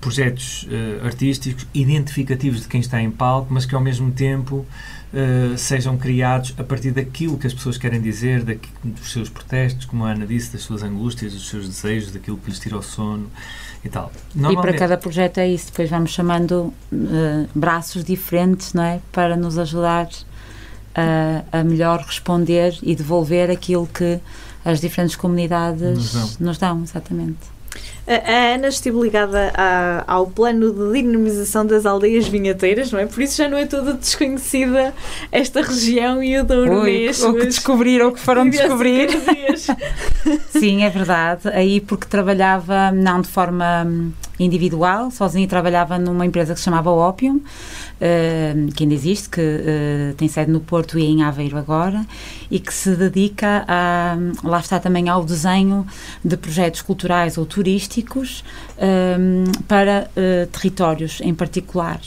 projetos 0.00 0.64
uh, 0.64 1.06
artísticos 1.06 1.64
identificativos 1.72 2.62
de 2.62 2.68
quem 2.68 2.80
está 2.80 3.00
em 3.00 3.12
palco, 3.12 3.46
mas 3.54 3.64
que 3.64 3.76
ao 3.76 3.80
mesmo 3.80 4.10
tempo 4.10 4.66
uh, 4.66 5.56
sejam 5.56 5.96
criados 5.96 6.52
a 6.58 6.64
partir 6.64 6.90
daquilo 6.90 7.38
que 7.38 7.46
as 7.46 7.54
pessoas 7.54 7.78
querem 7.78 8.00
dizer, 8.00 8.42
daqui, 8.42 8.68
dos 8.82 9.12
seus 9.12 9.28
protestos, 9.28 9.84
como 9.84 10.04
a 10.04 10.10
Ana 10.10 10.26
disse, 10.26 10.52
das 10.52 10.62
suas 10.62 10.82
angústias, 10.82 11.32
dos 11.32 11.48
seus 11.48 11.68
desejos, 11.68 12.10
daquilo 12.10 12.38
que 12.38 12.50
lhes 12.50 12.58
tira 12.58 12.76
o 12.76 12.82
sono 12.82 13.30
e 13.84 13.88
tal. 13.88 14.10
E 14.34 14.56
para 14.56 14.72
cada 14.76 14.96
projeto 14.96 15.38
é 15.38 15.48
isso, 15.48 15.66
depois 15.66 15.88
vamos 15.88 16.10
chamando 16.10 16.74
uh, 16.92 17.48
braços 17.54 18.02
diferentes, 18.02 18.74
não 18.74 18.82
é? 18.82 19.00
Para 19.12 19.36
nos 19.36 19.56
ajudar 19.58 20.08
a, 20.92 21.60
a 21.60 21.62
melhor 21.62 22.00
responder 22.00 22.76
e 22.82 22.96
devolver 22.96 23.48
aquilo 23.48 23.86
que 23.86 24.18
as 24.64 24.80
diferentes 24.80 25.14
comunidades 25.14 25.96
nos 25.96 26.12
dão, 26.12 26.30
nos 26.40 26.58
dão 26.58 26.82
exatamente. 26.82 27.49
A 28.06 28.54
Ana 28.54 28.68
esteve 28.68 28.98
ligada 28.98 29.52
a, 29.54 30.02
ao 30.06 30.26
plano 30.26 30.72
de 30.72 31.00
dinamização 31.00 31.64
das 31.64 31.86
aldeias 31.86 32.26
vinheteiras, 32.26 32.90
não 32.90 32.98
é? 32.98 33.06
Por 33.06 33.22
isso 33.22 33.36
já 33.36 33.48
não 33.48 33.56
é 33.56 33.66
toda 33.66 33.92
desconhecida 33.94 34.92
esta 35.30 35.62
região 35.62 36.20
e 36.20 36.36
o 36.36 36.44
Douro 36.44 36.82
Mês. 36.82 37.22
O 37.22 37.34
que 37.34 37.44
descobriram, 37.44 38.08
o 38.08 38.12
que 38.12 38.18
foram 38.18 38.50
descobrir. 38.50 39.10
Sim, 40.50 40.82
é 40.82 40.90
verdade. 40.90 41.48
Aí 41.50 41.80
porque 41.80 42.06
trabalhava, 42.06 42.90
não 42.90 43.20
de 43.20 43.28
forma 43.28 43.86
individual, 44.40 45.10
sozinha 45.10 45.46
trabalhava 45.46 45.98
numa 45.98 46.26
empresa 46.26 46.54
que 46.54 46.58
se 46.58 46.64
chamava 46.64 46.90
Opium, 46.90 47.40
que 48.74 48.84
ainda 48.84 48.94
existe, 48.94 49.28
que 49.28 49.40
uh, 49.40 50.14
tem 50.16 50.26
sede 50.28 50.50
no 50.50 50.60
Porto 50.60 50.98
e 50.98 51.04
em 51.04 51.22
Aveiro 51.22 51.56
agora, 51.56 52.04
e 52.50 52.58
que 52.58 52.72
se 52.72 52.96
dedica 52.96 53.64
a, 53.68 54.16
lá 54.42 54.60
está 54.60 54.80
também 54.80 55.08
ao 55.08 55.24
desenho 55.24 55.86
de 56.24 56.36
projetos 56.36 56.82
culturais 56.82 57.36
ou 57.36 57.44
turísticos 57.44 58.42
para 59.68 60.08
uh, 60.16 60.46
territórios 60.46 61.20
em 61.20 61.34
particular. 61.34 62.00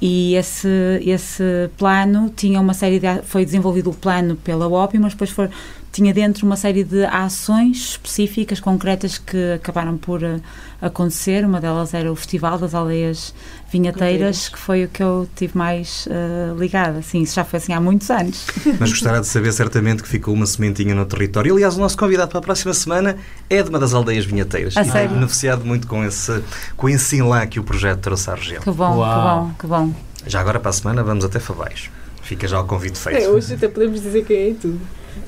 E 0.00 0.34
esse, 0.34 0.68
esse 1.04 1.70
plano 1.78 2.28
tinha 2.34 2.60
uma 2.60 2.74
série 2.74 2.98
de 2.98 3.22
foi 3.22 3.44
desenvolvido 3.44 3.90
o 3.90 3.94
plano 3.94 4.34
pela 4.34 4.66
OPI, 4.66 4.98
mas 4.98 5.12
depois 5.12 5.30
foi, 5.30 5.48
tinha 5.92 6.14
dentro 6.14 6.46
uma 6.46 6.56
série 6.56 6.82
de 6.82 7.04
ações 7.04 7.90
específicas, 7.90 8.58
concretas 8.58 9.18
que 9.18 9.52
acabaram 9.52 9.98
por 9.98 10.22
uh, 10.22 10.40
acontecer. 10.80 11.44
Uma 11.44 11.60
delas 11.60 11.92
era 11.92 12.10
o 12.10 12.16
Festival 12.16 12.58
das 12.58 12.74
Aldeias 12.74 13.34
Vinhateiras, 13.70 14.48
que 14.48 14.58
foi 14.58 14.84
o 14.84 14.88
que 14.88 15.02
eu 15.02 15.28
tive 15.36 15.56
mais 15.56 16.06
uh, 16.06 16.58
ligada. 16.58 17.02
Sim, 17.02 17.20
isso 17.20 17.34
já 17.34 17.44
foi 17.44 17.58
assim 17.58 17.74
há 17.74 17.80
muitos 17.80 18.10
anos. 18.10 18.46
Mas 18.80 18.90
gostará 18.90 19.20
de 19.20 19.26
saber 19.26 19.52
certamente 19.52 20.02
que 20.02 20.08
ficou 20.08 20.32
uma 20.32 20.46
sementinha 20.46 20.94
no 20.94 21.04
território. 21.04 21.52
Aliás, 21.52 21.76
o 21.76 21.80
nosso 21.80 21.98
convidado 21.98 22.30
para 22.30 22.38
a 22.38 22.42
próxima 22.42 22.72
semana 22.72 23.18
é 23.50 23.62
de 23.62 23.68
uma 23.68 23.78
das 23.78 23.92
aldeias 23.92 24.24
vinhateiras. 24.24 24.74
A 24.78 24.80
e 24.80 24.84
sério? 24.86 25.08
tem 25.10 25.18
beneficiado 25.18 25.62
muito 25.62 25.86
com 25.86 26.02
esse, 26.02 26.42
com 26.74 26.88
esse 26.88 27.16
enlã 27.18 27.46
que 27.46 27.60
o 27.60 27.62
projeto 27.62 28.00
trouxe 28.00 28.30
à 28.30 28.34
região. 28.34 28.62
Que 28.62 28.70
bom, 28.70 28.96
Uau. 28.96 29.04
que 29.04 29.22
bom, 29.22 29.54
que 29.60 29.66
bom. 29.66 29.94
Já 30.26 30.40
agora 30.40 30.58
para 30.58 30.70
a 30.70 30.72
semana 30.72 31.02
vamos 31.02 31.22
até 31.22 31.38
Favais. 31.38 31.90
Fica 32.22 32.48
já 32.48 32.58
o 32.58 32.64
convite 32.64 32.98
feito. 32.98 33.22
É, 33.22 33.28
hoje 33.28 33.52
até 33.52 33.68
podemos 33.68 34.00
dizer 34.00 34.24
quem 34.24 34.36
é 34.36 34.48
e 34.50 34.54
tudo. 34.54 34.80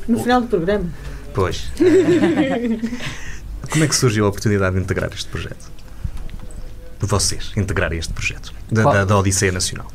No 0.09 0.19
final 0.19 0.41
do 0.43 0.47
programa. 0.49 0.85
Pois. 1.33 1.71
Como 3.71 3.85
é 3.85 3.89
que 3.89 3.97
surgiu 3.97 4.27
a 4.27 4.29
oportunidade 4.29 4.77
de 4.77 4.83
integrar 4.83 5.11
este 5.13 5.29
projeto? 5.29 5.71
De 7.01 7.07
vocês 7.07 7.53
integrarem 7.57 7.99
este 7.99 8.13
projeto 8.13 8.53
da, 8.71 8.85
da, 8.85 9.05
da 9.05 9.19
Odisseia 9.19 9.53
Nacional. 9.53 9.87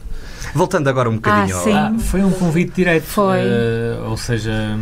Voltando 0.53 0.87
agora 0.89 1.09
um 1.09 1.15
bocadinho 1.15 1.55
Ah, 1.55 1.59
ao- 1.59 1.63
sim. 1.63 1.73
Ah, 1.73 1.93
foi 1.99 2.23
um 2.23 2.31
convite 2.31 2.73
direto. 2.75 3.03
Foi. 3.03 3.37
eh, 3.39 3.99
ou 4.05 4.17
seja, 4.17 4.77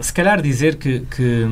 se 0.00 0.12
calhar 0.12 0.40
dizer 0.40 0.76
que, 0.76 1.00
que, 1.00 1.46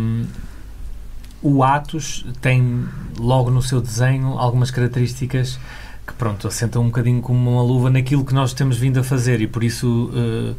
o 1.42 1.62
Atos 1.62 2.24
tem 2.40 2.84
logo 3.18 3.50
no 3.50 3.62
seu 3.62 3.80
desenho 3.80 4.38
algumas 4.38 4.70
características 4.70 5.58
que 6.06 6.12
pronto, 6.14 6.46
assentam 6.48 6.82
um 6.82 6.86
bocadinho 6.86 7.20
como 7.22 7.50
uma 7.52 7.62
luva 7.62 7.88
naquilo 7.90 8.24
que 8.24 8.34
nós 8.34 8.52
temos 8.52 8.76
vindo 8.78 8.98
a 9.00 9.04
fazer 9.04 9.40
e 9.40 9.46
por 9.46 9.62
isso 9.64 10.10
eh, 10.14 10.54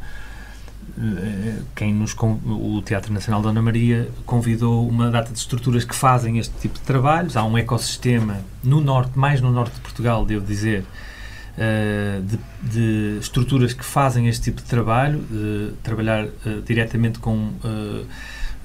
quem 1.75 1.93
nos 1.93 2.15
o 2.15 2.81
Teatro 2.83 3.13
Nacional 3.13 3.41
Dona 3.41 3.61
Maria 3.61 4.09
convidou 4.25 4.87
uma 4.87 5.11
data 5.11 5.31
de 5.31 5.37
estruturas 5.37 5.83
que 5.83 5.95
fazem 5.95 6.37
este 6.37 6.53
tipo 6.59 6.75
de 6.75 6.85
trabalhos. 6.85 7.35
Há 7.35 7.43
um 7.43 7.57
ecossistema 7.57 8.39
no 8.63 8.79
norte, 8.79 9.17
mais 9.17 9.41
no 9.41 9.51
norte 9.51 9.75
de 9.75 9.81
Portugal, 9.81 10.25
devo 10.25 10.45
dizer, 10.45 10.85
eh, 11.57 12.21
de, 12.23 12.39
de 12.69 13.19
estruturas 13.19 13.73
que 13.73 13.83
fazem 13.83 14.27
este 14.27 14.43
tipo 14.43 14.61
de 14.61 14.67
trabalho, 14.67 15.19
de 15.29 15.73
trabalhar 15.83 16.25
eh, 16.25 16.61
diretamente 16.65 17.19
com 17.19 17.51
eh, 17.63 18.03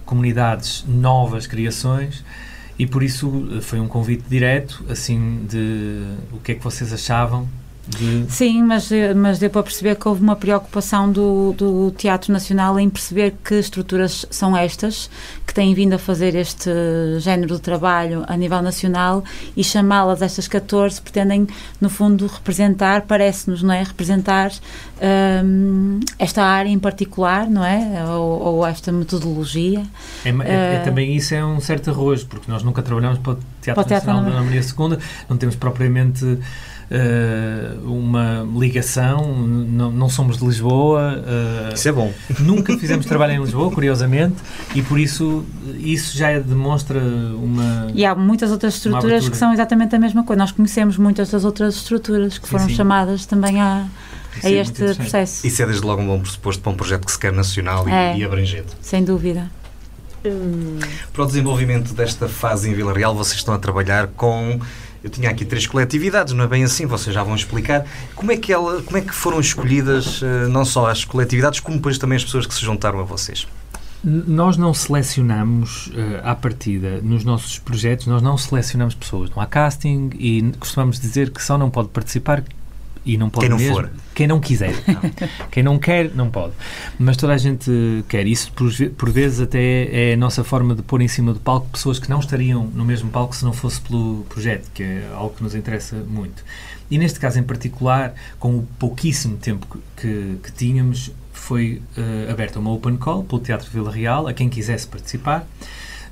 comunidades, 0.05 0.85
novas 0.87 1.47
criações, 1.47 2.25
e 2.79 2.87
por 2.87 3.03
isso 3.03 3.49
eh, 3.57 3.61
foi 3.61 3.79
um 3.79 3.87
convite 3.87 4.25
direto, 4.29 4.85
assim, 4.89 5.47
de 5.49 6.03
o 6.33 6.39
que 6.39 6.53
é 6.53 6.55
que 6.55 6.65
vocês 6.65 6.93
achavam 6.93 7.49
de... 7.91 8.27
Sim, 8.31 8.63
mas, 8.63 8.91
eh, 8.93 9.13
mas 9.15 9.39
deu 9.39 9.51
para 9.51 9.63
perceber 9.63 9.97
que 9.97 10.07
houve 10.09 10.23
uma 10.23 10.37
preocupação 10.37 11.11
do, 11.11 11.53
do 11.53 11.91
Teatro 11.97 12.33
Nacional 12.33 12.79
em 12.79 12.89
perceber 12.89 13.35
que 13.45 13.55
estruturas 13.55 14.25
são 14.31 14.57
estas, 14.57 15.11
que 15.47 15.53
têm 15.53 15.75
vindo 15.75 15.95
a 15.95 15.99
fazer 15.99 16.35
este 16.35 16.71
género 17.19 17.57
de 17.57 17.61
trabalho 17.61 18.25
a 18.29 18.37
nível 18.37 18.63
nacional 18.63 19.25
e 19.57 19.65
chamá-las, 19.65 20.23
estas 20.23 20.47
14, 20.47 21.01
pretendem, 21.01 21.47
no 21.81 21.91
fundo, 21.91 22.27
representar, 22.27 23.03
parece-nos, 23.03 23.63
não 23.63 23.75
é? 23.75 23.83
Representar 23.83 24.53
hum, 25.45 26.01
esta 26.19 26.43
área 26.45 26.69
em 26.71 26.79
particular, 26.79 27.49
não 27.49 27.65
é? 27.65 28.05
Ou, 28.07 28.41
ou 28.57 28.67
esta 28.67 28.93
metodologia. 28.93 29.83
É, 30.25 30.29
é- 30.31 30.33
é 30.33 30.75
Eh, 30.77 30.83
também 30.85 31.15
isso 31.17 31.35
é 31.35 31.45
um 31.45 31.61
certo 31.61 31.91
arrojo, 31.91 32.27
porque 32.27 32.51
nós 32.51 32.63
nunca 32.63 32.83
trabalhamos 32.83 33.19
para 33.19 33.33
o 33.33 33.39
Teatro 33.61 33.75
Para 33.75 33.83
o 33.83 33.85
Teatro 33.89 34.07
Nacional 34.09 34.33
Ana 34.33 34.37
da 34.41 34.43
Maria 34.45 34.61
II, 34.61 34.99
não 35.29 35.37
temos 35.37 35.57
propriamente 35.57 36.39
eh, 36.91 37.77
uma 37.85 38.45
ligação, 38.59 39.33
não, 39.47 39.93
não 39.93 40.09
somos 40.09 40.39
de 40.39 40.45
Lisboa, 40.45 41.23
eh, 41.25 41.75
Isso 41.75 41.89
é 41.89 41.93
bom. 41.93 42.13
nunca 42.41 42.77
fizemos 42.77 43.07
trabalho 43.07 43.35
em 43.35 43.41
Lisboa, 43.41 43.71
curiosamente, 43.71 44.35
e 44.75 44.83
por 44.83 44.99
isso 44.99 45.45
isso 45.79 46.17
já 46.19 46.39
demonstra 46.41 46.99
uma... 47.01 47.87
E 47.95 48.05
há 48.05 48.15
muitas 48.15 48.51
outras 48.51 48.75
estruturas 48.75 49.29
que 49.29 49.37
são 49.37 49.53
exatamente 49.53 49.95
a 49.95 49.99
mesma 49.99 50.25
coisa. 50.25 50.39
Nós 50.41 50.53
conhecemos 50.53 50.97
muitas 50.97 51.31
das 51.31 51.45
outras 51.45 51.77
estruturas 51.77 52.39
que 52.39 52.47
Sim, 52.47 52.51
foram 52.51 52.69
sim. 52.69 52.75
chamadas 52.75 53.25
também 53.25 53.61
a, 53.61 53.87
isso 54.37 54.47
a 54.47 54.51
é 54.51 54.55
este 54.55 54.95
processo. 54.95 55.47
Isso 55.47 55.63
é 55.63 55.67
desde 55.67 55.85
logo 55.87 56.03
um 56.03 56.07
bom 56.09 56.21
pressuposto 56.21 56.61
para 56.63 56.73
um 56.73 56.77
projeto 56.77 57.05
que 57.07 57.13
se 57.13 57.19
quer 57.19 57.33
nacional 57.33 57.89
e, 57.89 57.93
É. 57.93 58.17
e 58.17 58.25
abrangente. 58.25 58.69
Sem 58.81 59.05
dúvida. 59.05 59.49
Hum, 60.25 60.79
Para 61.13 61.23
o 61.23 61.27
desenvolvimento 61.27 61.95
desta 61.95 62.29
fase 62.29 62.69
em 62.69 62.75
Vila 62.75 62.93
Real, 62.93 63.15
vocês 63.15 63.39
estão 63.39 63.55
a 63.55 63.59
trabalhar 63.59 64.09
com. 64.09 64.61
Eu 65.03 65.09
tinha 65.09 65.31
aqui 65.31 65.45
três 65.45 65.67
coletividades, 65.67 66.35
não 66.35 66.45
é 66.45 66.47
bem 66.47 66.63
assim? 66.63 66.85
Vocês 66.87 67.15
já 67.15 67.23
vão 67.23 67.35
explicar. 67.35 67.87
Como 68.15 68.31
é 68.31 68.37
que, 68.37 68.53
ela, 68.53 68.83
como 68.83 68.99
é 68.99 69.01
que 69.01 69.15
foram 69.15 69.41
escolhidas 69.41 70.21
eh, 70.23 70.47
não 70.49 70.65
só 70.65 70.91
as 70.91 71.05
coletividades, 71.05 71.61
como 71.61 71.77
depois 71.77 71.97
também 71.97 72.17
as 72.17 72.25
pessoas 72.25 72.47
que 72.47 72.55
se 72.55 72.61
juntaram 72.61 73.01
a 73.01 73.03
vocês? 73.03 73.47
Nós 74.05 74.57
não 74.57 74.73
selecionamos 74.75 75.91
eh, 75.95 76.21
à 76.23 76.35
partida 76.35 77.01
nos 77.03 77.25
nossos 77.25 77.59
projetos, 77.59 78.07
nós 78.07 78.21
não 78.21 78.37
selecionamos 78.37 78.95
pessoas. 78.95 79.31
Não 79.31 79.43
há 79.43 79.47
casting 79.47 80.11
e 80.19 80.53
costumamos 80.59 81.01
dizer 81.01 81.31
que 81.31 81.43
só 81.43 81.57
não 81.57 81.71
pode 81.71 81.89
participar 81.89 82.43
e 83.05 83.17
não 83.17 83.31
pode 83.31 83.47
Quem 83.47 83.51
não 83.51 83.59
mesmo 83.59 83.75
for. 83.75 83.91
quem 84.15 84.27
não 84.27 84.41
quiser. 84.41 84.75
quem 85.51 85.63
não 85.63 85.79
quer, 85.79 86.15
não 86.15 86.31
pode. 86.31 86.53
Mas 86.99 87.17
toda 87.17 87.33
a 87.33 87.39
gente 87.39 87.71
quer. 88.09 88.27
Isso, 88.27 88.53
por, 88.53 88.71
por 88.97 89.11
vezes, 89.11 89.41
até 89.41 90.11
é 90.11 90.15
a 90.15 90.17
nossa 90.17 90.45
forma 90.45 90.75
de 90.75 90.83
pôr 90.83 91.01
em 91.01 91.09
cima 91.09 91.33
do 91.33 91.41
palco 91.41 91.69
pessoas 91.71 91.99
que 91.99 92.11
não 92.11 92.21
estariam 92.21 92.65
no 92.67 92.85
mesmo 92.85 93.11
palco 93.11 93.35
se 93.35 93.45
não 93.45 93.53
fosse 93.53 93.81
pelo 93.81 94.25
projeto, 94.29 94.71
que 94.75 94.83
é 94.83 95.11
algo 95.15 95.35
que 95.35 95.43
nos 95.43 95.55
interessa 95.55 95.97
muito. 95.97 96.45
E 96.91 96.99
neste 96.99 97.21
caso 97.21 97.39
em 97.39 97.43
particular, 97.43 98.15
com 98.39 98.57
o 98.57 98.63
pouquíssimo 98.79 99.37
tempo 99.37 99.67
que, 99.97 100.39
que, 100.43 100.53
tínhamos, 100.53 101.13
foi 101.33 101.81
eh, 101.97 102.29
aberta 102.31 102.59
uma 102.59 102.73
open 102.73 102.97
call 102.97 103.23
pelo 103.23 103.41
Teatro 103.41 103.71
Vila 103.71 103.93
Real 103.93 104.27
a 104.27 104.35
quem 104.35 104.49
quisesse 104.49 104.89
participar. 104.89 105.47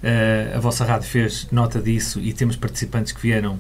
Eh, 0.01 0.53
a 0.55 0.61
vossa 0.61 0.85
rádio 0.85 1.09
fez 1.09 1.49
nota 1.51 1.81
disso 1.81 2.21
e 2.21 2.33
temos 2.33 2.55
participantes 2.55 3.11
que 3.11 3.21
vieram 3.21 3.59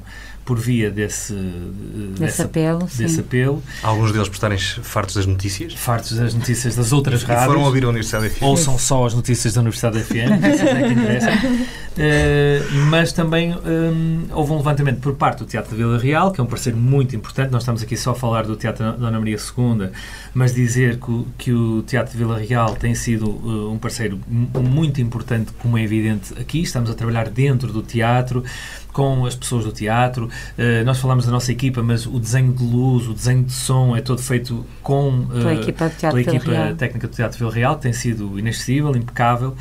por 0.49 0.59
via 0.59 0.91
desse, 0.91 1.35
eh, 1.35 1.37
Desse 1.37 2.21
dessa- 2.21 2.45
apelo, 2.45 2.79
desse 2.97 3.09
sim. 3.17 3.21
apelo, 3.21 3.63
Alguns 3.83 4.13
deles 4.13 4.29
por 4.29 4.35
estarem 4.37 4.57
fartos 4.59 5.15
das 5.17 5.27
notícias. 5.27 5.75
fartos 5.75 6.13
das 6.17 6.33
notícias 6.33 6.75
das 6.75 6.91
outras 6.91 7.21
E 7.21 7.27
rádios. 7.27 7.45
foram 7.45 7.63
ouvir 7.65 7.85
a 7.85 7.89
Universidade 7.89 8.31
FM. 8.31 8.43
Ouçam 8.45 8.79
só 8.79 9.05
as 9.05 9.13
notícias 9.13 9.53
da 9.53 9.61
Universidade 9.61 9.99
FM, 10.03 10.15
isso 10.55 10.63
é 10.65 10.83
que 10.85 10.93
interessa. 10.95 11.31
Eh, 11.99 12.63
mas 12.89 13.13
também 13.13 13.55
hum, 13.55 14.25
houve 14.33 14.53
um 14.53 14.57
levantamento 14.57 15.01
por 15.01 15.15
parte 15.17 15.41
do 15.41 15.45
Teatro 15.45 15.73
de 15.73 15.77
Vila 15.77 15.99
Real, 15.99 16.31
que 16.33 16.41
é 16.41 16.45
um 16.45 16.47
parceiro 16.47 16.79
muito 16.79 17.15
importante. 17.15 17.51
Nós 17.51 17.63
estamos 17.63 17.83
aqui 17.83 17.97
só 17.97 18.13
a 18.13 18.15
falar 18.15 18.45
do 18.47 18.57
Teatro 18.57 18.93
Dona 18.93 19.19
Maria 19.19 19.37
II, 19.37 19.91
mas 20.33 20.55
dizer 20.55 20.99
que, 20.99 21.11
o- 21.11 21.27
que 21.37 21.53
o 21.53 21.83
Teatro 21.83 22.13
de 22.13 22.19
Vila 22.19 22.39
Real 22.39 22.75
tem 22.77 22.95
sido 22.95 23.27
eh, 23.45 23.73
um 23.73 23.77
parceiro 23.79 24.19
mu- 24.27 24.63
muito 24.63 25.01
importante, 25.01 25.51
como 25.59 25.77
é 25.77 25.83
evidente 25.83 26.33
aqui. 26.41 26.63
Estamos 26.63 26.89
a 26.91 26.95
trabalhar 26.95 27.29
dentro 27.29 27.73
do 27.73 27.83
teatro, 27.83 28.45
com 28.99 29.25
as 29.27 29.37
pessoas 29.37 29.65
do 29.65 29.71
teatro. 29.71 30.29
Eh, 30.59 30.83
nós 30.83 30.99
falamos 30.99 31.25
da 31.25 31.31
nossa 31.31 31.53
equipa, 31.53 31.81
mas 31.85 32.05
o 32.05 32.19
desenho 32.19 32.53
de 32.53 32.65
luz, 32.65 33.07
o 33.07 33.15
desenho 33.15 33.45
de 33.45 33.53
som 33.53 33.95
é 33.97 34.01
todo 34.01 34.21
feito 34.21 34.67
com 34.83 35.25
Pela 35.31 35.53
eh, 35.53 35.61
equipa 35.61 35.89
pela 36.01 36.21
equipa 36.21 36.75
técnica 36.77 37.07
do 37.07 37.15
Teatro 37.15 37.39
Vila 37.39 37.53
Real, 37.53 37.77
que 37.77 37.83
tem 37.83 37.93
sido 37.93 38.37
inacessível, 38.37 38.91
impecável. 38.97 39.55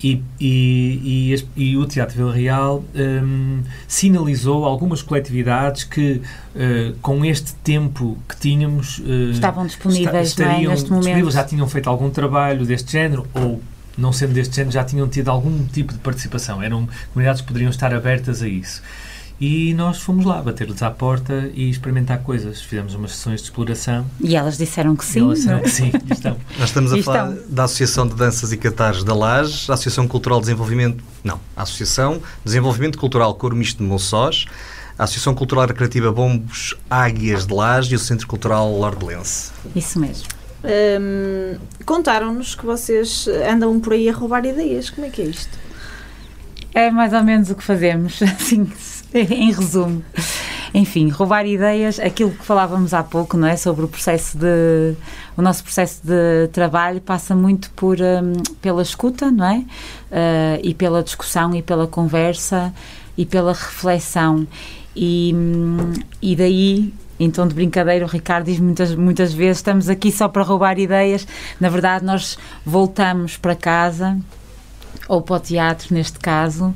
E, 0.00 0.22
e, 0.40 1.34
e, 1.56 1.70
e 1.72 1.76
o 1.76 1.84
Teatro 1.84 2.16
Vila 2.16 2.32
Real 2.32 2.84
hum, 2.94 3.62
sinalizou 3.88 4.64
algumas 4.64 5.02
coletividades 5.02 5.82
que, 5.82 6.22
eh, 6.54 6.92
com 7.02 7.24
este 7.24 7.54
tempo 7.64 8.16
que 8.28 8.36
tínhamos, 8.36 9.02
eh, 9.04 9.30
Estavam 9.32 9.66
disponíveis 9.66 10.06
esta- 10.06 10.12
não 10.12 10.20
é, 10.20 10.22
estariam 10.52 10.70
neste 10.70 10.84
disponíveis, 10.84 11.16
momento. 11.18 11.34
já 11.34 11.42
tinham 11.42 11.68
feito 11.68 11.90
algum 11.90 12.10
trabalho 12.10 12.64
deste 12.64 12.92
género 12.92 13.26
ou 13.34 13.60
não 13.98 14.12
sendo 14.12 14.32
deste 14.32 14.56
género 14.56 14.72
já 14.72 14.84
tinham 14.84 15.08
tido 15.08 15.28
algum 15.28 15.66
tipo 15.66 15.92
de 15.92 15.98
participação 15.98 16.62
eram 16.62 16.88
comunidades 17.12 17.40
que 17.40 17.46
poderiam 17.46 17.70
estar 17.70 17.92
abertas 17.92 18.42
a 18.42 18.48
isso 18.48 18.82
e 19.40 19.72
nós 19.74 20.00
fomos 20.00 20.24
lá 20.24 20.42
bater-lhes 20.42 20.82
à 20.82 20.90
porta 20.90 21.48
e 21.54 21.70
experimentar 21.70 22.18
coisas 22.20 22.60
fizemos 22.60 22.94
umas 22.94 23.12
sessões 23.12 23.40
de 23.40 23.46
exploração 23.46 24.04
E 24.20 24.34
elas 24.34 24.58
disseram 24.58 24.96
que 24.96 25.04
sim. 25.04 25.20
elas 25.20 25.38
disseram 25.38 25.58
é? 25.58 25.62
que 25.62 25.70
sim 25.70 25.92
e 26.08 26.12
estão 26.12 26.36
Nós 26.58 26.70
estamos 26.70 26.92
a 26.92 27.02
falar 27.02 27.32
estão. 27.32 27.44
da 27.48 27.64
Associação 27.64 28.06
de 28.06 28.14
Danças 28.14 28.50
e 28.50 28.56
Catares 28.56 29.04
da 29.04 29.14
Laje, 29.14 29.70
a 29.70 29.74
Associação 29.74 30.08
Cultural 30.08 30.40
de 30.40 30.46
Desenvolvimento. 30.46 31.04
Não, 31.22 31.38
a 31.56 31.62
Associação 31.62 32.14
de 32.14 32.22
Desenvolvimento 32.44 32.98
Cultural 32.98 33.32
Coro 33.34 33.54
Misto 33.54 33.78
de 33.78 33.88
Monçós, 33.88 34.46
a 34.98 35.04
Associação 35.04 35.34
Cultural 35.34 35.66
Recreativa 35.68 36.10
Bombos 36.10 36.74
Águias 36.90 37.46
de 37.46 37.54
Laje 37.54 37.92
e 37.92 37.96
o 37.96 37.98
Centro 37.98 38.26
Cultural 38.26 38.76
Lordelense. 38.76 39.52
Isso 39.76 40.00
mesmo. 40.00 40.37
Hum, 40.64 41.58
Contaram-nos 41.84 42.54
que 42.54 42.66
vocês 42.66 43.26
andam 43.50 43.80
por 43.80 43.94
aí 43.94 44.10
a 44.10 44.12
roubar 44.12 44.44
ideias. 44.44 44.90
Como 44.90 45.06
é 45.06 45.10
que 45.10 45.22
é 45.22 45.24
isto? 45.24 45.58
É 46.74 46.90
mais 46.90 47.12
ou 47.12 47.24
menos 47.24 47.50
o 47.50 47.54
que 47.54 47.62
fazemos, 47.62 48.20
assim, 48.22 48.70
em 49.14 49.50
resumo. 49.50 50.04
Enfim, 50.74 51.08
roubar 51.08 51.46
ideias, 51.46 51.98
aquilo 51.98 52.30
que 52.30 52.44
falávamos 52.44 52.92
há 52.92 53.02
pouco, 53.02 53.36
não 53.36 53.48
é? 53.48 53.56
Sobre 53.56 53.84
o 53.84 53.88
processo 53.88 54.36
de. 54.36 54.94
O 55.36 55.40
nosso 55.40 55.62
processo 55.62 56.02
de 56.04 56.48
trabalho 56.52 57.00
passa 57.00 57.34
muito 57.34 57.70
por, 57.70 57.96
um, 58.00 58.42
pela 58.60 58.82
escuta, 58.82 59.30
não 59.30 59.46
é? 59.46 59.58
Uh, 59.58 60.60
e 60.62 60.74
pela 60.74 61.02
discussão 61.02 61.54
e 61.54 61.62
pela 61.62 61.86
conversa 61.86 62.72
e 63.16 63.24
pela 63.24 63.52
reflexão. 63.52 64.46
E, 64.94 65.32
hum, 65.34 65.94
e 66.20 66.36
daí 66.36 66.92
tom 67.30 67.48
de 67.48 67.54
brincadeira, 67.54 68.04
o 68.04 68.08
Ricardo 68.08 68.46
diz 68.46 68.60
muitas, 68.60 68.94
muitas 68.94 69.32
vezes: 69.32 69.58
estamos 69.58 69.88
aqui 69.88 70.12
só 70.12 70.28
para 70.28 70.42
roubar 70.42 70.78
ideias. 70.78 71.26
Na 71.58 71.68
verdade, 71.68 72.04
nós 72.04 72.38
voltamos 72.64 73.36
para 73.36 73.56
casa, 73.56 74.16
ou 75.08 75.22
para 75.22 75.36
o 75.36 75.40
teatro, 75.40 75.94
neste 75.94 76.18
caso, 76.18 76.74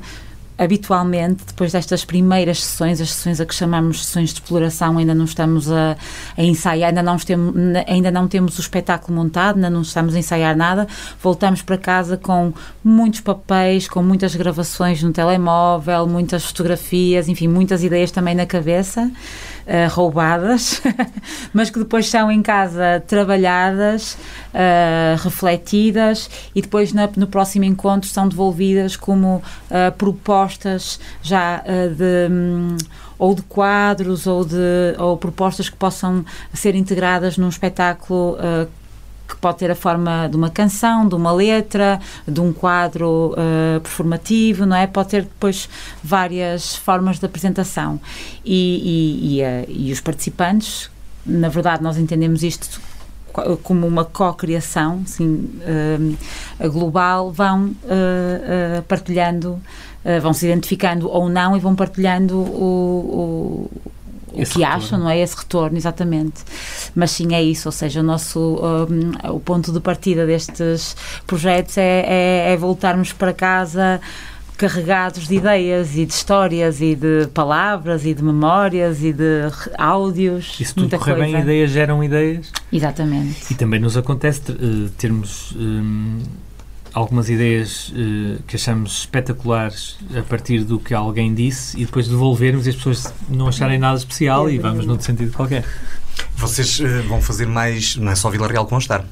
habitualmente, 0.56 1.44
depois 1.46 1.72
destas 1.72 2.04
primeiras 2.04 2.62
sessões, 2.62 3.00
as 3.00 3.10
sessões 3.10 3.40
a 3.40 3.46
que 3.46 3.54
chamamos 3.54 4.04
sessões 4.04 4.30
de 4.30 4.36
exploração, 4.36 4.98
ainda 4.98 5.14
não 5.14 5.24
estamos 5.24 5.70
a, 5.70 5.96
a 6.36 6.42
ensaiar, 6.42 6.90
ainda 6.90 7.02
não, 7.02 7.16
ainda 7.86 8.10
não 8.10 8.28
temos 8.28 8.58
o 8.58 8.60
espetáculo 8.60 9.16
montado, 9.16 9.56
ainda 9.56 9.70
não 9.70 9.82
estamos 9.82 10.14
a 10.14 10.18
ensaiar 10.18 10.56
nada, 10.56 10.86
voltamos 11.22 11.62
para 11.62 11.76
casa 11.76 12.16
com 12.16 12.52
muitos 12.84 13.20
papéis, 13.20 13.88
com 13.88 14.02
muitas 14.02 14.34
gravações 14.34 15.02
no 15.02 15.12
telemóvel, 15.12 16.06
muitas 16.06 16.44
fotografias, 16.44 17.28
enfim, 17.28 17.48
muitas 17.48 17.82
ideias 17.82 18.10
também 18.10 18.34
na 18.34 18.46
cabeça 18.46 19.10
uh, 19.66 19.90
roubadas, 19.90 20.82
mas 21.52 21.70
que 21.70 21.78
depois 21.78 22.08
são 22.08 22.30
em 22.30 22.42
casa 22.42 23.02
trabalhadas, 23.06 24.14
uh, 24.54 25.22
refletidas 25.22 26.30
e 26.54 26.62
depois 26.62 26.92
na, 26.92 27.08
no 27.16 27.26
próximo 27.26 27.64
encontro 27.64 28.08
são 28.08 28.28
devolvidas 28.28 28.96
como 28.96 29.36
uh, 29.36 29.92
propostas 29.96 30.98
já 31.22 31.62
de. 31.96 32.30
Um, 32.30 32.76
ou 33.18 33.36
de 33.36 33.42
quadros 33.42 34.26
ou 34.26 34.44
de 34.44 34.96
ou 34.98 35.16
propostas 35.16 35.68
que 35.68 35.76
possam 35.76 36.24
ser 36.52 36.74
integradas 36.74 37.38
num 37.38 37.48
espetáculo 37.48 38.32
uh, 38.32 38.68
que 39.28 39.36
pode 39.36 39.58
ter 39.58 39.70
a 39.70 39.74
forma 39.74 40.28
de 40.28 40.36
uma 40.36 40.50
canção, 40.50 41.08
de 41.08 41.14
uma 41.14 41.32
letra, 41.32 42.00
de 42.26 42.40
um 42.40 42.52
quadro 42.52 43.34
uh, 43.34 43.80
performativo, 43.80 44.66
não 44.66 44.76
é? 44.76 44.86
Pode 44.86 45.10
ter 45.10 45.22
depois 45.22 45.68
várias 46.02 46.76
formas 46.76 47.18
de 47.18 47.26
apresentação. 47.26 48.00
E, 48.44 49.34
e, 49.34 49.38
e, 49.38 49.42
uh, 49.42 49.64
e 49.68 49.92
os 49.92 50.00
participantes, 50.00 50.90
na 51.24 51.48
verdade, 51.48 51.82
nós 51.82 51.96
entendemos 51.96 52.42
isto 52.42 52.80
como 53.62 53.86
uma 53.86 54.04
co-criação 54.04 55.00
assim, 55.06 55.48
uh, 56.60 56.68
global, 56.68 57.32
vão 57.32 57.74
partilhando, 58.86 59.58
vão 60.20 60.34
se 60.34 60.44
identificando 60.46 61.08
ou 61.08 61.30
não 61.30 61.56
e 61.56 61.60
vão 61.60 61.74
partilhando 61.74 62.36
o, 62.36 63.70
o 63.70 63.92
o 64.34 64.42
Esse 64.42 64.52
que 64.52 64.58
retorno. 64.58 64.84
acham, 64.84 64.98
não 64.98 65.10
é? 65.10 65.18
Esse 65.18 65.36
retorno, 65.36 65.76
exatamente. 65.76 66.42
Mas 66.94 67.10
sim, 67.10 67.34
é 67.34 67.42
isso, 67.42 67.68
ou 67.68 67.72
seja, 67.72 68.00
o 68.00 68.02
nosso 68.02 68.40
um, 68.40 69.34
o 69.34 69.40
ponto 69.40 69.72
de 69.72 69.80
partida 69.80 70.26
destes 70.26 70.96
projetos 71.26 71.78
é, 71.78 72.04
é, 72.06 72.52
é 72.52 72.56
voltarmos 72.56 73.12
para 73.12 73.32
casa 73.32 74.00
carregados 74.56 75.26
de 75.26 75.34
ideias 75.34 75.96
e 75.96 76.06
de 76.06 76.12
histórias 76.12 76.80
e 76.80 76.94
de 76.94 77.26
palavras 77.34 78.06
e 78.06 78.14
de 78.14 78.22
memórias 78.22 79.02
e 79.02 79.12
de 79.12 79.50
áudios. 79.76 80.56
E 80.60 80.64
se 80.64 80.74
tudo 80.74 80.96
correr 80.98 81.16
bem, 81.16 81.40
ideias 81.40 81.70
geram 81.70 82.04
ideias. 82.04 82.52
Exatamente. 82.72 83.52
E 83.52 83.56
também 83.56 83.80
nos 83.80 83.96
acontece 83.96 84.52
uh, 84.52 84.88
termos 84.90 85.52
um, 85.56 86.20
algumas 86.92 87.28
ideias 87.28 87.88
uh, 87.88 88.42
que 88.46 88.56
achamos 88.56 89.00
espetaculares 89.00 89.96
a 90.16 90.22
partir 90.22 90.64
do 90.64 90.78
que 90.78 90.94
alguém 90.94 91.34
disse 91.34 91.80
e 91.80 91.84
depois 91.84 92.08
devolvermos 92.08 92.66
e 92.66 92.70
as 92.70 92.76
pessoas 92.76 93.12
não 93.28 93.48
acharem 93.48 93.78
nada 93.78 93.96
especial 93.96 94.50
e 94.50 94.58
vamos 94.58 94.86
noutro 94.86 95.04
sentido 95.06 95.32
qualquer. 95.32 95.64
Vocês 96.36 96.80
uh, 96.80 97.02
vão 97.08 97.20
fazer 97.20 97.46
mais, 97.46 97.96
não 97.96 98.10
é 98.10 98.14
só 98.14 98.30
Vila 98.30 98.48
Real 98.48 98.66
vão 98.66 98.78
estar? 98.78 99.04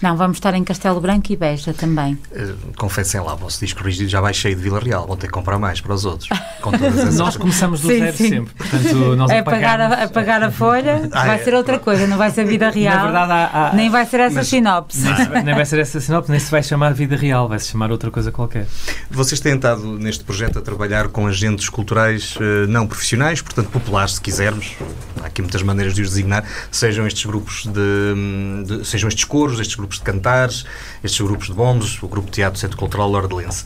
Não, 0.00 0.16
vamos 0.16 0.36
estar 0.36 0.54
em 0.54 0.62
Castelo 0.62 1.00
Branco 1.00 1.32
e 1.32 1.36
Beja 1.36 1.72
também. 1.72 2.14
Uh, 2.30 2.56
confessem 2.76 3.20
lá, 3.20 3.34
o 3.34 3.36
vosso 3.36 3.60
disco 3.60 3.82
rígido 3.82 4.08
já 4.08 4.20
vai 4.20 4.34
cheio 4.34 4.54
de 4.54 4.62
Vila 4.62 4.78
Real, 4.78 5.06
vão 5.06 5.16
ter 5.16 5.26
que 5.26 5.32
comprar 5.32 5.58
mais 5.58 5.80
para 5.80 5.94
os 5.94 6.04
outros. 6.04 6.28
nós 7.16 7.36
começamos 7.36 7.80
do 7.80 7.88
sim, 7.88 7.98
zero 7.98 8.16
sim. 8.16 8.28
sempre, 8.28 8.54
portanto 8.54 9.16
nós 9.16 9.30
é 9.30 9.42
pagar 9.42 9.80
a, 9.80 10.04
a 10.04 10.08
pagar 10.08 10.42
a 10.42 10.50
folha, 10.50 11.08
ah, 11.12 11.24
vai 11.24 11.40
é. 11.40 11.44
ser 11.44 11.54
outra 11.54 11.78
coisa, 11.78 12.06
não 12.06 12.18
vai 12.18 12.30
ser 12.30 12.44
vida 12.44 12.68
real. 12.68 12.96
Na 12.96 13.02
verdade, 13.02 13.32
há, 13.32 13.68
há, 13.68 13.72
nem 13.74 13.88
vai 13.88 14.04
ser 14.04 14.20
essa 14.20 14.36
mas, 14.36 14.48
sinopse. 14.48 15.00
Nem, 15.00 15.44
nem, 15.44 15.54
vai 15.54 15.64
ser 15.64 15.78
essa 15.78 16.00
sinopse, 16.00 16.30
nem 16.30 16.40
se 16.40 16.50
vai 16.50 16.62
chamar 16.62 16.92
vida 16.92 17.16
real, 17.16 17.48
vai 17.48 17.58
se 17.58 17.68
chamar 17.68 17.90
outra 17.90 18.10
coisa 18.10 18.30
qualquer. 18.30 18.66
Vocês 19.10 19.40
têm 19.40 19.54
estado 19.56 19.98
neste 19.98 20.24
projeto 20.24 20.58
a 20.58 20.62
trabalhar 20.62 21.08
com 21.08 21.26
agentes 21.26 21.68
culturais 21.68 22.36
uh, 22.36 22.66
não 22.68 22.86
profissionais, 22.86 23.40
portanto 23.40 23.70
populares, 23.70 24.14
se 24.14 24.20
quisermos, 24.20 24.74
há 25.22 25.26
aqui 25.26 25.40
muitas 25.40 25.62
maneiras 25.62 25.94
de 25.94 26.02
os 26.02 26.10
designar, 26.10 26.44
sejam 26.70 27.06
estes 27.06 27.24
grupos 27.24 27.66
de, 27.66 28.78
de 28.78 28.84
sejam 28.86 29.08
estes 29.08 29.24
coros, 29.24 29.58
estes 29.60 29.76
grupos 29.76 29.85
de 29.94 30.02
cantares, 30.02 30.64
estes 31.02 31.20
grupos 31.20 31.46
de 31.46 31.52
bombos, 31.54 32.02
o 32.02 32.08
grupo 32.08 32.26
de 32.26 32.32
teatro 32.32 32.58
Centro 32.58 32.76
Cultural 32.76 33.08
Lordelense. 33.08 33.64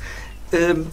Hum, 0.52 0.84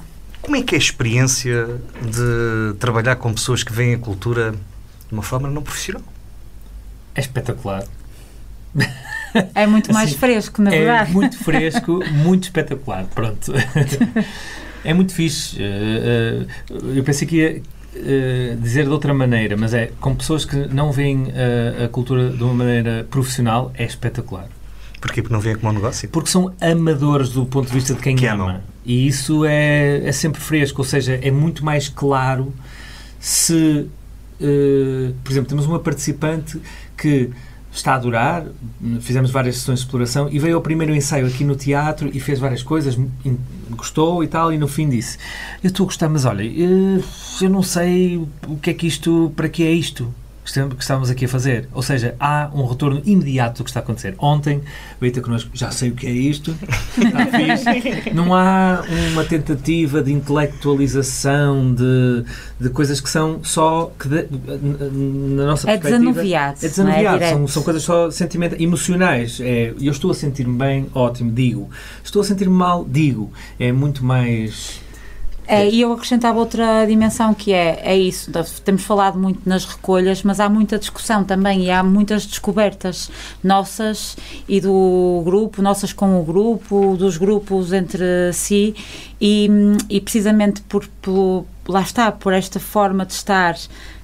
como 0.41 0.55
é 0.55 0.61
que 0.61 0.75
é 0.75 0.77
a 0.77 0.79
experiência 0.79 1.67
de 2.01 2.77
trabalhar 2.79 3.15
com 3.17 3.33
pessoas 3.33 3.63
que 3.63 3.73
veem 3.73 3.95
a 3.95 3.97
cultura 3.97 4.51
de 4.51 5.13
uma 5.13 5.23
forma 5.23 5.49
não 5.49 5.61
profissional? 5.61 6.03
É 7.13 7.19
espetacular. 7.19 7.83
É 9.53 9.65
muito 9.67 9.91
mais 9.91 10.09
assim, 10.11 10.19
fresco, 10.19 10.61
na 10.61 10.69
verdade. 10.69 11.11
É 11.11 11.13
muito 11.13 11.37
fresco, 11.37 11.99
muito 12.13 12.43
espetacular. 12.43 13.05
Pronto. 13.13 13.51
É 14.83 14.93
muito 14.93 15.13
fixe. 15.13 15.61
Eh, 15.61 16.45
eh, 16.71 16.75
eu 16.95 17.03
pensei 17.03 17.27
que 17.27 17.35
ia 17.35 17.61
eh, 17.95 18.55
dizer 18.57 18.85
de 18.85 18.89
outra 18.89 19.13
maneira, 19.13 19.57
mas 19.57 19.73
é 19.73 19.91
com 19.99 20.15
pessoas 20.15 20.45
que 20.45 20.55
não 20.55 20.91
veem 20.91 21.27
a 21.83 21.89
cultura 21.89 22.29
de 22.29 22.41
uma 22.41 22.53
maneira 22.53 23.05
profissional, 23.09 23.71
é 23.75 23.83
espetacular. 23.83 24.47
Porquê? 24.99 25.21
Porque 25.21 25.33
não 25.33 25.41
veem 25.41 25.55
como 25.55 25.71
um 25.71 25.75
negócio? 25.75 26.09
Porque 26.09 26.29
são 26.29 26.53
amadores 26.59 27.29
do 27.29 27.45
ponto 27.45 27.67
de 27.67 27.73
vista 27.73 27.93
de 27.93 28.01
quem 28.01 28.15
que 28.15 28.25
ama. 28.25 28.43
Amam. 28.43 28.61
E 28.85 29.07
isso 29.07 29.45
é, 29.45 30.07
é 30.07 30.11
sempre 30.11 30.41
fresco, 30.41 30.81
ou 30.81 30.85
seja, 30.85 31.19
é 31.21 31.29
muito 31.29 31.63
mais 31.63 31.89
claro 31.89 32.53
se, 33.19 33.87
uh, 34.39 35.13
por 35.23 35.31
exemplo, 35.31 35.49
temos 35.49 35.65
uma 35.65 35.79
participante 35.79 36.59
que 36.97 37.29
está 37.71 37.93
a 37.93 37.95
adorar, 37.95 38.45
fizemos 39.01 39.29
várias 39.29 39.57
sessões 39.57 39.79
de 39.79 39.85
exploração 39.85 40.29
e 40.31 40.39
veio 40.39 40.55
ao 40.55 40.61
primeiro 40.61 40.95
ensaio 40.95 41.27
aqui 41.27 41.43
no 41.43 41.55
teatro 41.55 42.09
e 42.11 42.19
fez 42.19 42.39
várias 42.39 42.63
coisas, 42.63 42.97
gostou 43.71 44.23
e 44.23 44.27
tal, 44.27 44.51
e 44.51 44.57
no 44.57 44.67
fim 44.67 44.89
disse: 44.89 45.17
Eu 45.63 45.67
estou 45.67 45.83
a 45.83 45.87
gostar, 45.87 46.09
mas 46.09 46.25
olha, 46.25 46.43
eh, 46.43 47.03
eu 47.41 47.49
não 47.49 47.61
sei 47.61 48.17
o 48.47 48.57
que 48.57 48.71
é 48.71 48.73
que 48.73 48.87
isto, 48.87 49.31
para 49.35 49.47
que 49.47 49.63
é 49.63 49.71
isto 49.71 50.11
que 50.51 50.81
estamos 50.81 51.09
aqui 51.09 51.25
a 51.25 51.27
fazer. 51.27 51.67
Ou 51.73 51.81
seja, 51.81 52.15
há 52.19 52.49
um 52.53 52.65
retorno 52.65 53.01
imediato 53.05 53.57
do 53.57 53.63
que 53.63 53.69
está 53.69 53.79
a 53.79 53.83
acontecer. 53.83 54.15
Ontem 54.17 54.61
veio 54.99 55.13
ter 55.13 55.21
connosco, 55.21 55.49
já 55.53 55.71
sei 55.71 55.89
o 55.89 55.93
que 55.93 56.07
é 56.07 56.11
isto, 56.11 56.55
está 56.97 57.25
fixe. 57.77 58.13
Não 58.13 58.33
há 58.33 58.83
uma 59.11 59.23
tentativa 59.23 60.01
de 60.01 60.11
intelectualização 60.11 61.73
de, 61.73 62.23
de 62.59 62.69
coisas 62.69 63.01
que 63.01 63.09
são 63.09 63.43
só, 63.43 63.91
que 63.99 64.07
de, 64.07 64.27
na 65.35 65.45
nossa 65.45 65.69
é 65.69 65.77
perspectiva... 65.77 65.97
Desanuviado, 65.99 66.57
é 66.61 66.67
desanuviado. 66.67 67.23
É 67.23 67.29
são, 67.31 67.47
são 67.47 67.63
coisas 67.63 67.83
só 67.83 68.09
sentimentais, 68.09 68.61
emocionais. 68.61 69.39
É, 69.41 69.73
eu 69.79 69.91
estou 69.91 70.11
a 70.11 70.13
sentir-me 70.13 70.57
bem, 70.57 70.87
ótimo, 70.93 71.31
digo. 71.31 71.69
Estou 72.03 72.21
a 72.21 72.25
sentir-me 72.25 72.55
mal, 72.55 72.85
digo. 72.85 73.31
É 73.59 73.71
muito 73.71 74.03
mais 74.03 74.81
é, 75.47 75.69
e 75.69 75.79
eu 75.79 75.93
acrescentava 75.93 76.37
outra 76.37 76.85
dimensão 76.85 77.33
que 77.33 77.53
é, 77.53 77.79
é 77.81 77.97
isso, 77.97 78.29
temos 78.65 78.83
falado 78.83 79.17
muito 79.17 79.47
nas 79.47 79.63
recolhas, 79.63 80.21
mas 80.21 80.41
há 80.41 80.49
muita 80.49 80.77
discussão 80.77 81.23
também 81.23 81.63
e 81.63 81.71
há 81.71 81.81
muitas 81.81 82.25
descobertas 82.25 83.09
nossas 83.41 84.17
e 84.47 84.59
do 84.59 85.21
grupo, 85.23 85.61
nossas 85.61 85.93
com 85.93 86.19
o 86.19 86.23
grupo, 86.23 86.97
dos 86.97 87.15
grupos 87.15 87.71
entre 87.71 88.33
si 88.33 88.75
e, 89.21 89.49
e 89.89 90.01
precisamente 90.01 90.61
por, 90.63 90.85
por, 91.01 91.45
lá 91.65 91.81
está, 91.81 92.11
por 92.11 92.33
esta 92.33 92.59
forma 92.59 93.05
de 93.05 93.13
estar 93.13 93.55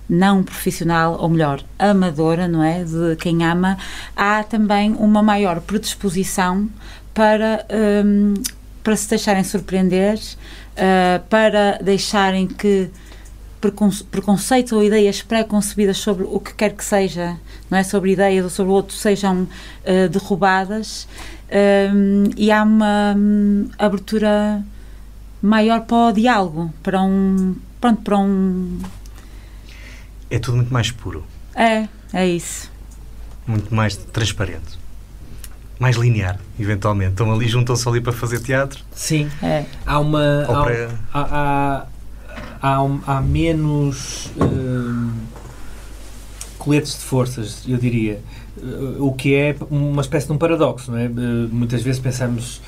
não 0.07 0.43
profissional, 0.43 1.17
ou 1.19 1.29
melhor, 1.29 1.61
amadora, 1.77 2.47
não 2.47 2.63
é? 2.63 2.83
De 2.83 3.15
quem 3.17 3.43
ama, 3.43 3.77
há 4.15 4.43
também 4.43 4.93
uma 4.93 5.23
maior 5.23 5.59
predisposição 5.61 6.69
para, 7.13 7.65
um, 8.05 8.33
para 8.83 8.95
se 8.95 9.09
deixarem 9.09 9.43
surpreender 9.43 10.19
uh, 10.77 11.23
para 11.29 11.79
deixarem 11.81 12.47
que 12.47 12.89
preconceito 14.11 14.75
ou 14.75 14.83
ideias 14.83 15.21
pré-concebidas 15.21 15.97
sobre 15.97 16.25
o 16.25 16.39
que 16.39 16.53
quer 16.53 16.73
que 16.73 16.83
seja, 16.83 17.37
não 17.69 17.77
é 17.77 17.83
sobre 17.83 18.11
ideias 18.11 18.43
ou 18.43 18.49
sobre 18.49 18.71
o 18.71 18.75
outro, 18.75 18.93
sejam 18.93 19.43
uh, 19.43 20.09
derrubadas 20.09 21.07
um, 21.93 22.29
e 22.35 22.51
há 22.51 22.61
uma 22.63 23.15
um, 23.15 23.69
abertura 23.77 24.61
maior 25.41 25.81
para 25.81 26.09
o 26.09 26.11
diálogo, 26.11 26.73
para 26.83 27.01
um 27.01 27.55
pronto, 27.79 28.01
para 28.01 28.17
um 28.17 28.79
é 30.33 30.39
tudo 30.39 30.57
muito 30.57 30.73
mais 30.73 30.89
puro. 30.89 31.23
É, 31.53 31.87
é 32.11 32.27
isso. 32.27 32.71
Muito 33.45 33.73
mais 33.73 33.95
transparente. 33.95 34.79
Mais 35.79 35.95
linear, 35.97 36.39
eventualmente. 36.59 37.11
Estão 37.11 37.31
ali, 37.33 37.47
juntam-se 37.47 37.87
ali 37.87 37.99
para 38.01 38.13
fazer 38.13 38.39
teatro. 38.39 38.83
Sim. 38.93 39.29
É. 39.41 39.65
Há 39.85 39.99
uma. 39.99 40.43
Há, 40.43 40.63
para- 40.63 40.89
há, 41.13 41.21
há, 41.21 41.85
há, 42.61 43.17
há 43.17 43.21
menos 43.21 44.31
hum, 44.39 45.11
coletes 46.57 46.93
de 46.93 47.03
forças, 47.03 47.63
eu 47.67 47.77
diria. 47.77 48.19
O 48.99 49.13
que 49.13 49.35
é 49.35 49.55
uma 49.69 50.01
espécie 50.01 50.27
de 50.27 50.33
um 50.33 50.37
paradoxo, 50.37 50.91
não 50.91 50.97
é? 50.97 51.07
Uh, 51.07 51.49
Muitas 51.51 51.81
vezes 51.81 51.99
pensamos 51.99 52.61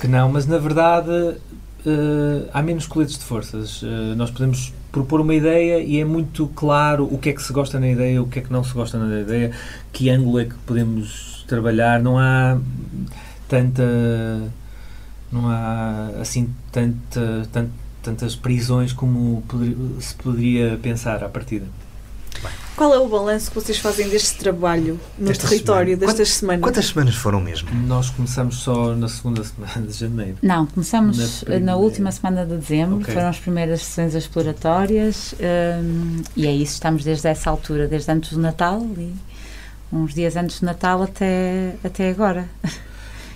que 0.00 0.06
não, 0.06 0.30
mas 0.30 0.46
na 0.46 0.58
verdade 0.58 1.10
uh, 1.10 2.48
há 2.52 2.62
menos 2.62 2.86
coletes 2.86 3.18
de 3.18 3.24
forças. 3.24 3.82
Uh, 3.82 4.14
Nós 4.16 4.30
podemos 4.30 4.72
propor 4.92 5.20
uma 5.20 5.34
ideia 5.34 5.80
e 5.80 5.98
é 5.98 6.04
muito 6.04 6.46
claro 6.48 7.08
o 7.10 7.18
que 7.18 7.30
é 7.30 7.32
que 7.32 7.42
se 7.42 7.52
gosta 7.52 7.80
na 7.80 7.88
ideia, 7.88 8.22
o 8.22 8.26
que 8.28 8.38
é 8.40 8.42
que 8.42 8.52
não 8.52 8.62
se 8.62 8.72
gosta 8.74 8.98
na 8.98 9.20
ideia, 9.20 9.50
que 9.92 10.10
ângulo 10.10 10.38
é 10.40 10.44
que 10.44 10.54
podemos 10.66 11.39
trabalhar. 11.50 12.00
Não 12.00 12.18
há 12.18 12.58
tanta 13.48 13.82
não 15.32 15.48
há 15.48 16.10
assim 16.20 16.48
tanta, 16.72 17.46
tan- 17.52 17.68
tantas 18.02 18.34
prisões 18.34 18.92
como 18.92 19.42
se 20.00 20.14
poderia 20.16 20.78
pensar 20.82 21.22
à 21.22 21.28
partida. 21.28 21.66
Qual 22.74 22.94
é 22.94 22.98
o 22.98 23.06
balanço 23.06 23.50
que 23.50 23.54
vocês 23.54 23.78
fazem 23.78 24.08
deste 24.08 24.38
trabalho 24.38 24.98
no 25.18 25.30
Esta 25.30 25.46
território 25.46 25.90
semana. 25.94 26.06
destas 26.06 26.28
semanas? 26.36 26.62
Quantas 26.62 26.86
semanas 26.86 27.14
foram 27.14 27.38
mesmo? 27.40 27.68
Nós 27.86 28.08
começamos 28.08 28.56
só 28.56 28.94
na 28.94 29.08
segunda 29.08 29.44
semana 29.44 29.86
de 29.86 29.92
janeiro. 29.92 30.36
Não, 30.42 30.64
começamos 30.64 31.44
Na 31.46 31.60
na, 31.60 31.76
última 31.76 32.10
semana 32.10 32.46
de 32.46 32.56
dezembro, 32.56 33.00
Ok. 33.00 33.12
foram 33.12 33.28
as 33.28 33.38
primeiras 33.38 33.82
sessões 33.82 34.14
exploratórias 34.14 35.34
hum, 35.84 36.22
e 36.34 36.46
é 36.46 36.52
isso, 36.52 36.72
estamos 36.74 37.04
desde 37.04 37.28
essa 37.28 37.50
altura, 37.50 37.86
desde 37.86 38.10
antes 38.10 38.32
do 38.32 38.40
Natal 38.40 38.80
e 38.96 39.12
uns 39.92 40.14
dias 40.14 40.36
antes 40.36 40.60
do 40.60 40.66
Natal 40.66 41.02
até, 41.02 41.74
até 41.84 42.10
agora. 42.10 42.48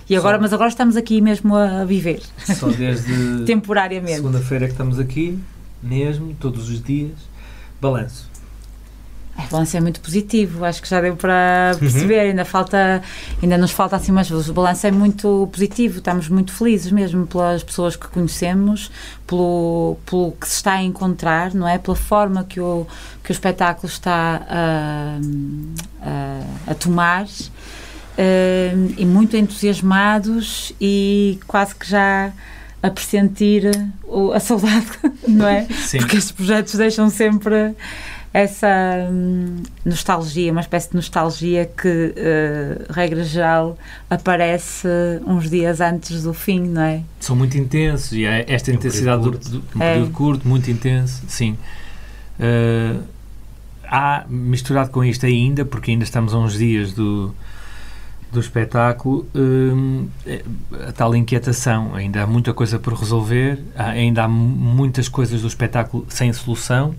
E 0.07 0.15
agora, 0.15 0.37
Só- 0.37 0.41
mas 0.43 0.53
agora 0.53 0.69
estamos 0.69 0.95
aqui 0.95 1.19
mesmo 1.19 1.55
a 1.55 1.83
viver, 1.83 2.21
Só 2.37 2.67
desde 2.67 3.41
temporariamente. 3.47 4.17
segunda-feira 4.17 4.67
que 4.67 4.73
estamos 4.73 4.99
aqui, 4.99 5.39
mesmo, 5.81 6.35
todos 6.39 6.69
os 6.69 6.79
dias. 6.79 7.13
Balanço. 7.81 8.29
O 9.37 9.51
balanço 9.51 9.75
é 9.75 9.81
muito 9.81 9.99
positivo, 9.99 10.63
acho 10.63 10.81
que 10.81 10.89
já 10.89 11.01
deu 11.01 11.15
para 11.15 11.71
Uhum. 11.73 11.79
perceber, 11.79 12.19
ainda 12.19 12.45
falta, 12.45 13.01
ainda 13.43 13.57
nos 13.57 13.71
falta 13.71 13.95
assim 13.95 14.11
mais 14.11 14.31
o 14.31 14.53
balanço 14.53 14.87
é 14.87 14.91
muito 14.91 15.49
positivo, 15.51 15.97
estamos 15.97 16.29
muito 16.29 16.51
felizes 16.53 16.91
mesmo 16.91 17.27
pelas 17.27 17.61
pessoas 17.63 17.95
que 17.95 18.07
conhecemos, 18.07 18.89
pelo, 19.27 19.97
pelo 20.05 20.31
que 20.39 20.47
se 20.47 20.55
está 20.55 20.73
a 20.73 20.83
encontrar, 20.83 21.53
não 21.53 21.67
é? 21.67 21.77
Pela 21.77 21.95
forma 21.97 22.43
que 22.45 22.59
o, 22.61 22.87
que 23.23 23.31
o 23.31 23.33
espetáculo 23.33 23.87
está 23.87 24.41
a, 24.49 25.19
a, 26.01 26.71
a 26.71 26.75
tomar 26.75 27.25
eh, 28.17 28.73
e 28.97 29.05
muito 29.05 29.35
entusiasmados 29.35 30.71
e 30.79 31.39
quase 31.45 31.75
que 31.75 31.89
já 31.89 32.31
a 32.81 32.89
pressentir 32.89 33.63
a 34.33 34.39
saudade, 34.39 34.87
não 35.27 35.47
é? 35.47 35.65
Sim. 35.65 35.97
Porque 35.99 36.17
estes 36.17 36.31
projetos 36.31 36.75
deixam 36.75 37.09
sempre 37.09 37.73
essa 38.37 38.67
hum, 39.09 39.63
nostalgia, 39.85 40.51
uma 40.51 40.59
espécie 40.59 40.89
de 40.89 40.95
nostalgia 40.97 41.65
que, 41.65 42.13
eh, 42.17 42.85
regra 42.89 43.23
geral, 43.23 43.77
aparece 44.09 44.87
uns 45.25 45.49
dias 45.49 45.79
antes 45.79 46.23
do 46.23 46.33
fim, 46.33 46.59
não 46.59 46.81
é? 46.81 47.01
São 47.21 47.33
muito 47.33 47.57
intensos 47.57 48.11
e 48.11 48.25
é 48.25 48.43
esta 48.49 48.71
Um 48.71 48.73
intensidade 48.75 49.23
do, 49.23 49.31
período 49.31 49.59
do, 49.61 49.79
um 49.79 49.81
É. 49.81 49.93
período 49.93 50.11
curto, 50.11 50.45
muito 50.47 50.69
intenso, 50.69 51.23
sim. 51.29 51.57
Uh, 52.37 53.01
há, 53.85 54.25
misturado 54.27 54.89
com 54.89 55.01
isto 55.01 55.25
ainda, 55.25 55.63
porque 55.63 55.91
ainda 55.91 56.03
estamos 56.03 56.33
a 56.33 56.37
uns 56.37 56.57
dias 56.57 56.91
do, 56.91 57.33
do 58.33 58.39
espetáculo, 58.41 59.25
hum, 59.33 60.09
é- 60.25 60.43
a 60.89 60.91
tal 60.91 61.15
inquietação. 61.15 61.95
Ainda 61.95 62.23
há 62.23 62.27
muita 62.27 62.53
coisa 62.53 62.77
por 62.79 62.93
resolver, 62.95 63.59
há- 63.77 63.91
ainda 63.91 64.23
há 64.23 64.27
mu- 64.27 64.45
muitas 64.75 65.07
coisas 65.07 65.41
do 65.41 65.47
espetáculo 65.47 66.05
sem 66.09 66.33
solução. 66.33 66.93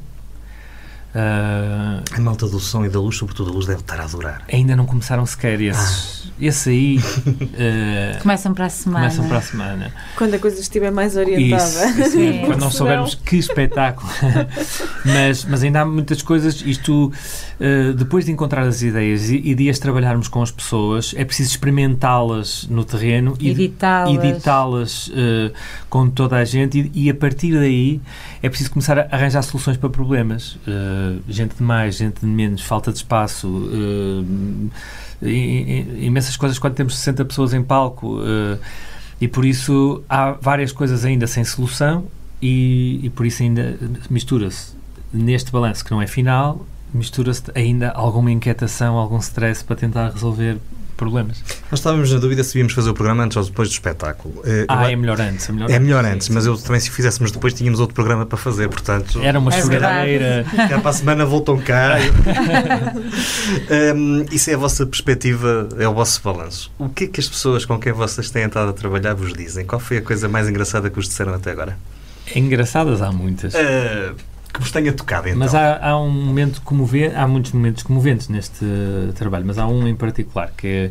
Uh, 1.17 2.03
A 2.15 2.21
malta 2.21 2.47
do 2.47 2.61
som 2.61 2.85
e 2.85 2.91
da 2.91 3.01
luz, 3.01 3.17
sobretudo 3.17 3.51
a 3.51 3.55
luz, 3.55 3.65
deve 3.67 3.81
estar 3.81 3.99
a 3.99 4.05
adorar. 4.05 4.43
ainda 4.53 4.77
não 4.77 4.85
começaram 4.85 5.25
sequer 5.25 5.59
esses. 5.63 6.27
Esse 6.39 6.69
aí 6.69 6.99
uh, 6.99 8.19
Começam 8.21 8.53
para 8.53 8.67
a 8.67 8.69
semana. 8.69 8.99
começam 9.07 9.27
para 9.27 9.39
a 9.39 9.41
semana. 9.41 9.93
Quando 10.17 10.35
a 10.35 10.39
coisa 10.39 10.61
estiver 10.61 10.91
mais 10.93 11.17
orientada. 11.17 11.63
Isso, 11.65 11.87
isso 12.01 12.19
mesmo, 12.19 12.33
Sim. 12.41 12.47
quando 12.47 12.61
não 12.61 12.71
soubermos 12.71 13.15
que 13.15 13.37
espetáculo. 13.37 14.11
mas, 15.07 15.45
mas 15.47 15.63
ainda 15.63 15.81
há 15.81 15.87
muitas 15.87 16.21
coisas. 16.21 16.61
Isto, 16.61 17.11
eh, 17.59 17.93
depois 17.97 18.27
de 18.27 18.33
encontrar 18.33 18.65
as 18.67 18.83
ideias 18.83 19.31
e, 19.31 19.37
e 19.37 19.55
de 19.55 19.71
as 19.71 19.79
trabalharmos 19.79 20.29
com 20.29 20.43
as 20.43 20.51
pessoas, 20.51 21.15
é 21.17 21.25
preciso 21.25 21.51
experimentá-las 21.53 22.67
no 22.69 22.85
terreno 22.85 23.35
e 23.41 23.51
Editá-las. 23.51 24.15
editá-las 24.25 25.11
eh, 25.15 25.53
com 25.89 26.11
toda 26.11 26.37
a 26.37 26.45
gente 26.45 26.91
e, 26.95 27.07
e 27.07 27.11
a 27.11 27.15
partir 27.15 27.53
daí 27.55 28.01
é 28.43 28.49
preciso 28.49 28.71
começar 28.71 28.99
a 28.99 29.03
arranjar 29.11 29.43
soluções 29.43 29.77
para 29.77 29.89
problemas. 29.89 30.57
Eh, 30.67 31.17
gente 31.29 31.57
de 31.57 31.63
mais, 31.63 31.97
gente 31.97 32.21
de 32.21 32.27
menos, 32.27 32.63
falta 32.63 32.91
de 32.93 32.99
espaço, 32.99 33.49
i- 35.23 36.05
imensas 36.07 36.37
coisas 36.37 36.59
quando 36.59 36.75
temos 36.75 36.97
60 36.97 37.25
pessoas 37.25 37.53
em 37.55 37.63
palco. 37.63 38.21
eh, 38.23 38.59
e 39.21 39.27
por 39.27 39.45
isso 39.47 40.03
há 40.11 40.33
várias 40.33 40.73
coisas 40.73 41.03
ainda 41.05 41.27
sem 41.27 41.43
solução 41.43 42.05
e, 42.43 43.01
e 43.03 43.09
por 43.11 43.25
isso 43.25 43.43
ainda 43.43 43.79
mistura-se 44.11 44.75
neste 45.11 45.51
balanço 45.51 45.83
que 45.83 45.91
não 45.91 46.03
é 46.03 46.07
final, 46.07 46.67
mistura-se 46.93 47.43
ainda 47.55 47.91
alguma 47.93 48.31
inquietação, 48.31 48.97
algum 48.99 49.17
stress 49.19 49.65
para 49.65 49.75
tentar 49.77 50.11
resolver 50.11 50.59
problemas. 50.97 51.43
Nós 51.71 51.81
estávamos 51.81 52.13
na 52.13 52.19
dúvida 52.19 52.43
se 52.43 52.51
devíamos 52.51 52.73
fazer 52.73 52.91
o 52.91 52.95
programa 52.95 53.25
antes 53.25 53.37
ou 53.37 53.45
depois 53.45 53.69
do 53.69 53.73
espetáculo. 53.73 54.43
Eh, 54.45 54.65
Ah, 54.69 54.85
eu- 54.85 54.91
é 54.91 54.97
melhor 54.97 55.21
antes. 55.21 55.49
É 55.49 55.53
melhor, 55.53 55.71
é 55.71 55.79
melhor 55.79 56.05
antes, 56.05 56.27
sim, 56.27 56.33
mas 56.33 56.47
eu 56.47 56.57
também 56.57 56.81
se 56.81 56.91
fizéssemos 56.91 57.31
depois 57.31 57.53
tínhamos 57.55 57.79
outro 57.81 57.95
programa 57.95 58.25
para 58.27 58.39
fazer, 58.39 58.69
portanto... 58.69 59.21
Era 59.23 59.39
uma 59.39 59.53
É 59.55 59.61
choradeira. 59.61 60.45
Já 60.69 60.79
para 60.81 60.91
a 60.91 60.93
semana 60.93 61.25
voltam 61.27 61.59
cá. 61.59 61.97
Hum, 63.95 64.25
isso 64.31 64.51
é 64.51 64.55
a 64.55 64.57
vossa 64.57 64.87
perspectiva, 64.87 65.69
é 65.79 65.87
o 65.89 65.95
vosso 65.95 66.21
balanço. 66.23 66.71
O 66.79 66.89
que 66.89 67.05
é 67.05 67.07
que 67.07 67.21
as 67.21 67.29
pessoas 67.29 67.65
com 67.65 67.79
quem 67.79 67.93
vocês 67.93 68.31
têm 68.31 68.45
estado 68.45 68.71
a 68.71 68.73
trabalhar 68.73 69.15
vos 69.15 69.33
dizem? 69.33 69.65
Qual 69.67 69.81
foi 69.81 69.99
a 69.99 70.03
coisa 70.03 70.29
mais 70.29 70.49
engraçada 70.49 70.89
que 70.91 70.97
vos 70.97 71.07
disseram 71.09 71.35
até 71.35 71.51
agora? 71.51 71.77
Engraçadas 72.35 73.03
há 73.03 73.13
muitas. 73.13 73.55
Uh, 73.55 74.15
que 74.57 74.63
vos 74.63 74.73
tenha 74.73 74.93
tocado, 74.93 75.29
então. 75.29 75.39
Mas 75.39 75.55
há, 75.55 75.79
há 75.91 76.01
um 76.01 76.11
momento 76.11 76.61
comovente, 76.63 77.15
há 77.15 77.29
muitos 77.29 77.53
momentos 77.53 77.83
comoventes 77.83 78.29
neste 78.29 78.65
trabalho, 79.15 79.45
mas 79.47 79.59
há 79.59 79.67
um 79.67 79.87
em 79.87 79.95
particular 79.95 80.51
que 80.57 80.67
é 80.67 80.91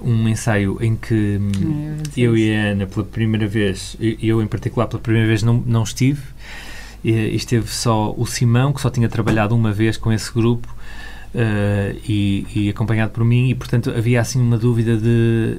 um 0.00 0.28
ensaio 0.28 0.78
em 0.80 0.96
que 0.96 1.38
hum, 1.40 1.96
É, 2.16 2.20
eu 2.20 2.36
e 2.36 2.54
a 2.54 2.72
Ana 2.72 2.86
pela 2.86 3.04
primeira 3.04 3.46
vez, 3.46 3.96
e 4.00 4.18
eu 4.26 4.42
em 4.42 4.46
particular 4.46 4.86
pela 4.86 5.00
primeira 5.00 5.28
vez 5.28 5.42
não, 5.42 5.62
não 5.66 5.82
estive, 5.82 6.22
e 7.02 7.34
esteve 7.34 7.68
só 7.68 8.14
o 8.16 8.26
Simão, 8.26 8.72
que 8.72 8.80
só 8.80 8.90
tinha 8.90 9.08
trabalhado 9.08 9.54
uma 9.54 9.72
vez 9.72 9.96
com 9.96 10.12
esse 10.12 10.32
grupo 10.32 10.68
uh, 11.34 11.98
e, 12.06 12.46
e 12.54 12.70
acompanhado 12.70 13.12
por 13.12 13.24
mim, 13.24 13.48
e 13.48 13.54
portanto 13.54 13.90
havia 13.90 14.20
assim 14.20 14.40
uma 14.40 14.58
dúvida 14.58 14.96
de 14.96 15.58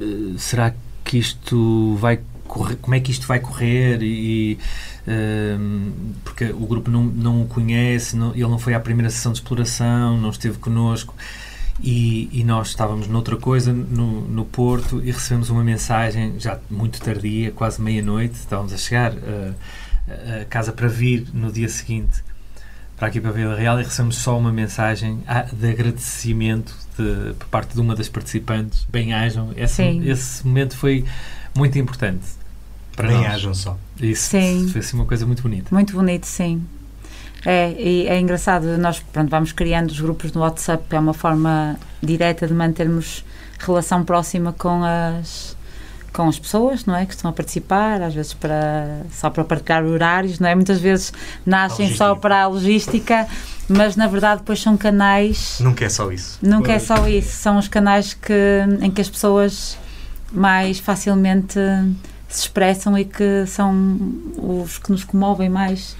uh, 0.00 0.38
será 0.38 0.74
que 1.04 1.18
isto 1.18 1.96
vai 2.00 2.20
correr, 2.46 2.76
como 2.76 2.94
é 2.94 3.00
que 3.00 3.10
isto 3.10 3.26
vai 3.26 3.40
correr 3.40 4.02
e 4.02 4.58
um, 5.06 5.92
porque 6.22 6.46
o 6.46 6.66
grupo 6.66 6.90
não, 6.90 7.04
não 7.04 7.42
o 7.42 7.46
conhece, 7.46 8.16
não, 8.16 8.32
ele 8.32 8.42
não 8.42 8.58
foi 8.58 8.74
à 8.74 8.80
primeira 8.80 9.10
sessão 9.10 9.32
de 9.32 9.38
exploração, 9.38 10.18
não 10.18 10.30
esteve 10.30 10.58
connosco 10.58 11.14
e, 11.82 12.28
e 12.32 12.44
nós 12.44 12.68
estávamos 12.68 13.08
noutra 13.08 13.36
coisa 13.36 13.72
no, 13.72 14.22
no 14.22 14.44
Porto 14.44 15.00
e 15.04 15.10
recebemos 15.10 15.50
uma 15.50 15.64
mensagem 15.64 16.34
já 16.38 16.58
muito 16.70 17.00
tardia, 17.00 17.50
quase 17.50 17.80
meia-noite, 17.80 18.34
estávamos 18.34 18.72
a 18.72 18.76
chegar 18.76 19.12
uh, 19.12 19.54
a, 20.08 20.42
a 20.42 20.44
casa 20.44 20.72
para 20.72 20.88
vir 20.88 21.26
no 21.32 21.50
dia 21.50 21.68
seguinte 21.68 22.22
para 22.96 23.08
aqui 23.08 23.20
para 23.20 23.30
a 23.30 23.32
Vila 23.32 23.56
Real 23.56 23.80
e 23.80 23.82
recebemos 23.82 24.16
só 24.16 24.38
uma 24.38 24.52
mensagem 24.52 25.22
ah, 25.26 25.46
de 25.52 25.68
agradecimento 25.68 26.74
de, 26.96 27.34
por 27.34 27.48
parte 27.48 27.74
de 27.74 27.80
uma 27.80 27.94
das 27.94 28.08
participantes, 28.08 28.86
bem-ajam, 28.88 29.52
esse, 29.56 29.74
Sim. 29.74 30.08
esse 30.08 30.46
momento 30.46 30.76
foi 30.76 31.04
muito 31.54 31.78
importante 31.78 32.24
para 32.96 33.08
Nem 33.08 33.18
nós. 33.18 33.26
hajam 33.34 33.54
só. 33.54 33.78
Isso 34.00 34.30
Sim. 34.30 34.68
foi 34.70 34.80
assim 34.80 34.96
uma 34.96 35.06
coisa 35.06 35.26
muito 35.26 35.42
bonita. 35.42 35.68
Muito 35.70 35.92
bonito, 35.94 36.26
sim. 36.26 36.62
É, 37.44 37.74
e 37.78 38.06
é 38.06 38.18
engraçado, 38.18 38.78
nós 38.78 39.00
pronto, 39.00 39.28
vamos 39.28 39.52
criando 39.52 39.90
os 39.90 40.00
grupos 40.00 40.32
no 40.32 40.40
WhatsApp, 40.40 40.84
é 40.90 40.98
uma 40.98 41.12
forma 41.12 41.78
direta 42.02 42.46
de 42.46 42.54
mantermos 42.54 43.24
relação 43.58 44.04
próxima 44.04 44.52
com 44.52 44.82
as 44.82 45.54
com 46.12 46.28
as 46.28 46.38
pessoas, 46.38 46.84
não 46.86 46.94
é, 46.94 47.04
que 47.04 47.12
estão 47.12 47.28
a 47.28 47.34
participar, 47.34 48.00
às 48.00 48.14
vezes 48.14 48.32
para 48.32 49.02
só 49.10 49.28
para 49.28 49.42
partilhar 49.42 49.84
horários, 49.84 50.38
não 50.38 50.48
é? 50.48 50.54
Muitas 50.54 50.78
vezes 50.78 51.12
nascem 51.44 51.92
só 51.92 52.14
para 52.14 52.42
a 52.42 52.46
logística, 52.46 53.26
mas 53.68 53.96
na 53.96 54.06
verdade 54.06 54.38
depois 54.40 54.62
são 54.62 54.76
canais 54.76 55.58
Nunca 55.58 55.84
é 55.84 55.88
só 55.88 56.12
isso. 56.12 56.38
Nunca 56.40 56.72
é 56.72 56.78
só 56.78 57.08
isso, 57.08 57.36
são 57.36 57.58
os 57.58 57.66
canais 57.66 58.14
que, 58.14 58.32
em 58.80 58.92
que 58.92 59.00
as 59.00 59.08
pessoas 59.08 59.76
mais 60.34 60.78
facilmente 60.78 61.58
se 62.28 62.40
expressam 62.40 62.98
e 62.98 63.04
que 63.04 63.46
são 63.46 63.98
os 64.36 64.78
que 64.78 64.90
nos 64.90 65.04
comovem 65.04 65.48
mais. 65.48 65.96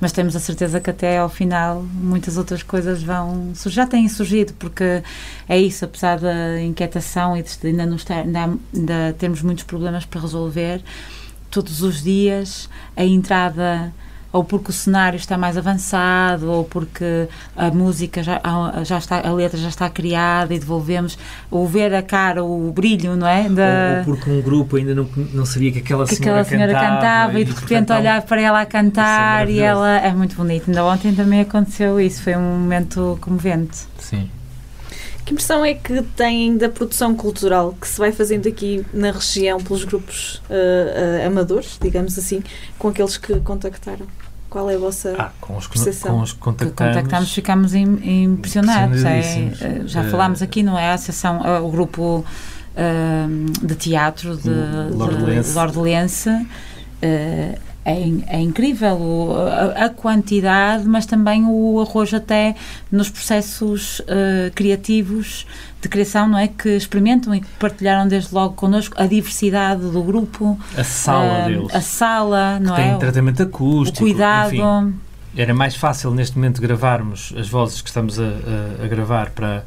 Mas 0.00 0.12
temos 0.12 0.36
a 0.36 0.40
certeza 0.40 0.80
que 0.80 0.90
até 0.90 1.18
ao 1.18 1.28
final 1.28 1.82
muitas 1.82 2.36
outras 2.36 2.62
coisas 2.62 3.02
vão 3.02 3.52
já 3.66 3.84
têm 3.84 4.08
surgido 4.08 4.52
porque 4.54 5.02
é 5.48 5.58
isso 5.58 5.84
apesar 5.84 6.20
da 6.20 6.62
inquietação 6.62 7.36
e 7.36 7.42
de 7.42 7.66
ainda 7.66 7.84
não 7.84 7.96
estar 7.96 8.20
ainda, 8.20 8.56
ainda 8.72 9.16
temos 9.18 9.42
muitos 9.42 9.64
problemas 9.64 10.04
para 10.04 10.20
resolver 10.20 10.80
todos 11.50 11.82
os 11.82 12.00
dias 12.00 12.70
a 12.96 13.04
entrada 13.04 13.92
ou 14.38 14.44
porque 14.44 14.70
o 14.70 14.72
cenário 14.72 15.16
está 15.16 15.36
mais 15.36 15.56
avançado, 15.56 16.48
ou 16.48 16.62
porque 16.62 17.28
a 17.56 17.72
música 17.72 18.22
já, 18.22 18.40
já 18.84 18.98
está, 18.98 19.20
a 19.26 19.32
letra 19.32 19.58
já 19.58 19.68
está 19.68 19.90
criada 19.90 20.54
e 20.54 20.60
devolvemos, 20.60 21.18
ou 21.50 21.66
ver 21.66 21.92
a 21.92 22.02
cara, 22.02 22.44
o 22.44 22.70
brilho, 22.70 23.16
não 23.16 23.26
é? 23.26 23.48
Da, 23.48 23.64
ou, 23.64 23.98
ou, 23.98 24.04
porque 24.04 24.30
um 24.30 24.40
grupo 24.40 24.76
ainda 24.76 24.94
não, 24.94 25.08
não 25.34 25.44
sabia 25.44 25.72
que 25.72 25.80
aquela 25.80 26.06
que 26.06 26.14
senhora, 26.14 26.42
aquela 26.42 26.44
senhora 26.44 26.72
cantava, 26.72 26.96
cantava, 27.00 27.40
e, 27.40 27.44
de 27.44 27.52
repente 27.52 27.92
olhar 27.92 28.22
para 28.22 28.40
ela 28.40 28.60
a 28.60 28.66
cantar 28.66 29.50
e 29.50 29.58
ela 29.58 29.98
é 29.98 30.12
muito 30.12 30.36
bonita. 30.36 30.70
Ainda 30.70 30.84
ontem 30.84 31.12
também 31.12 31.40
aconteceu 31.40 31.98
isso, 31.98 32.22
foi 32.22 32.36
um 32.36 32.60
momento 32.60 33.18
comovente. 33.20 33.88
Sim. 33.98 34.30
Que 35.28 35.34
impressão 35.34 35.62
é 35.62 35.74
que 35.74 36.00
têm 36.16 36.56
da 36.56 36.70
produção 36.70 37.14
cultural 37.14 37.76
que 37.78 37.86
se 37.86 37.98
vai 37.98 38.10
fazendo 38.10 38.48
aqui 38.48 38.82
na 38.94 39.10
região 39.10 39.60
pelos 39.60 39.84
grupos 39.84 40.36
uh, 40.48 41.22
uh, 41.22 41.26
amadores, 41.26 41.78
digamos 41.78 42.16
assim, 42.16 42.42
com 42.78 42.88
aqueles 42.88 43.18
que 43.18 43.38
contactaram? 43.40 44.06
Qual 44.50 44.70
é 44.70 44.76
a 44.76 44.78
vossa 44.78 45.14
ah, 45.18 45.30
com 45.40 45.56
os, 45.56 45.66
percepção? 45.66 46.16
Com 46.16 46.22
os 46.22 46.32
que 46.32 46.38
contactamos, 46.38 46.74
que 46.74 46.84
contactamos 46.84 47.32
ficámos 47.34 47.74
impressionados. 47.74 49.04
É, 49.04 49.82
já 49.84 50.04
falámos 50.04 50.40
aqui, 50.40 50.62
não 50.62 50.78
é? 50.78 50.90
A 50.90 50.94
associação, 50.94 51.42
o 51.64 51.70
grupo 51.70 52.24
de 53.62 53.74
teatro 53.74 54.36
de, 54.36 54.42
de 54.44 55.52
Lordelense. 55.52 56.30
Uh, 56.30 57.67
é, 57.90 58.36
é 58.36 58.40
incrível 58.40 59.34
a, 59.74 59.86
a, 59.86 59.88
quantidade, 59.88 60.86
mas 60.86 61.06
também 61.06 61.44
o 61.46 61.80
arrojo 61.80 62.16
até 62.16 62.54
nos 62.92 63.08
processos 63.08 64.00
uh, 64.00 64.52
criativos 64.54 65.46
de 65.80 65.88
criação, 65.88 66.28
não 66.28 66.38
é? 66.38 66.48
Que 66.48 66.76
experimentam 66.76 67.34
e 67.34 67.40
que 67.40 67.46
partilharam 67.58 68.06
desde 68.06 68.34
logo 68.34 68.54
connosco 68.54 68.94
a 68.98 69.06
diversidade 69.06 69.80
do 69.80 70.02
grupo. 70.02 70.58
A 70.76 70.84
sala 70.84 71.44
uh, 71.44 71.46
deles. 71.46 71.74
A 71.74 71.80
sala, 71.80 72.60
não 72.60 72.76
é? 72.76 72.90
Tem 72.90 72.98
tratamento 72.98 73.42
acústico. 73.42 74.04
O 74.04 74.08
cuidado. 74.08 74.54
Enfim, 74.54 74.94
era 75.34 75.54
mais 75.54 75.74
fácil 75.74 76.10
neste 76.10 76.36
momento 76.36 76.60
gravarmos 76.60 77.32
as 77.38 77.48
vozes 77.48 77.80
que 77.80 77.88
estamos 77.88 78.18
a, 78.20 78.24
a, 78.24 78.84
a 78.84 78.88
gravar 78.88 79.30
para 79.30 79.64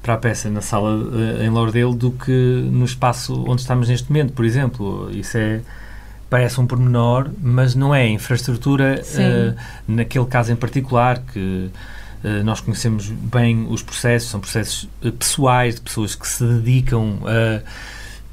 para 0.00 0.12
a 0.12 0.18
peça 0.18 0.50
na 0.50 0.60
sala 0.60 0.94
uh, 0.96 1.42
em 1.42 1.48
Lourdel 1.48 1.94
do 1.94 2.10
que 2.10 2.68
no 2.70 2.84
espaço 2.84 3.42
onde 3.48 3.62
estamos 3.62 3.88
neste 3.88 4.12
momento, 4.12 4.34
por 4.34 4.44
exemplo. 4.44 5.10
Isso 5.10 5.38
é 5.38 5.62
parece 6.34 6.60
um 6.60 6.66
pormenor, 6.66 7.30
mas 7.40 7.76
não 7.76 7.94
é 7.94 8.08
infraestrutura 8.08 9.00
uh, 9.00 9.56
naquele 9.86 10.26
caso 10.26 10.50
em 10.50 10.56
particular 10.56 11.20
que 11.32 11.70
uh, 12.24 12.42
nós 12.42 12.60
conhecemos 12.60 13.06
bem 13.06 13.68
os 13.70 13.82
processos, 13.84 14.30
são 14.30 14.40
processos 14.40 14.88
uh, 15.00 15.12
pessoais 15.12 15.76
de 15.76 15.82
pessoas 15.82 16.16
que 16.16 16.26
se 16.26 16.44
dedicam 16.44 17.20
a 17.24 17.62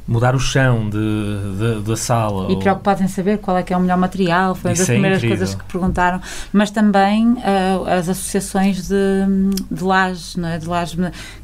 mudar 0.08 0.36
o 0.36 0.40
chão 0.40 0.90
de, 0.90 0.98
de, 0.98 1.82
da 1.82 1.96
sala. 1.96 2.52
E 2.52 2.58
preocupados 2.58 3.02
em 3.02 3.08
saber 3.08 3.38
qual 3.38 3.58
é 3.58 3.64
que 3.64 3.74
é 3.74 3.78
o 3.78 3.80
melhor 3.80 3.98
material, 3.98 4.56
foi 4.56 4.72
uma 4.72 4.78
das 4.78 4.90
é 4.90 4.94
primeiras 4.94 5.20
incrível. 5.20 5.38
coisas 5.38 5.56
que 5.56 5.64
perguntaram. 5.66 6.22
Mas 6.52 6.72
também 6.72 7.34
uh, 7.34 7.88
as 7.88 8.10
associações 8.10 8.88
de, 8.88 8.96
de 9.70 9.84
lajes, 9.84 10.36
não 10.36 10.50
é? 10.50 10.58
de 10.58 10.68
lajes 10.68 10.98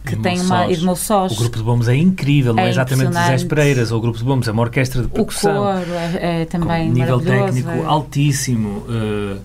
que 0.05 0.15
têm 0.17 0.41
uma... 0.41 0.67
E 0.67 0.75
de 0.75 0.85
O 0.85 1.35
grupo 1.35 1.57
de 1.57 1.63
bombos 1.63 1.87
é 1.87 1.95
incrível, 1.95 2.53
não 2.53 2.63
é, 2.63 2.67
é 2.67 2.69
exatamente 2.69 3.13
Zé 3.13 3.35
Espereiras, 3.35 3.91
ou 3.91 3.99
o 3.99 4.01
grupo 4.01 4.17
de 4.17 4.23
bombos, 4.23 4.47
é 4.47 4.51
uma 4.51 4.63
orquestra 4.63 5.01
de 5.01 5.07
percussão. 5.07 5.51
O 5.51 5.73
coro 5.73 5.93
é, 5.93 6.41
é 6.41 6.45
também 6.45 6.89
nível 6.89 7.21
técnico 7.21 7.69
é. 7.69 7.85
altíssimo. 7.85 8.79
Uh, 8.87 9.39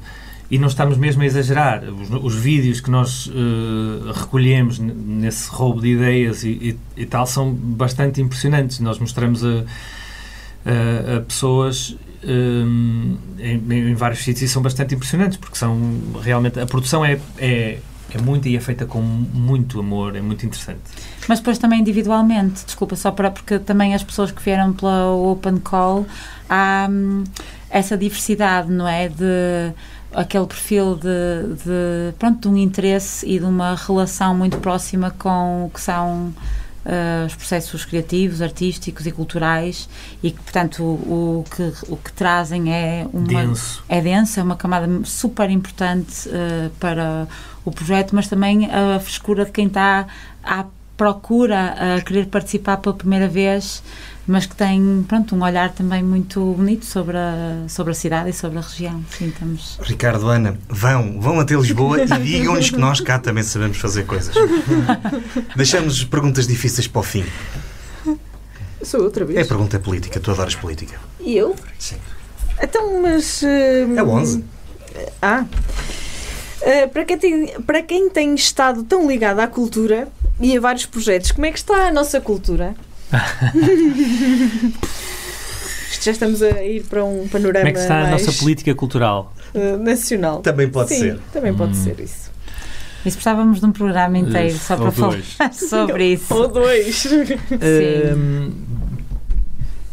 e 0.53 0.59
não 0.59 0.69
estamos 0.69 0.99
mesmo 0.99 1.23
a 1.23 1.25
exagerar. 1.25 1.83
Os, 1.83 2.11
os 2.11 2.35
vídeos 2.35 2.79
que 2.79 2.91
nós 2.91 3.27
uh, 3.29 4.13
recolhemos 4.15 4.79
nesse 4.79 5.49
roubo 5.49 5.81
de 5.81 5.89
ideias 5.89 6.45
e, 6.45 6.51
e, 6.51 6.79
e, 6.95 7.07
tal 7.07 7.27
são 7.27 7.55
bastante 7.55 8.21
impressionantes. 8.21 8.79
Nós 8.79 8.99
mostramos 8.99 9.43
a, 9.43 9.65
a, 10.67 11.17
a 11.17 11.21
pessoas 11.23 11.97
um, 12.23 13.17
eh, 13.39 13.53
em, 13.55 13.91
em, 13.93 13.95
vários 13.95 14.23
sítios 14.23 14.43
e 14.43 14.49
são 14.49 14.61
bastante 14.61 14.95
impressionantes 14.95 15.39
porque 15.39 15.57
são 15.57 15.75
realmente. 16.23 16.61
A 16.61 16.67
produção 16.67 17.03
é, 17.03 17.19
é, 17.39 17.79
é 18.13 18.19
muita 18.21 18.51
e 18.51 18.55
é 18.55 18.61
feita 18.61 18.85
com 18.85 19.01
muito 19.01 19.81
amor, 19.81 20.15
é 20.17 20.21
muito 20.21 20.45
interessante. 20.45 20.83
Mas 21.29 21.39
depois 21.39 21.57
também 21.57 21.81
individualmente, 21.81 22.67
desculpa, 22.67 22.95
só 22.95 23.11
para 23.11 23.31
porque 23.31 23.59
também 23.59 23.95
as 23.95 24.03
pessoas 24.03 24.31
que 24.31 24.43
vieram 24.43 24.75
pela 24.75 25.15
Open 25.15 25.57
Call 25.61 26.07
há 26.47 26.89
hum, 26.91 27.25
essa 27.71 27.97
diversidade, 27.97 28.71
não 28.71 28.87
é? 28.87 29.09
De 29.09 29.73
aquele 30.15 30.47
perfil 30.47 30.97
de, 30.97 31.55
de, 31.65 32.13
pronto, 32.19 32.41
de 32.41 32.49
um 32.49 32.57
interesse 32.57 33.27
e 33.27 33.39
de 33.39 33.45
uma 33.45 33.75
relação 33.75 34.35
muito 34.35 34.59
próxima 34.59 35.11
com 35.11 35.67
o 35.67 35.71
que 35.71 35.81
são 35.81 36.33
uh, 36.85 37.27
os 37.27 37.35
processos 37.35 37.85
criativos, 37.85 38.43
artísticos 38.43 39.07
e 39.07 39.13
culturais 39.13 39.89
e 40.23 40.31
que, 40.31 40.41
portanto, 40.43 40.83
o, 40.83 41.41
o, 41.41 41.45
que, 41.55 41.73
o 41.89 41.97
que 41.97 42.13
trazem 42.13 42.73
é 42.73 43.07
uma... 43.13 43.27
Denso. 43.27 43.85
É 43.89 44.01
denso, 44.01 44.41
é 44.41 44.43
uma 44.43 44.57
camada 44.57 44.89
super 45.05 45.51
importante 45.51 46.29
uh, 46.29 46.71
para 46.79 47.27
o 47.65 47.71
projeto, 47.71 48.15
mas 48.15 48.29
também 48.29 48.69
a 48.71 48.99
frescura 48.99 49.45
de 49.45 49.53
quem 49.53 49.67
está 49.67 50.07
à 50.43 50.65
procura, 51.03 51.97
a 51.97 52.01
querer 52.01 52.27
participar 52.27 52.77
pela 52.77 52.95
primeira 52.95 53.27
vez 53.27 53.83
mas 54.27 54.47
que 54.47 54.55
tem 54.55 55.05
pronto, 55.09 55.35
um 55.35 55.43
olhar 55.43 55.73
também 55.73 56.03
muito 56.03 56.55
bonito 56.55 56.85
sobre 56.85 57.17
a, 57.17 57.65
sobre 57.69 57.91
a 57.91 57.95
cidade 57.95 58.31
e 58.31 58.33
sobre 58.33 58.59
a 58.59 58.61
região. 58.61 59.05
Sim, 59.11 59.29
estamos... 59.29 59.79
Ricardo, 59.83 60.29
Ana, 60.29 60.57
vão, 60.69 61.21
vão 61.21 61.41
até 61.41 61.55
Lisboa 61.55 62.03
e 62.03 62.07
digam-lhes 62.23 62.71
que 62.71 62.79
nós 62.79 63.01
cá 63.01 63.19
também 63.19 63.43
sabemos 63.43 63.79
fazer 63.79 64.07
coisas. 64.07 64.33
Deixamos 65.57 66.05
perguntas 66.05 66.47
difíceis 66.47 66.87
para 66.87 67.01
o 67.01 67.03
fim. 67.03 67.25
Sou 68.83 69.03
outra 69.03 69.25
vez. 69.25 69.41
É 69.41 69.45
pergunta 69.45 69.79
política, 69.81 70.21
tu 70.21 70.31
adoras 70.31 70.55
política. 70.55 71.01
E 71.21 71.37
eu? 71.37 71.57
Sim. 71.79 71.97
Então, 72.63 73.03
mas. 73.03 73.43
Uh, 73.43 73.97
é 73.97 74.03
11. 74.03 74.45
Ah. 75.21 75.45
Uh, 76.61 76.89
para, 76.91 77.05
quem 77.05 77.19
tem, 77.19 77.61
para 77.61 77.83
quem 77.83 78.09
tem 78.09 78.35
estado 78.35 78.85
tão 78.85 79.09
ligado 79.09 79.41
à 79.41 79.49
cultura 79.49 80.09
e 80.43 80.57
a 80.57 80.61
vários 80.61 80.85
projetos, 80.87 81.31
como 81.31 81.47
é 81.47 81.53
que 81.53 81.59
está 81.59 81.87
a 81.87 81.93
nossa 81.93 82.21
cultura? 82.21 82.75
Isto 85.91 86.05
já 86.05 86.11
estamos 86.11 86.43
a 86.43 86.65
ir 86.65 86.83
para 86.85 87.05
um 87.05 87.29
panorama. 87.29 87.61
Como 87.61 87.69
é 87.69 87.73
que 87.73 87.79
está 87.79 88.03
a 88.03 88.11
nossa 88.11 88.33
política 88.33 88.75
cultural? 88.75 89.33
Uh, 89.55 89.79
nacional. 89.79 90.41
Também 90.41 90.69
pode 90.69 90.89
Sim, 90.89 90.99
ser. 90.99 91.21
Também 91.33 91.55
pode 91.55 91.79
hum. 91.79 91.85
ser 91.85 92.01
isso. 92.01 92.33
Isso 93.05 93.17
precisávamos 93.17 93.61
de 93.61 93.67
um 93.67 93.73
programa 93.73 94.19
inteiro 94.19 94.57
uh, 94.57 94.59
só 94.59 94.77
para 94.77 94.91
falar 94.91 95.21
sobre 95.53 96.15
isso. 96.15 96.35
Ou 96.35 96.49
dois. 96.49 97.07
Uh, 97.53 98.51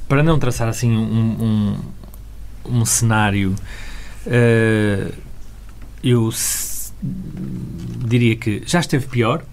para 0.07 0.23
não 0.23 0.39
traçar 0.39 0.67
assim 0.67 0.89
um, 0.89 1.77
um, 2.65 2.79
um 2.79 2.85
cenário, 2.85 3.53
uh, 4.25 5.13
eu 6.03 6.29
diria 8.07 8.35
que 8.35 8.63
já 8.65 8.79
esteve 8.79 9.05
pior 9.05 9.43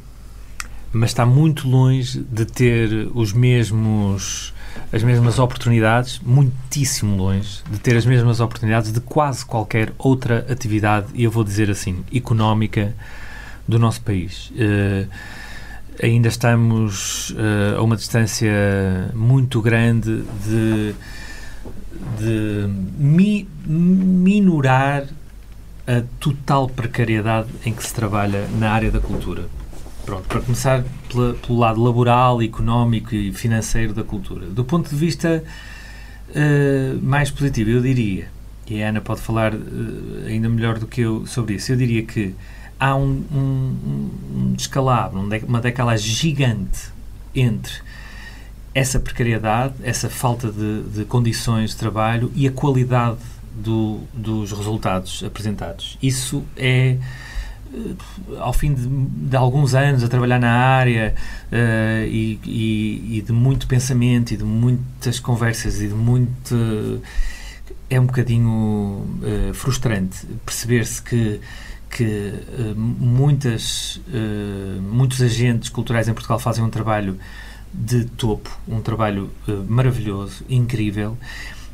mas 0.93 1.11
está 1.11 1.27
muito 1.27 1.69
longe 1.69 2.21
de 2.21 2.45
ter 2.45 3.09
os 3.15 3.33
mesmos 3.33 4.55
as 4.93 5.03
mesmas 5.03 5.39
oportunidades, 5.39 6.21
muitíssimo 6.25 7.17
longe 7.17 7.63
de 7.71 7.79
ter 7.79 7.97
as 7.97 8.05
mesmas 8.05 8.41
oportunidades 8.41 8.93
de 8.93 9.01
quase 9.01 9.45
qualquer 9.45 9.93
outra 9.99 10.47
atividade, 10.51 11.07
e 11.15 11.25
eu 11.25 11.31
vou 11.31 11.43
dizer 11.43 11.71
assim, 11.71 12.05
económica 12.15 12.95
do 13.67 13.79
nosso 13.79 14.01
país. 14.03 14.51
Uh, 14.51 15.09
ainda 16.03 16.29
estamos 16.29 17.31
uh, 17.31 17.79
a 17.79 17.83
uma 17.83 17.97
distância 17.97 19.11
muito 19.15 19.61
grande 19.61 20.23
de, 20.45 20.95
de 22.19 22.69
mi, 22.99 23.49
minorar 23.67 25.05
a 25.87 26.03
total 26.21 26.69
precariedade 26.69 27.49
em 27.65 27.73
que 27.73 27.85
se 27.85 27.95
trabalha 27.95 28.47
na 28.59 28.71
área 28.71 28.91
da 28.91 29.01
cultura. 29.01 29.49
Pronto, 30.07 30.29
para 30.29 30.41
começar 30.41 30.85
pela, 31.09 31.35
pelo 31.35 31.59
lado 31.59 31.83
laboral, 31.83 32.41
económico 32.41 33.13
e 33.13 33.33
financeiro 33.33 33.93
da 33.93 34.05
cultura. 34.05 34.47
Do 34.47 34.65
ponto 34.65 34.89
de 34.89 34.95
vista 34.95 35.43
uh, 36.31 37.03
mais 37.03 37.29
positivo, 37.29 37.71
eu 37.71 37.83
diria, 37.83 38.29
e 38.69 38.81
a 38.81 38.89
Ana 38.89 39.01
pode 39.01 39.21
falar 39.21 39.53
uh, 39.53 39.59
ainda 40.25 40.49
melhor 40.49 40.79
do 40.79 40.87
que 40.87 41.01
eu 41.01 41.27
sobre 41.27 41.57
isso, 41.57 41.73
eu 41.73 41.77
diria 41.77 42.05
que 42.05 42.33
há 42.79 42.95
um, 42.95 43.25
um, 43.33 44.11
um 44.33 44.53
descalabro, 44.53 45.29
uma 45.49 45.61
decalagem 45.61 46.15
gigante 46.15 46.93
entre 47.35 47.73
essa 48.73 49.01
precariedade, 49.01 49.75
essa 49.83 50.09
falta 50.09 50.53
de, 50.53 50.83
de 50.83 51.05
condições 51.05 51.71
de 51.71 51.77
trabalho 51.79 52.31
e 52.33 52.47
a 52.47 52.53
qualidade 52.53 53.19
do, 53.57 53.99
dos 54.15 54.53
resultados 54.53 55.25
apresentados. 55.25 55.99
Isso 56.01 56.45
é 56.57 56.97
ao 58.39 58.53
fim 58.53 58.75
de, 58.75 58.87
de, 58.87 59.37
alguns 59.37 59.75
anos 59.75 60.03
a 60.03 60.09
trabalhar 60.09 60.39
na 60.39 60.53
área 60.53 61.15
uh, 61.53 62.07
e, 62.07 62.41
e, 62.45 63.19
e, 63.19 63.23
de 63.23 63.33
muito 63.33 63.67
pensamento 63.67 64.33
e 64.33 64.37
de 64.37 64.45
muitas 64.45 65.21
conversas 65.21 65.81
e 65.81 65.89
de 65.89 65.95
muito 65.95 66.55
é 67.89 68.01
um 68.01 68.07
bocadinho 68.07 68.51
uh, 68.51 69.55
frustrante 69.55 70.27
perceber-se 70.45 71.01
que, 71.03 71.41
que 71.91 72.05
uh, 72.05 72.75
muitas, 72.77 74.01
uh, 74.09 74.83
muitos 74.83 75.23
agentes 75.23 75.69
culturais 75.69 76.09
em 76.09 76.13
Portugal 76.13 76.39
fazem 76.39 76.65
um 76.65 76.71
trabalho 76.71 77.19
de 77.73 78.05
topo, 78.05 78.51
um 78.67 78.81
trabalho 78.81 79.31
maravilhoso, 79.69 80.45
incrível, 80.49 81.19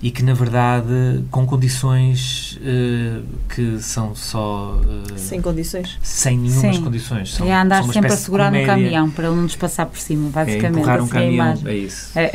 e 0.03 0.11
que 0.11 0.23
na 0.23 0.35
verdade 0.35 1.25
com 1.31 1.47
condições 1.47 2.59
uh, 2.61 3.23
que 3.49 3.81
são 3.81 4.17
só 4.17 4.81
uh, 4.85 5.17
sem 5.19 5.41
condições. 5.41 5.97
sem 6.03 6.37
nenhumas 6.37 6.77
Sim. 6.77 6.83
condições. 6.83 7.35
São, 7.35 7.47
é 7.47 7.55
andar 7.55 7.85
sempre 7.85 8.13
a 8.13 8.17
segurar 8.17 8.51
no 8.51 8.67
caminhão 8.67 9.09
para 9.09 9.29
ele 9.29 9.37
não 9.37 9.45
nos 9.45 9.55
passar 9.55 9.87
por 9.87 9.99
cima 9.99 10.29
basicamente 10.31 10.65
é 10.65 10.69
empurrar 10.81 11.03
um 11.03 11.07
caminhão 11.07 11.57
é 11.65 11.75
isso. 11.75 12.19
É. 12.19 12.33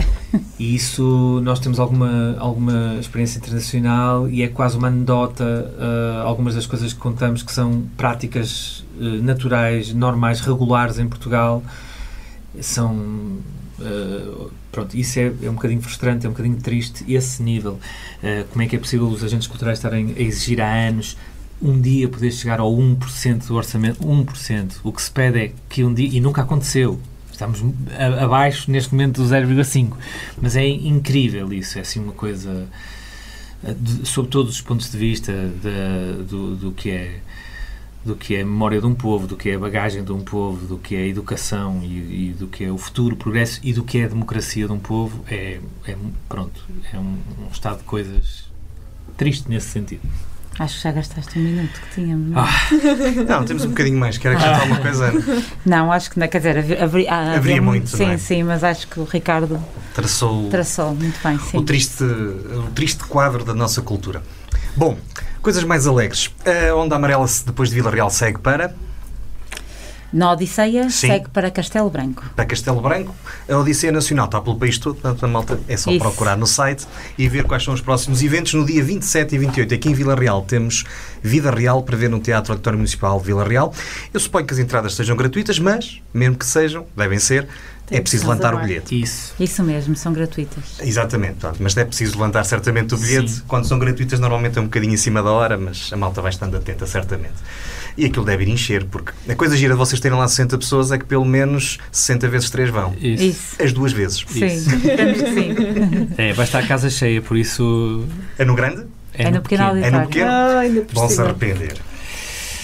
e 0.57 0.75
isso 0.75 1.41
nós 1.43 1.59
temos 1.59 1.77
alguma 1.77 2.37
alguma 2.39 2.95
experiência 3.01 3.37
internacional 3.37 4.29
e 4.29 4.43
é 4.43 4.47
quase 4.47 4.77
uma 4.77 4.87
anedota 4.87 5.43
uh, 5.43 6.25
algumas 6.25 6.55
das 6.55 6.65
coisas 6.65 6.93
que 6.93 6.99
contamos 6.99 7.43
que 7.43 7.51
são 7.51 7.83
práticas 7.97 8.85
naturais 9.21 9.93
normais 9.93 10.39
regulares 10.39 10.97
em 10.97 11.07
Portugal. 11.07 11.61
São 12.59 13.37
Uh, 13.79 14.49
pronto, 14.71 14.95
isso 14.95 15.19
é, 15.19 15.31
é, 15.43 15.49
um 15.49 15.53
bocadinho 15.53 15.81
frustrante, 15.81 16.25
é 16.25 16.29
um 16.29 16.31
bocadinho 16.31 16.57
triste, 16.57 17.03
esse 17.07 17.41
nível. 17.41 17.79
Uh, 18.21 18.45
como 18.49 18.61
é 18.61 18.67
que 18.67 18.75
é 18.75 18.79
possível 18.79 19.07
os 19.07 19.23
agentes 19.23 19.47
culturais 19.47 19.77
estarem 19.77 20.13
a 20.17 20.21
exigir 20.21 20.61
há 20.61 20.87
anos 20.87 21.17
um 21.61 21.79
dia 21.81 22.07
poder 22.07 22.31
chegar 22.31 22.59
ao 22.59 22.71
1% 22.71 23.47
do 23.47 23.55
orçamento? 23.55 23.99
1%. 23.99 24.73
O 24.83 24.91
que 24.91 25.01
se 25.01 25.11
pede 25.11 25.39
é 25.39 25.51
que 25.69 25.83
um 25.83 25.93
dia, 25.93 26.09
e 26.11 26.19
nunca 26.19 26.41
aconteceu, 26.41 26.99
estamos 27.31 27.63
abaixo 28.21 28.69
neste 28.71 28.93
momento 28.93 29.21
do 29.21 29.27
0,5%, 29.27 29.93
mas 30.41 30.55
é 30.55 30.67
incrível 30.67 31.51
isso, 31.53 31.77
é 31.77 31.81
assim 31.81 31.99
uma 31.99 32.13
coisa, 32.13 32.67
uh, 33.63 33.73
de, 33.73 34.07
sob 34.07 34.27
todos 34.27 34.55
os 34.55 34.61
pontos 34.61 34.91
de 34.91 34.97
vista 34.97 35.31
de, 35.33 36.23
do, 36.23 36.55
do 36.55 36.71
que 36.71 36.91
é 36.91 37.19
do 38.07 38.15
que 38.15 38.35
é 38.35 38.41
a 38.41 38.45
memória 38.45 38.79
de 38.79 38.87
um 38.87 38.95
povo, 38.95 39.27
do 39.27 39.35
que 39.35 39.49
é 39.49 39.55
a 39.55 39.59
bagagem 39.59 40.03
de 40.03 40.11
um 40.11 40.21
povo, 40.21 40.65
do 40.65 40.77
que 40.77 40.95
é 40.95 40.99
a 40.99 41.07
educação 41.07 41.81
e, 41.83 42.29
e 42.29 42.33
do 42.33 42.47
que 42.47 42.63
é 42.63 42.71
o 42.71 42.77
futuro, 42.77 43.15
o 43.15 43.17
progresso 43.17 43.59
e 43.61 43.73
do 43.73 43.83
que 43.83 43.99
é 43.99 44.05
a 44.05 44.07
democracia 44.07 44.65
de 44.65 44.71
um 44.71 44.79
povo, 44.79 45.23
é, 45.29 45.59
é 45.85 45.95
pronto, 46.27 46.65
é 46.91 46.97
um, 46.97 47.17
um, 47.39 47.51
estado 47.51 47.79
de 47.79 47.83
coisas 47.83 48.45
triste 49.17 49.49
nesse 49.49 49.67
sentido. 49.67 50.01
Acho 50.57 50.77
que 50.77 50.83
já 50.83 50.91
gastaste 50.91 51.37
um 51.37 51.41
minuto 51.43 51.79
que 51.81 51.95
tínhamos. 51.95 52.29
Não, 52.29 52.41
é? 52.41 52.45
ah. 52.45 53.23
não 53.39 53.45
temos 53.45 53.63
um 53.63 53.69
bocadinho 53.69 53.99
mais. 53.99 54.17
Quer 54.17 54.29
acrescentar 54.29 54.61
alguma 54.61 54.79
coisa? 54.79 55.13
Não, 55.63 55.91
acho 55.91 56.09
que 56.09 56.19
não. 56.19 56.27
Quer 56.27 56.37
dizer, 56.39 56.57
haveria, 56.57 56.83
haveria, 56.83 57.13
haveria 57.35 57.61
muito. 57.61 57.89
Sim, 57.89 58.09
é? 58.09 58.17
sim, 58.17 58.41
mas 58.41 58.63
acho 58.63 58.87
que 58.87 58.99
o 58.99 59.03
Ricardo 59.03 59.63
traçou, 59.93 60.49
traçou 60.49 60.95
muito 60.95 61.19
bem. 61.21 61.37
Sim. 61.37 61.57
O, 61.57 61.61
triste, 61.61 62.03
o 62.03 62.71
triste 62.73 63.03
quadro 63.03 63.45
da 63.45 63.53
nossa 63.53 63.83
cultura. 63.83 64.23
Bom, 64.75 64.97
Coisas 65.47 65.63
mais 65.63 65.87
alegres. 65.87 66.29
A 66.45 66.75
onda 66.75 66.97
amarela, 66.97 67.25
depois 67.45 67.69
de 67.69 67.75
Vila 67.75 67.89
Real, 67.89 68.09
segue 68.09 68.37
para. 68.37 68.75
Na 70.11 70.31
Odisseia, 70.31 70.89
Sim. 70.89 71.07
segue 71.07 71.29
para 71.29 71.51
Castelo 71.51 71.89
Branco. 71.89 72.23
Para 72.35 72.45
Castelo 72.45 72.81
Branco. 72.81 73.13
A 73.49 73.57
Odisseia 73.57 73.91
Nacional 73.91 74.25
está 74.25 74.39
pelo 74.39 74.55
país 74.55 74.77
todo, 74.77 74.95
portanto, 74.95 75.23
a 75.25 75.27
malta 75.27 75.59
é 75.67 75.75
só 75.75 75.91
Isso. 75.91 75.99
procurar 75.99 76.37
no 76.37 76.47
site 76.47 76.87
e 77.17 77.27
ver 77.27 77.43
quais 77.43 77.63
são 77.63 77.73
os 77.73 77.81
próximos 77.81 78.23
eventos. 78.23 78.53
No 78.53 78.65
dia 78.65 78.83
27 78.83 79.35
e 79.35 79.37
28, 79.37 79.73
aqui 79.73 79.89
em 79.89 79.93
Vila 79.93 80.15
Real, 80.15 80.41
temos 80.43 80.85
Vida 81.21 81.51
Real 81.51 81.83
para 81.83 81.97
ver 81.97 82.09
no 82.09 82.19
Teatro 82.19 82.53
Auditório 82.53 82.77
Municipal 82.77 83.19
de 83.19 83.25
Vila 83.25 83.43
Real. 83.43 83.73
Eu 84.13 84.19
suponho 84.19 84.45
que 84.45 84.53
as 84.53 84.59
entradas 84.59 84.93
sejam 84.93 85.15
gratuitas, 85.15 85.59
mas, 85.59 86.01
mesmo 86.13 86.37
que 86.37 86.45
sejam, 86.45 86.85
devem 86.95 87.19
ser, 87.19 87.47
tem 87.87 87.97
é 87.97 88.01
preciso 88.01 88.27
levantar 88.27 88.53
o 88.53 88.59
bilhete. 88.59 89.01
Isso. 89.01 89.33
Isso 89.39 89.63
mesmo, 89.63 89.95
são 89.95 90.11
gratuitas. 90.11 90.77
Exatamente, 90.81 91.37
mas 91.59 91.75
é 91.77 91.85
preciso 91.85 92.13
levantar 92.13 92.43
certamente 92.43 92.93
o 92.93 92.97
bilhete. 92.97 93.31
Sim. 93.31 93.41
Quando 93.47 93.65
são 93.65 93.79
gratuitas, 93.79 94.19
normalmente 94.19 94.57
é 94.57 94.61
um 94.61 94.65
bocadinho 94.65 94.93
em 94.93 94.97
cima 94.97 95.23
da 95.23 95.31
hora, 95.31 95.57
mas 95.57 95.89
a 95.93 95.95
malta 95.95 96.21
vai 96.21 96.29
estando 96.29 96.57
atenta, 96.57 96.85
certamente. 96.85 97.35
E 97.97 98.05
aquilo 98.05 98.23
deve 98.23 98.43
ir 98.43 98.49
encher, 98.49 98.85
porque 98.85 99.11
a 99.27 99.35
coisa 99.35 99.57
gira 99.57 99.73
de 99.73 99.79
vocês 99.79 99.99
terem 99.99 100.17
lá 100.17 100.27
60 100.27 100.57
pessoas 100.59 100.91
é 100.91 100.99
que 100.99 101.05
pelo 101.05 101.25
menos 101.25 101.79
60 101.91 102.27
vezes 102.29 102.49
3 102.51 102.69
vão. 102.69 102.93
Isso. 103.01 103.23
isso. 103.23 103.63
As 103.63 103.73
duas 103.73 103.91
vezes. 103.91 104.23
Sim, 104.27 104.39
que 104.39 105.33
sim. 105.33 106.09
É, 106.17 106.31
vai 106.33 106.45
estar 106.45 106.59
a 106.59 106.67
casa 106.67 106.89
cheia, 106.89 107.21
por 107.21 107.35
isso. 107.35 108.05
É 108.37 108.45
no 108.45 108.55
grande? 108.55 108.85
É, 109.13 109.23
é 109.23 109.25
no, 109.31 109.37
no 109.37 109.41
pequeno, 109.41 109.73
pequeno. 109.73 109.85
É 109.85 109.91
no 109.91 110.07
pequeno? 110.07 110.29
Ah, 110.29 110.85
Vão 110.93 111.09
se 111.09 111.19
arrepender. 111.19 111.77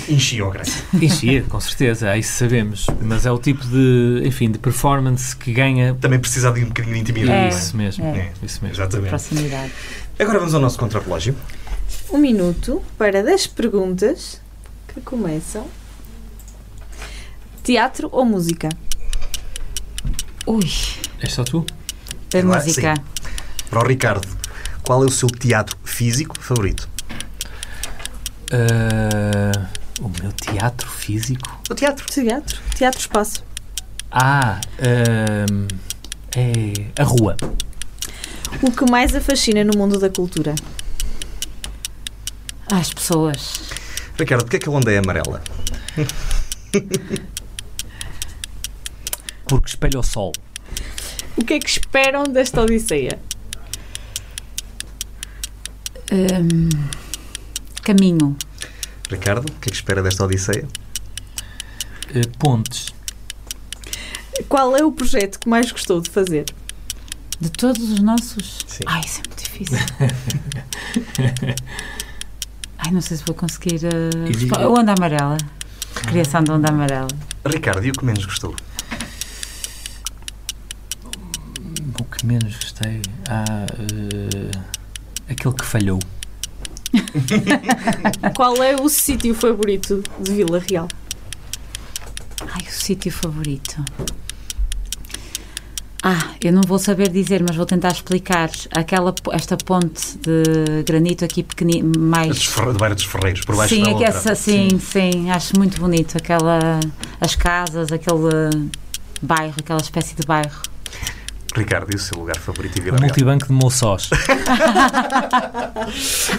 Enchia 0.08 0.46
o 0.46 0.52
grande. 0.52 0.72
Enchia, 1.02 1.44
com 1.44 1.60
certeza, 1.60 2.16
isso 2.18 2.34
sabemos. 2.34 2.86
Mas 3.02 3.26
é 3.26 3.32
o 3.32 3.38
tipo 3.38 3.66
de, 3.66 4.22
enfim, 4.26 4.52
de 4.52 4.60
performance 4.60 5.36
que 5.36 5.54
ganha. 5.54 5.96
Também 6.00 6.20
precisa 6.20 6.52
de 6.52 6.64
um 6.64 6.68
bocadinho 6.68 6.96
de 6.96 7.02
intimidade. 7.02 7.56
É, 7.56 7.58
isso 7.58 7.78
mesmo. 7.78 8.06
É. 8.06 8.20
é. 8.20 8.32
isso 8.44 8.60
mesmo. 8.62 8.76
Exatamente. 8.76 9.10
Proximidade. 9.10 9.72
Agora 10.20 10.40
vamos 10.40 10.54
ao 10.54 10.62
nosso 10.62 10.78
contrarrelógio. 10.78 11.36
Um 12.12 12.18
minuto 12.18 12.82
para 12.98 13.24
10 13.24 13.48
perguntas 13.48 14.43
que 14.94 15.02
começam. 15.02 15.68
Teatro 17.64 18.10
ou 18.12 18.26
música? 18.26 18.70
Ui. 20.46 20.70
É 21.20 21.30
só 21.30 21.44
tu? 21.44 21.66
A 22.34 22.38
é 22.38 22.44
música. 22.44 22.96
Sim. 22.96 23.04
Para 23.70 23.80
o 23.80 23.88
Ricardo, 23.88 24.28
qual 24.84 25.04
é 25.04 25.06
o 25.06 25.12
seu 25.12 25.30
teatro 25.30 25.78
físico 25.84 26.38
favorito? 26.40 26.90
Uh... 28.52 29.84
O 30.02 30.10
meu 30.22 30.34
teatro 30.34 30.90
físico? 30.90 31.62
O 31.70 31.76
teatro. 31.76 32.06
Teatro. 32.08 32.60
Teatro 32.76 33.00
espaço. 33.00 33.44
Ah, 34.12 34.60
um, 35.50 35.68
é 36.36 37.02
a 37.02 37.04
rua. 37.04 37.38
O 38.62 38.72
que 38.72 38.90
mais 38.90 39.16
a 39.16 39.22
fascina 39.22 39.64
no 39.64 39.78
mundo 39.78 39.98
da 39.98 40.10
cultura? 40.10 40.54
As 42.72 42.94
pessoas. 42.94 43.70
Ricardo, 44.18 44.44
porquê 44.44 44.58
é 44.58 44.60
que 44.60 44.70
a 44.70 44.72
onda 44.72 44.92
é 44.92 44.98
amarela? 44.98 45.42
Porque 49.48 49.70
espelha 49.70 50.00
o 50.00 50.04
sol. 50.04 50.32
O 51.36 51.44
que 51.44 51.54
é 51.54 51.60
que 51.60 51.70
esperam 51.70 52.24
desta 52.24 52.62
Odisseia? 52.62 53.20
Um, 56.12 56.70
caminho. 57.82 58.38
Ricardo, 59.10 59.50
o 59.50 59.52
que 59.60 59.70
é 59.70 59.72
que 59.72 59.76
espera 59.76 60.04
desta 60.04 60.24
Odisseia? 60.26 60.68
Uh, 62.10 62.38
pontes. 62.38 62.94
Qual 64.48 64.76
é 64.78 64.84
o 64.84 64.92
projeto 64.92 65.40
que 65.40 65.50
mais 65.50 65.72
gostou 65.72 66.02
de 66.02 66.10
fazer? 66.10 66.46
De 67.40 67.50
todos 67.50 67.92
os 67.92 68.00
nossos? 68.00 68.60
Sim. 68.68 68.84
Ai, 68.86 69.02
isso 69.02 69.22
é 69.22 69.28
muito 69.28 69.44
difícil. 69.44 69.78
Ai, 72.86 72.92
não 72.92 73.00
sei 73.02 73.16
se 73.16 73.24
vou 73.26 73.34
conseguir. 73.34 73.80
Uh, 73.86 74.68
o 74.68 74.80
Onda 74.80 74.94
Amarela. 74.98 75.38
A 75.96 76.02
criação 76.02 76.44
da 76.44 76.56
Onda 76.56 76.70
Amarela. 76.70 77.08
Ricardo, 77.46 77.86
e 77.86 77.90
o 77.90 77.94
que 77.94 78.04
menos 78.04 78.26
gostou? 78.26 78.54
O 81.98 82.04
que 82.04 82.26
menos 82.26 82.54
gostei? 82.56 83.02
Ah, 83.30 83.66
uh, 83.80 84.62
aquele 85.30 85.56
que 85.56 85.66
falhou. 85.66 86.00
Qual 88.36 88.62
é 88.62 88.76
o 88.76 88.90
sítio 88.90 89.34
favorito 89.34 90.04
de 90.20 90.34
Vila 90.34 90.60
Real? 90.60 90.88
Ai, 92.42 92.64
o 92.68 92.72
sítio 92.72 93.12
favorito. 93.12 93.84
Ah, 96.06 96.32
eu 96.42 96.52
não 96.52 96.62
vou 96.64 96.78
saber 96.78 97.08
dizer, 97.08 97.42
mas 97.48 97.56
vou 97.56 97.66
tentar 97.66 97.88
explicar. 97.88 98.50
Aquela, 98.72 99.16
esta 99.32 99.56
ponte 99.56 100.18
de 100.18 100.84
granito 100.84 101.24
aqui 101.24 101.44
pequenino, 101.44 101.94
mais... 101.98 102.40
De 102.40 102.78
Beira 102.78 102.94
dos 102.94 103.06
Ferreiros, 103.06 103.46
por 103.46 103.56
baixo 103.56 103.74
sim, 103.74 103.84
da 103.84 103.92
outra. 103.92 104.08
Essa, 104.08 104.36
sim, 104.36 104.68
sim, 104.72 104.80
sim, 104.80 105.32
acho 105.32 105.58
muito 105.58 105.80
bonito. 105.80 106.18
Aquela, 106.18 106.82
as 107.22 107.36
casas, 107.36 107.90
aquele 107.90 108.70
bairro, 109.22 109.56
aquela 109.58 109.80
espécie 109.80 110.14
de 110.14 110.26
bairro. 110.26 110.73
Ricardo, 111.56 111.92
e 111.92 111.96
o 111.96 112.00
seu 112.00 112.18
lugar 112.18 112.38
favorito 112.38 112.80
em 112.80 112.84
Vila 112.84 112.98
O 112.98 113.02
multibanco 113.02 113.48
de 113.48 113.54
Moçós. 113.54 114.10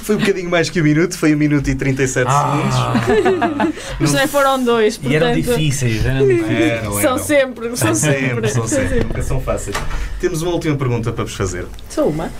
foi 0.02 0.16
um 0.16 0.18
bocadinho 0.18 0.50
mais 0.50 0.68
que 0.68 0.80
um 0.80 0.84
minuto, 0.84 1.16
foi 1.16 1.34
um 1.34 1.38
minuto 1.38 1.68
e 1.70 1.74
37 1.74 2.26
ah. 2.28 2.92
segundos. 3.04 3.74
Mas 4.00 4.12
não 4.12 4.28
foram 4.28 4.62
dois, 4.62 4.98
portanto... 4.98 5.12
E 5.12 5.16
eram 5.16 5.32
difíceis, 5.34 6.04
eram 6.04 6.26
difíceis. 6.26 6.60
Eram, 6.60 7.00
São 7.00 7.18
sempre, 7.18 7.76
são, 7.76 7.76
são 7.76 7.94
sempre. 7.94 8.48
São 8.48 8.66
sempre, 8.66 9.04
nunca 9.04 9.22
são 9.22 9.40
fáceis. 9.40 9.76
Temos 10.20 10.42
uma 10.42 10.52
última 10.52 10.76
pergunta 10.76 11.12
para 11.12 11.24
vos 11.24 11.34
fazer. 11.34 11.66
Só 11.88 12.06
uma? 12.06 12.30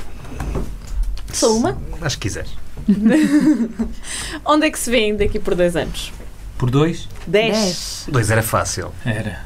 Só 1.33 1.55
uma? 1.55 1.79
Acho 2.01 2.17
que 2.19 2.29
quiseres. 2.29 2.51
Onde 4.45 4.67
é 4.67 4.71
que 4.71 4.79
se 4.79 4.91
vêem 4.91 5.17
daqui 5.17 5.39
por 5.39 5.55
dois 5.55 5.77
anos? 5.77 6.13
Por 6.59 6.71
dois? 6.71 7.09
Dez. 7.27 7.57
Dez. 7.57 8.07
Dois 8.09 8.31
era 8.31 8.43
fácil. 8.43 8.93
Era. 9.05 9.45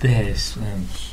Dez 0.00 0.56
anos. 0.56 1.05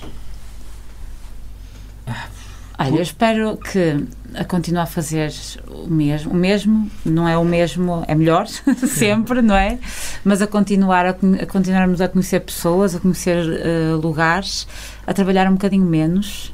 Olha, 2.78 2.95
eu 2.97 3.01
espero 3.01 3.58
que 3.58 4.04
a 4.34 4.43
continuar 4.43 4.84
a 4.84 4.88
fazer 4.88 5.32
o 5.70 5.88
mesmo. 5.88 6.32
O 6.32 6.36
mesmo 6.36 6.89
não 7.06 7.28
é 7.28 7.38
o 7.38 7.45
mesmo, 7.45 8.04
é 8.08 8.16
melhor 8.16 8.47
sempre, 8.88 9.41
não 9.41 9.56
é? 9.56 9.78
Mas 10.24 10.41
a 10.41 10.47
continuar 10.47 11.06
a, 11.06 11.10
a 11.12 11.45
continuarmos 11.45 12.01
a 12.01 12.08
conhecer 12.08 12.39
pessoas, 12.39 12.95
a 12.95 12.99
conhecer 12.99 13.38
uh, 13.45 13.97
lugares, 13.97 14.68
a 15.06 15.14
trabalhar 15.14 15.47
um 15.47 15.54
bocadinho 15.54 15.86
menos. 15.86 16.51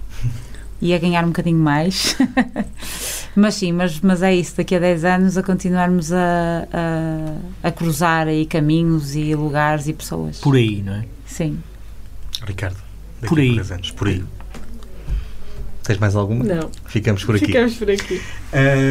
e 0.82 0.93
a 0.93 0.97
ganhar 0.97 1.24
um 1.24 1.28
bocadinho 1.28 1.58
mais. 1.58 2.16
mas 3.36 3.56
sim, 3.56 3.72
mas, 3.72 4.00
mas 4.02 4.22
é 4.22 4.34
isso, 4.36 4.56
daqui 4.58 4.76
a 4.76 4.80
10 4.80 5.06
anos 5.06 5.38
a 5.38 5.43
continuarmos 5.43 6.12
a, 6.12 6.68
a, 7.64 7.68
a 7.68 7.72
cruzar 7.72 8.28
aí 8.28 8.45
caminhos 8.45 9.16
e 9.16 9.34
lugares 9.36 9.88
e 9.88 9.93
pessoas. 9.93 10.39
Por 10.39 10.56
aí, 10.56 10.82
não 10.82 10.93
é? 10.93 11.06
Sim. 11.26 11.60
Ricardo, 12.45 12.78
daqui 13.22 13.28
Por 13.28 13.39
aí. 13.39 13.52
a 13.52 13.56
10 13.56 13.72
anos, 13.72 13.91
por 13.91 14.08
aí. 14.08 14.24
Tens 15.89 15.97
mais 15.97 16.15
alguma? 16.15 16.43
Não. 16.43 16.69
Ficamos 16.85 17.23
por 17.25 17.35
aqui. 17.35 17.47
Ficamos 17.47 17.73
por 17.73 17.89
aqui. 17.89 18.21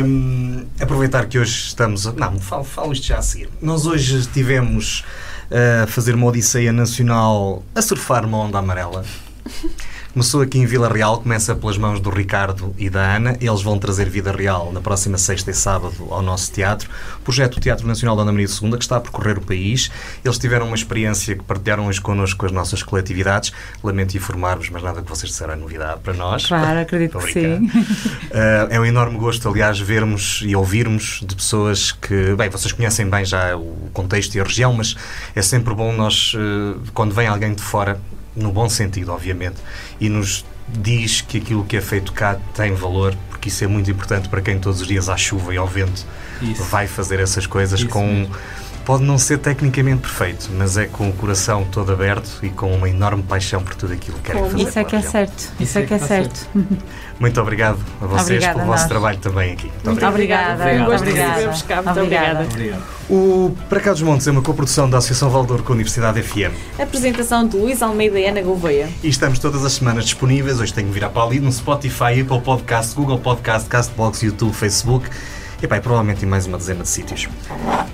Hum, 0.04 0.64
aproveitar 0.80 1.26
que 1.28 1.38
hoje 1.38 1.66
estamos. 1.68 2.08
a- 2.08 2.12
Não, 2.12 2.40
falo, 2.40 2.64
falo 2.64 2.92
isto 2.92 3.06
já 3.06 3.18
a 3.18 3.22
seguir. 3.22 3.48
Nós 3.62 3.86
hoje 3.86 4.18
estivemos 4.18 5.04
a 5.48 5.86
fazer 5.86 6.16
uma 6.16 6.26
Odisseia 6.26 6.72
Nacional 6.72 7.62
a 7.72 7.80
surfar 7.82 8.26
uma 8.26 8.38
onda 8.38 8.58
amarela. 8.58 9.04
Começou 10.12 10.40
aqui 10.40 10.58
em 10.58 10.64
Vila 10.64 10.88
Real, 10.88 11.20
começa 11.20 11.54
pelas 11.54 11.76
mãos 11.76 12.00
do 12.00 12.08
Ricardo 12.08 12.74
e 12.78 12.88
da 12.88 13.16
Ana. 13.16 13.36
Eles 13.40 13.60
vão 13.60 13.78
trazer 13.78 14.08
Vida 14.08 14.32
Real 14.32 14.72
na 14.72 14.80
próxima 14.80 15.18
sexta 15.18 15.50
e 15.50 15.54
sábado 15.54 16.08
ao 16.10 16.22
nosso 16.22 16.50
teatro. 16.50 16.88
Projeto 17.22 17.56
do 17.56 17.60
Teatro 17.60 17.86
Nacional 17.86 18.16
da 18.16 18.22
Ana 18.22 18.32
Maria 18.32 18.46
II, 18.46 18.70
que 18.70 18.84
está 18.84 18.96
a 18.96 19.00
percorrer 19.00 19.36
o 19.36 19.42
país. 19.42 19.90
Eles 20.24 20.38
tiveram 20.38 20.66
uma 20.66 20.74
experiência 20.74 21.36
que 21.36 21.44
partilharam 21.44 21.86
hoje 21.86 22.00
connosco 22.00 22.40
com 22.40 22.46
as 22.46 22.52
nossas 22.52 22.82
coletividades. 22.82 23.52
Lamento 23.84 24.16
informar-vos, 24.16 24.70
mas 24.70 24.82
nada 24.82 25.02
que 25.02 25.08
vocês 25.08 25.30
disseram 25.30 25.52
é 25.52 25.56
novidade 25.56 26.00
para 26.00 26.14
nós. 26.14 26.46
Claro, 26.46 26.80
acredito 26.80 27.18
que 27.18 27.32
sim. 27.32 27.66
Uh, 27.66 28.66
é 28.70 28.80
um 28.80 28.86
enorme 28.86 29.18
gosto, 29.18 29.46
aliás, 29.46 29.78
vermos 29.78 30.42
e 30.44 30.56
ouvirmos 30.56 31.20
de 31.22 31.36
pessoas 31.36 31.92
que, 31.92 32.34
bem, 32.34 32.48
vocês 32.48 32.72
conhecem 32.72 33.08
bem 33.08 33.26
já 33.26 33.54
o 33.56 33.90
contexto 33.92 34.34
e 34.34 34.40
a 34.40 34.44
região, 34.44 34.72
mas 34.72 34.96
é 35.36 35.42
sempre 35.42 35.74
bom 35.74 35.92
nós, 35.92 36.32
uh, 36.34 36.80
quando 36.94 37.14
vem 37.14 37.28
alguém 37.28 37.54
de 37.54 37.62
fora, 37.62 38.00
no 38.38 38.52
bom 38.52 38.68
sentido, 38.68 39.12
obviamente, 39.12 39.56
e 40.00 40.08
nos 40.08 40.44
diz 40.68 41.20
que 41.20 41.38
aquilo 41.38 41.64
que 41.64 41.76
é 41.76 41.80
feito 41.80 42.12
cá 42.12 42.38
tem 42.54 42.74
valor, 42.74 43.16
porque 43.30 43.48
isso 43.48 43.64
é 43.64 43.66
muito 43.66 43.90
importante 43.90 44.28
para 44.28 44.40
quem 44.40 44.58
todos 44.58 44.80
os 44.80 44.86
dias 44.86 45.08
à 45.08 45.16
chuva 45.16 45.54
e 45.54 45.56
ao 45.56 45.66
vento 45.66 46.06
Isso. 46.42 46.62
vai 46.64 46.86
fazer 46.86 47.20
essas 47.20 47.46
coisas 47.46 47.80
Isso 47.80 47.88
com. 47.88 48.06
mesmo. 48.06 48.34
Pode 48.88 49.04
não 49.04 49.18
ser 49.18 49.36
tecnicamente 49.36 50.00
perfeito, 50.00 50.48
mas 50.56 50.78
é 50.78 50.86
com 50.86 51.10
o 51.10 51.12
coração 51.12 51.62
todo 51.70 51.92
aberto 51.92 52.38
e 52.42 52.48
com 52.48 52.72
uma 52.72 52.88
enorme 52.88 53.22
paixão 53.22 53.62
por 53.62 53.74
tudo 53.74 53.92
aquilo 53.92 54.16
que 54.16 54.30
querem 54.30 54.42
fazer. 54.48 54.62
Isso 54.62 54.78
é 54.78 54.84
que 54.84 54.96
é 54.96 55.02
certo. 55.02 55.52
Isso 55.60 55.78
é 55.78 55.82
que 55.82 55.92
é 55.92 55.96
está 55.96 56.08
certo. 56.08 56.48
Muito 57.20 57.38
obrigado 57.38 57.78
a 58.00 58.06
vocês 58.06 58.42
Obrigada 58.42 58.60
pelo 58.60 58.72
a 58.72 58.74
vosso 58.74 58.88
trabalho 58.88 59.18
também 59.18 59.52
aqui. 59.52 59.66
Muito 59.66 59.90
Muito 59.90 60.06
obrigado. 60.06 60.58
obrigada. 60.58 60.62
Foi 60.62 60.80
um 60.80 60.84
gosto 60.86 61.02
Obrigada. 61.02 62.38
Muito 62.38 62.54
Obrigada. 62.54 62.82
O 63.10 63.54
Para 63.68 63.80
Cá 63.80 63.92
dos 63.92 64.00
Montes 64.00 64.26
é 64.26 64.30
uma 64.30 64.40
coprodução 64.40 64.88
da 64.88 64.96
Associação 64.96 65.28
Valdor 65.28 65.62
com 65.62 65.72
a 65.72 65.74
Universidade 65.74 66.22
FM. 66.22 66.54
Apresentação 66.80 67.46
de 67.46 67.58
Luís 67.58 67.82
Almeida 67.82 68.18
e 68.18 68.26
Ana 68.26 68.40
Gouveia. 68.40 68.88
E 69.02 69.08
estamos 69.10 69.38
todas 69.38 69.66
as 69.66 69.72
semanas 69.72 70.06
disponíveis. 70.06 70.60
Hoje 70.60 70.72
tenho 70.72 70.88
que 70.88 70.94
virar 70.94 71.10
para 71.10 71.24
ali 71.24 71.40
no 71.40 71.52
Spotify, 71.52 72.22
Apple 72.22 72.40
Podcast, 72.40 72.94
Google 72.94 73.18
Podcast, 73.18 73.68
Castbox, 73.68 74.22
YouTube, 74.22 74.54
Facebook. 74.54 75.10
E 75.60 75.66
e 75.66 75.80
provavelmente 75.80 76.24
em 76.24 76.28
mais 76.28 76.46
uma 76.46 76.56
dezena 76.56 76.82
de 76.84 76.88
sítios. 76.88 77.28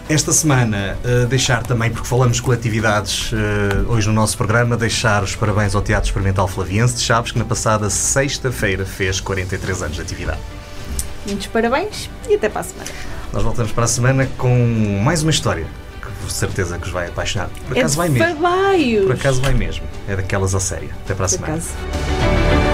Esta 0.09 0.33
semana, 0.33 0.99
eh, 1.03 1.25
deixar 1.27 1.63
também, 1.63 1.91
porque 1.91 2.07
falamos 2.07 2.39
coletividades 2.39 3.31
eh, 3.33 3.85
hoje 3.89 4.07
no 4.07 4.13
nosso 4.13 4.37
programa, 4.37 4.77
deixar 4.77 5.23
os 5.23 5.35
parabéns 5.35 5.75
ao 5.75 5.81
Teatro 5.81 6.07
Experimental 6.09 6.47
Flaviense 6.47 6.95
de 6.95 7.01
Chaves, 7.01 7.33
que 7.33 7.39
na 7.39 7.45
passada 7.47 7.89
sexta-feira 7.89 8.85
fez 8.85 9.19
43 9.21 9.83
anos 9.83 9.97
de 9.97 10.03
atividade. 10.03 10.39
Muitos 11.27 11.47
parabéns 11.47 12.11
e 12.29 12.35
até 12.35 12.51
para 12.51 12.61
a 12.61 12.65
semana. 12.65 12.91
Nós 13.33 13.43
voltamos 13.43 13.73
para 13.73 13.85
a 13.85 13.89
semana 13.89 14.29
com 14.37 15.01
mais 15.03 15.23
uma 15.23 15.31
história, 15.31 15.67
que 16.03 16.27
de 16.27 16.33
certeza 16.33 16.79
que 16.79 16.87
os 16.87 16.93
vai 16.93 17.09
apaixonar. 17.09 17.49
Por 17.67 17.75
É 17.77 17.81
acaso 17.81 17.93
de 17.95 17.97
vai 17.99 18.09
mesmo. 18.11 19.07
Por 19.07 19.13
acaso 19.15 19.41
vai 19.41 19.55
mesmo. 19.55 19.85
É 20.07 20.15
daquelas 20.17 20.55
a 20.55 20.61
sério. 20.61 20.91
Até 21.05 21.15
para 21.15 21.25
a 21.25 21.29
Por 21.31 21.35
semana. 21.35 21.55
acaso. 21.55 22.74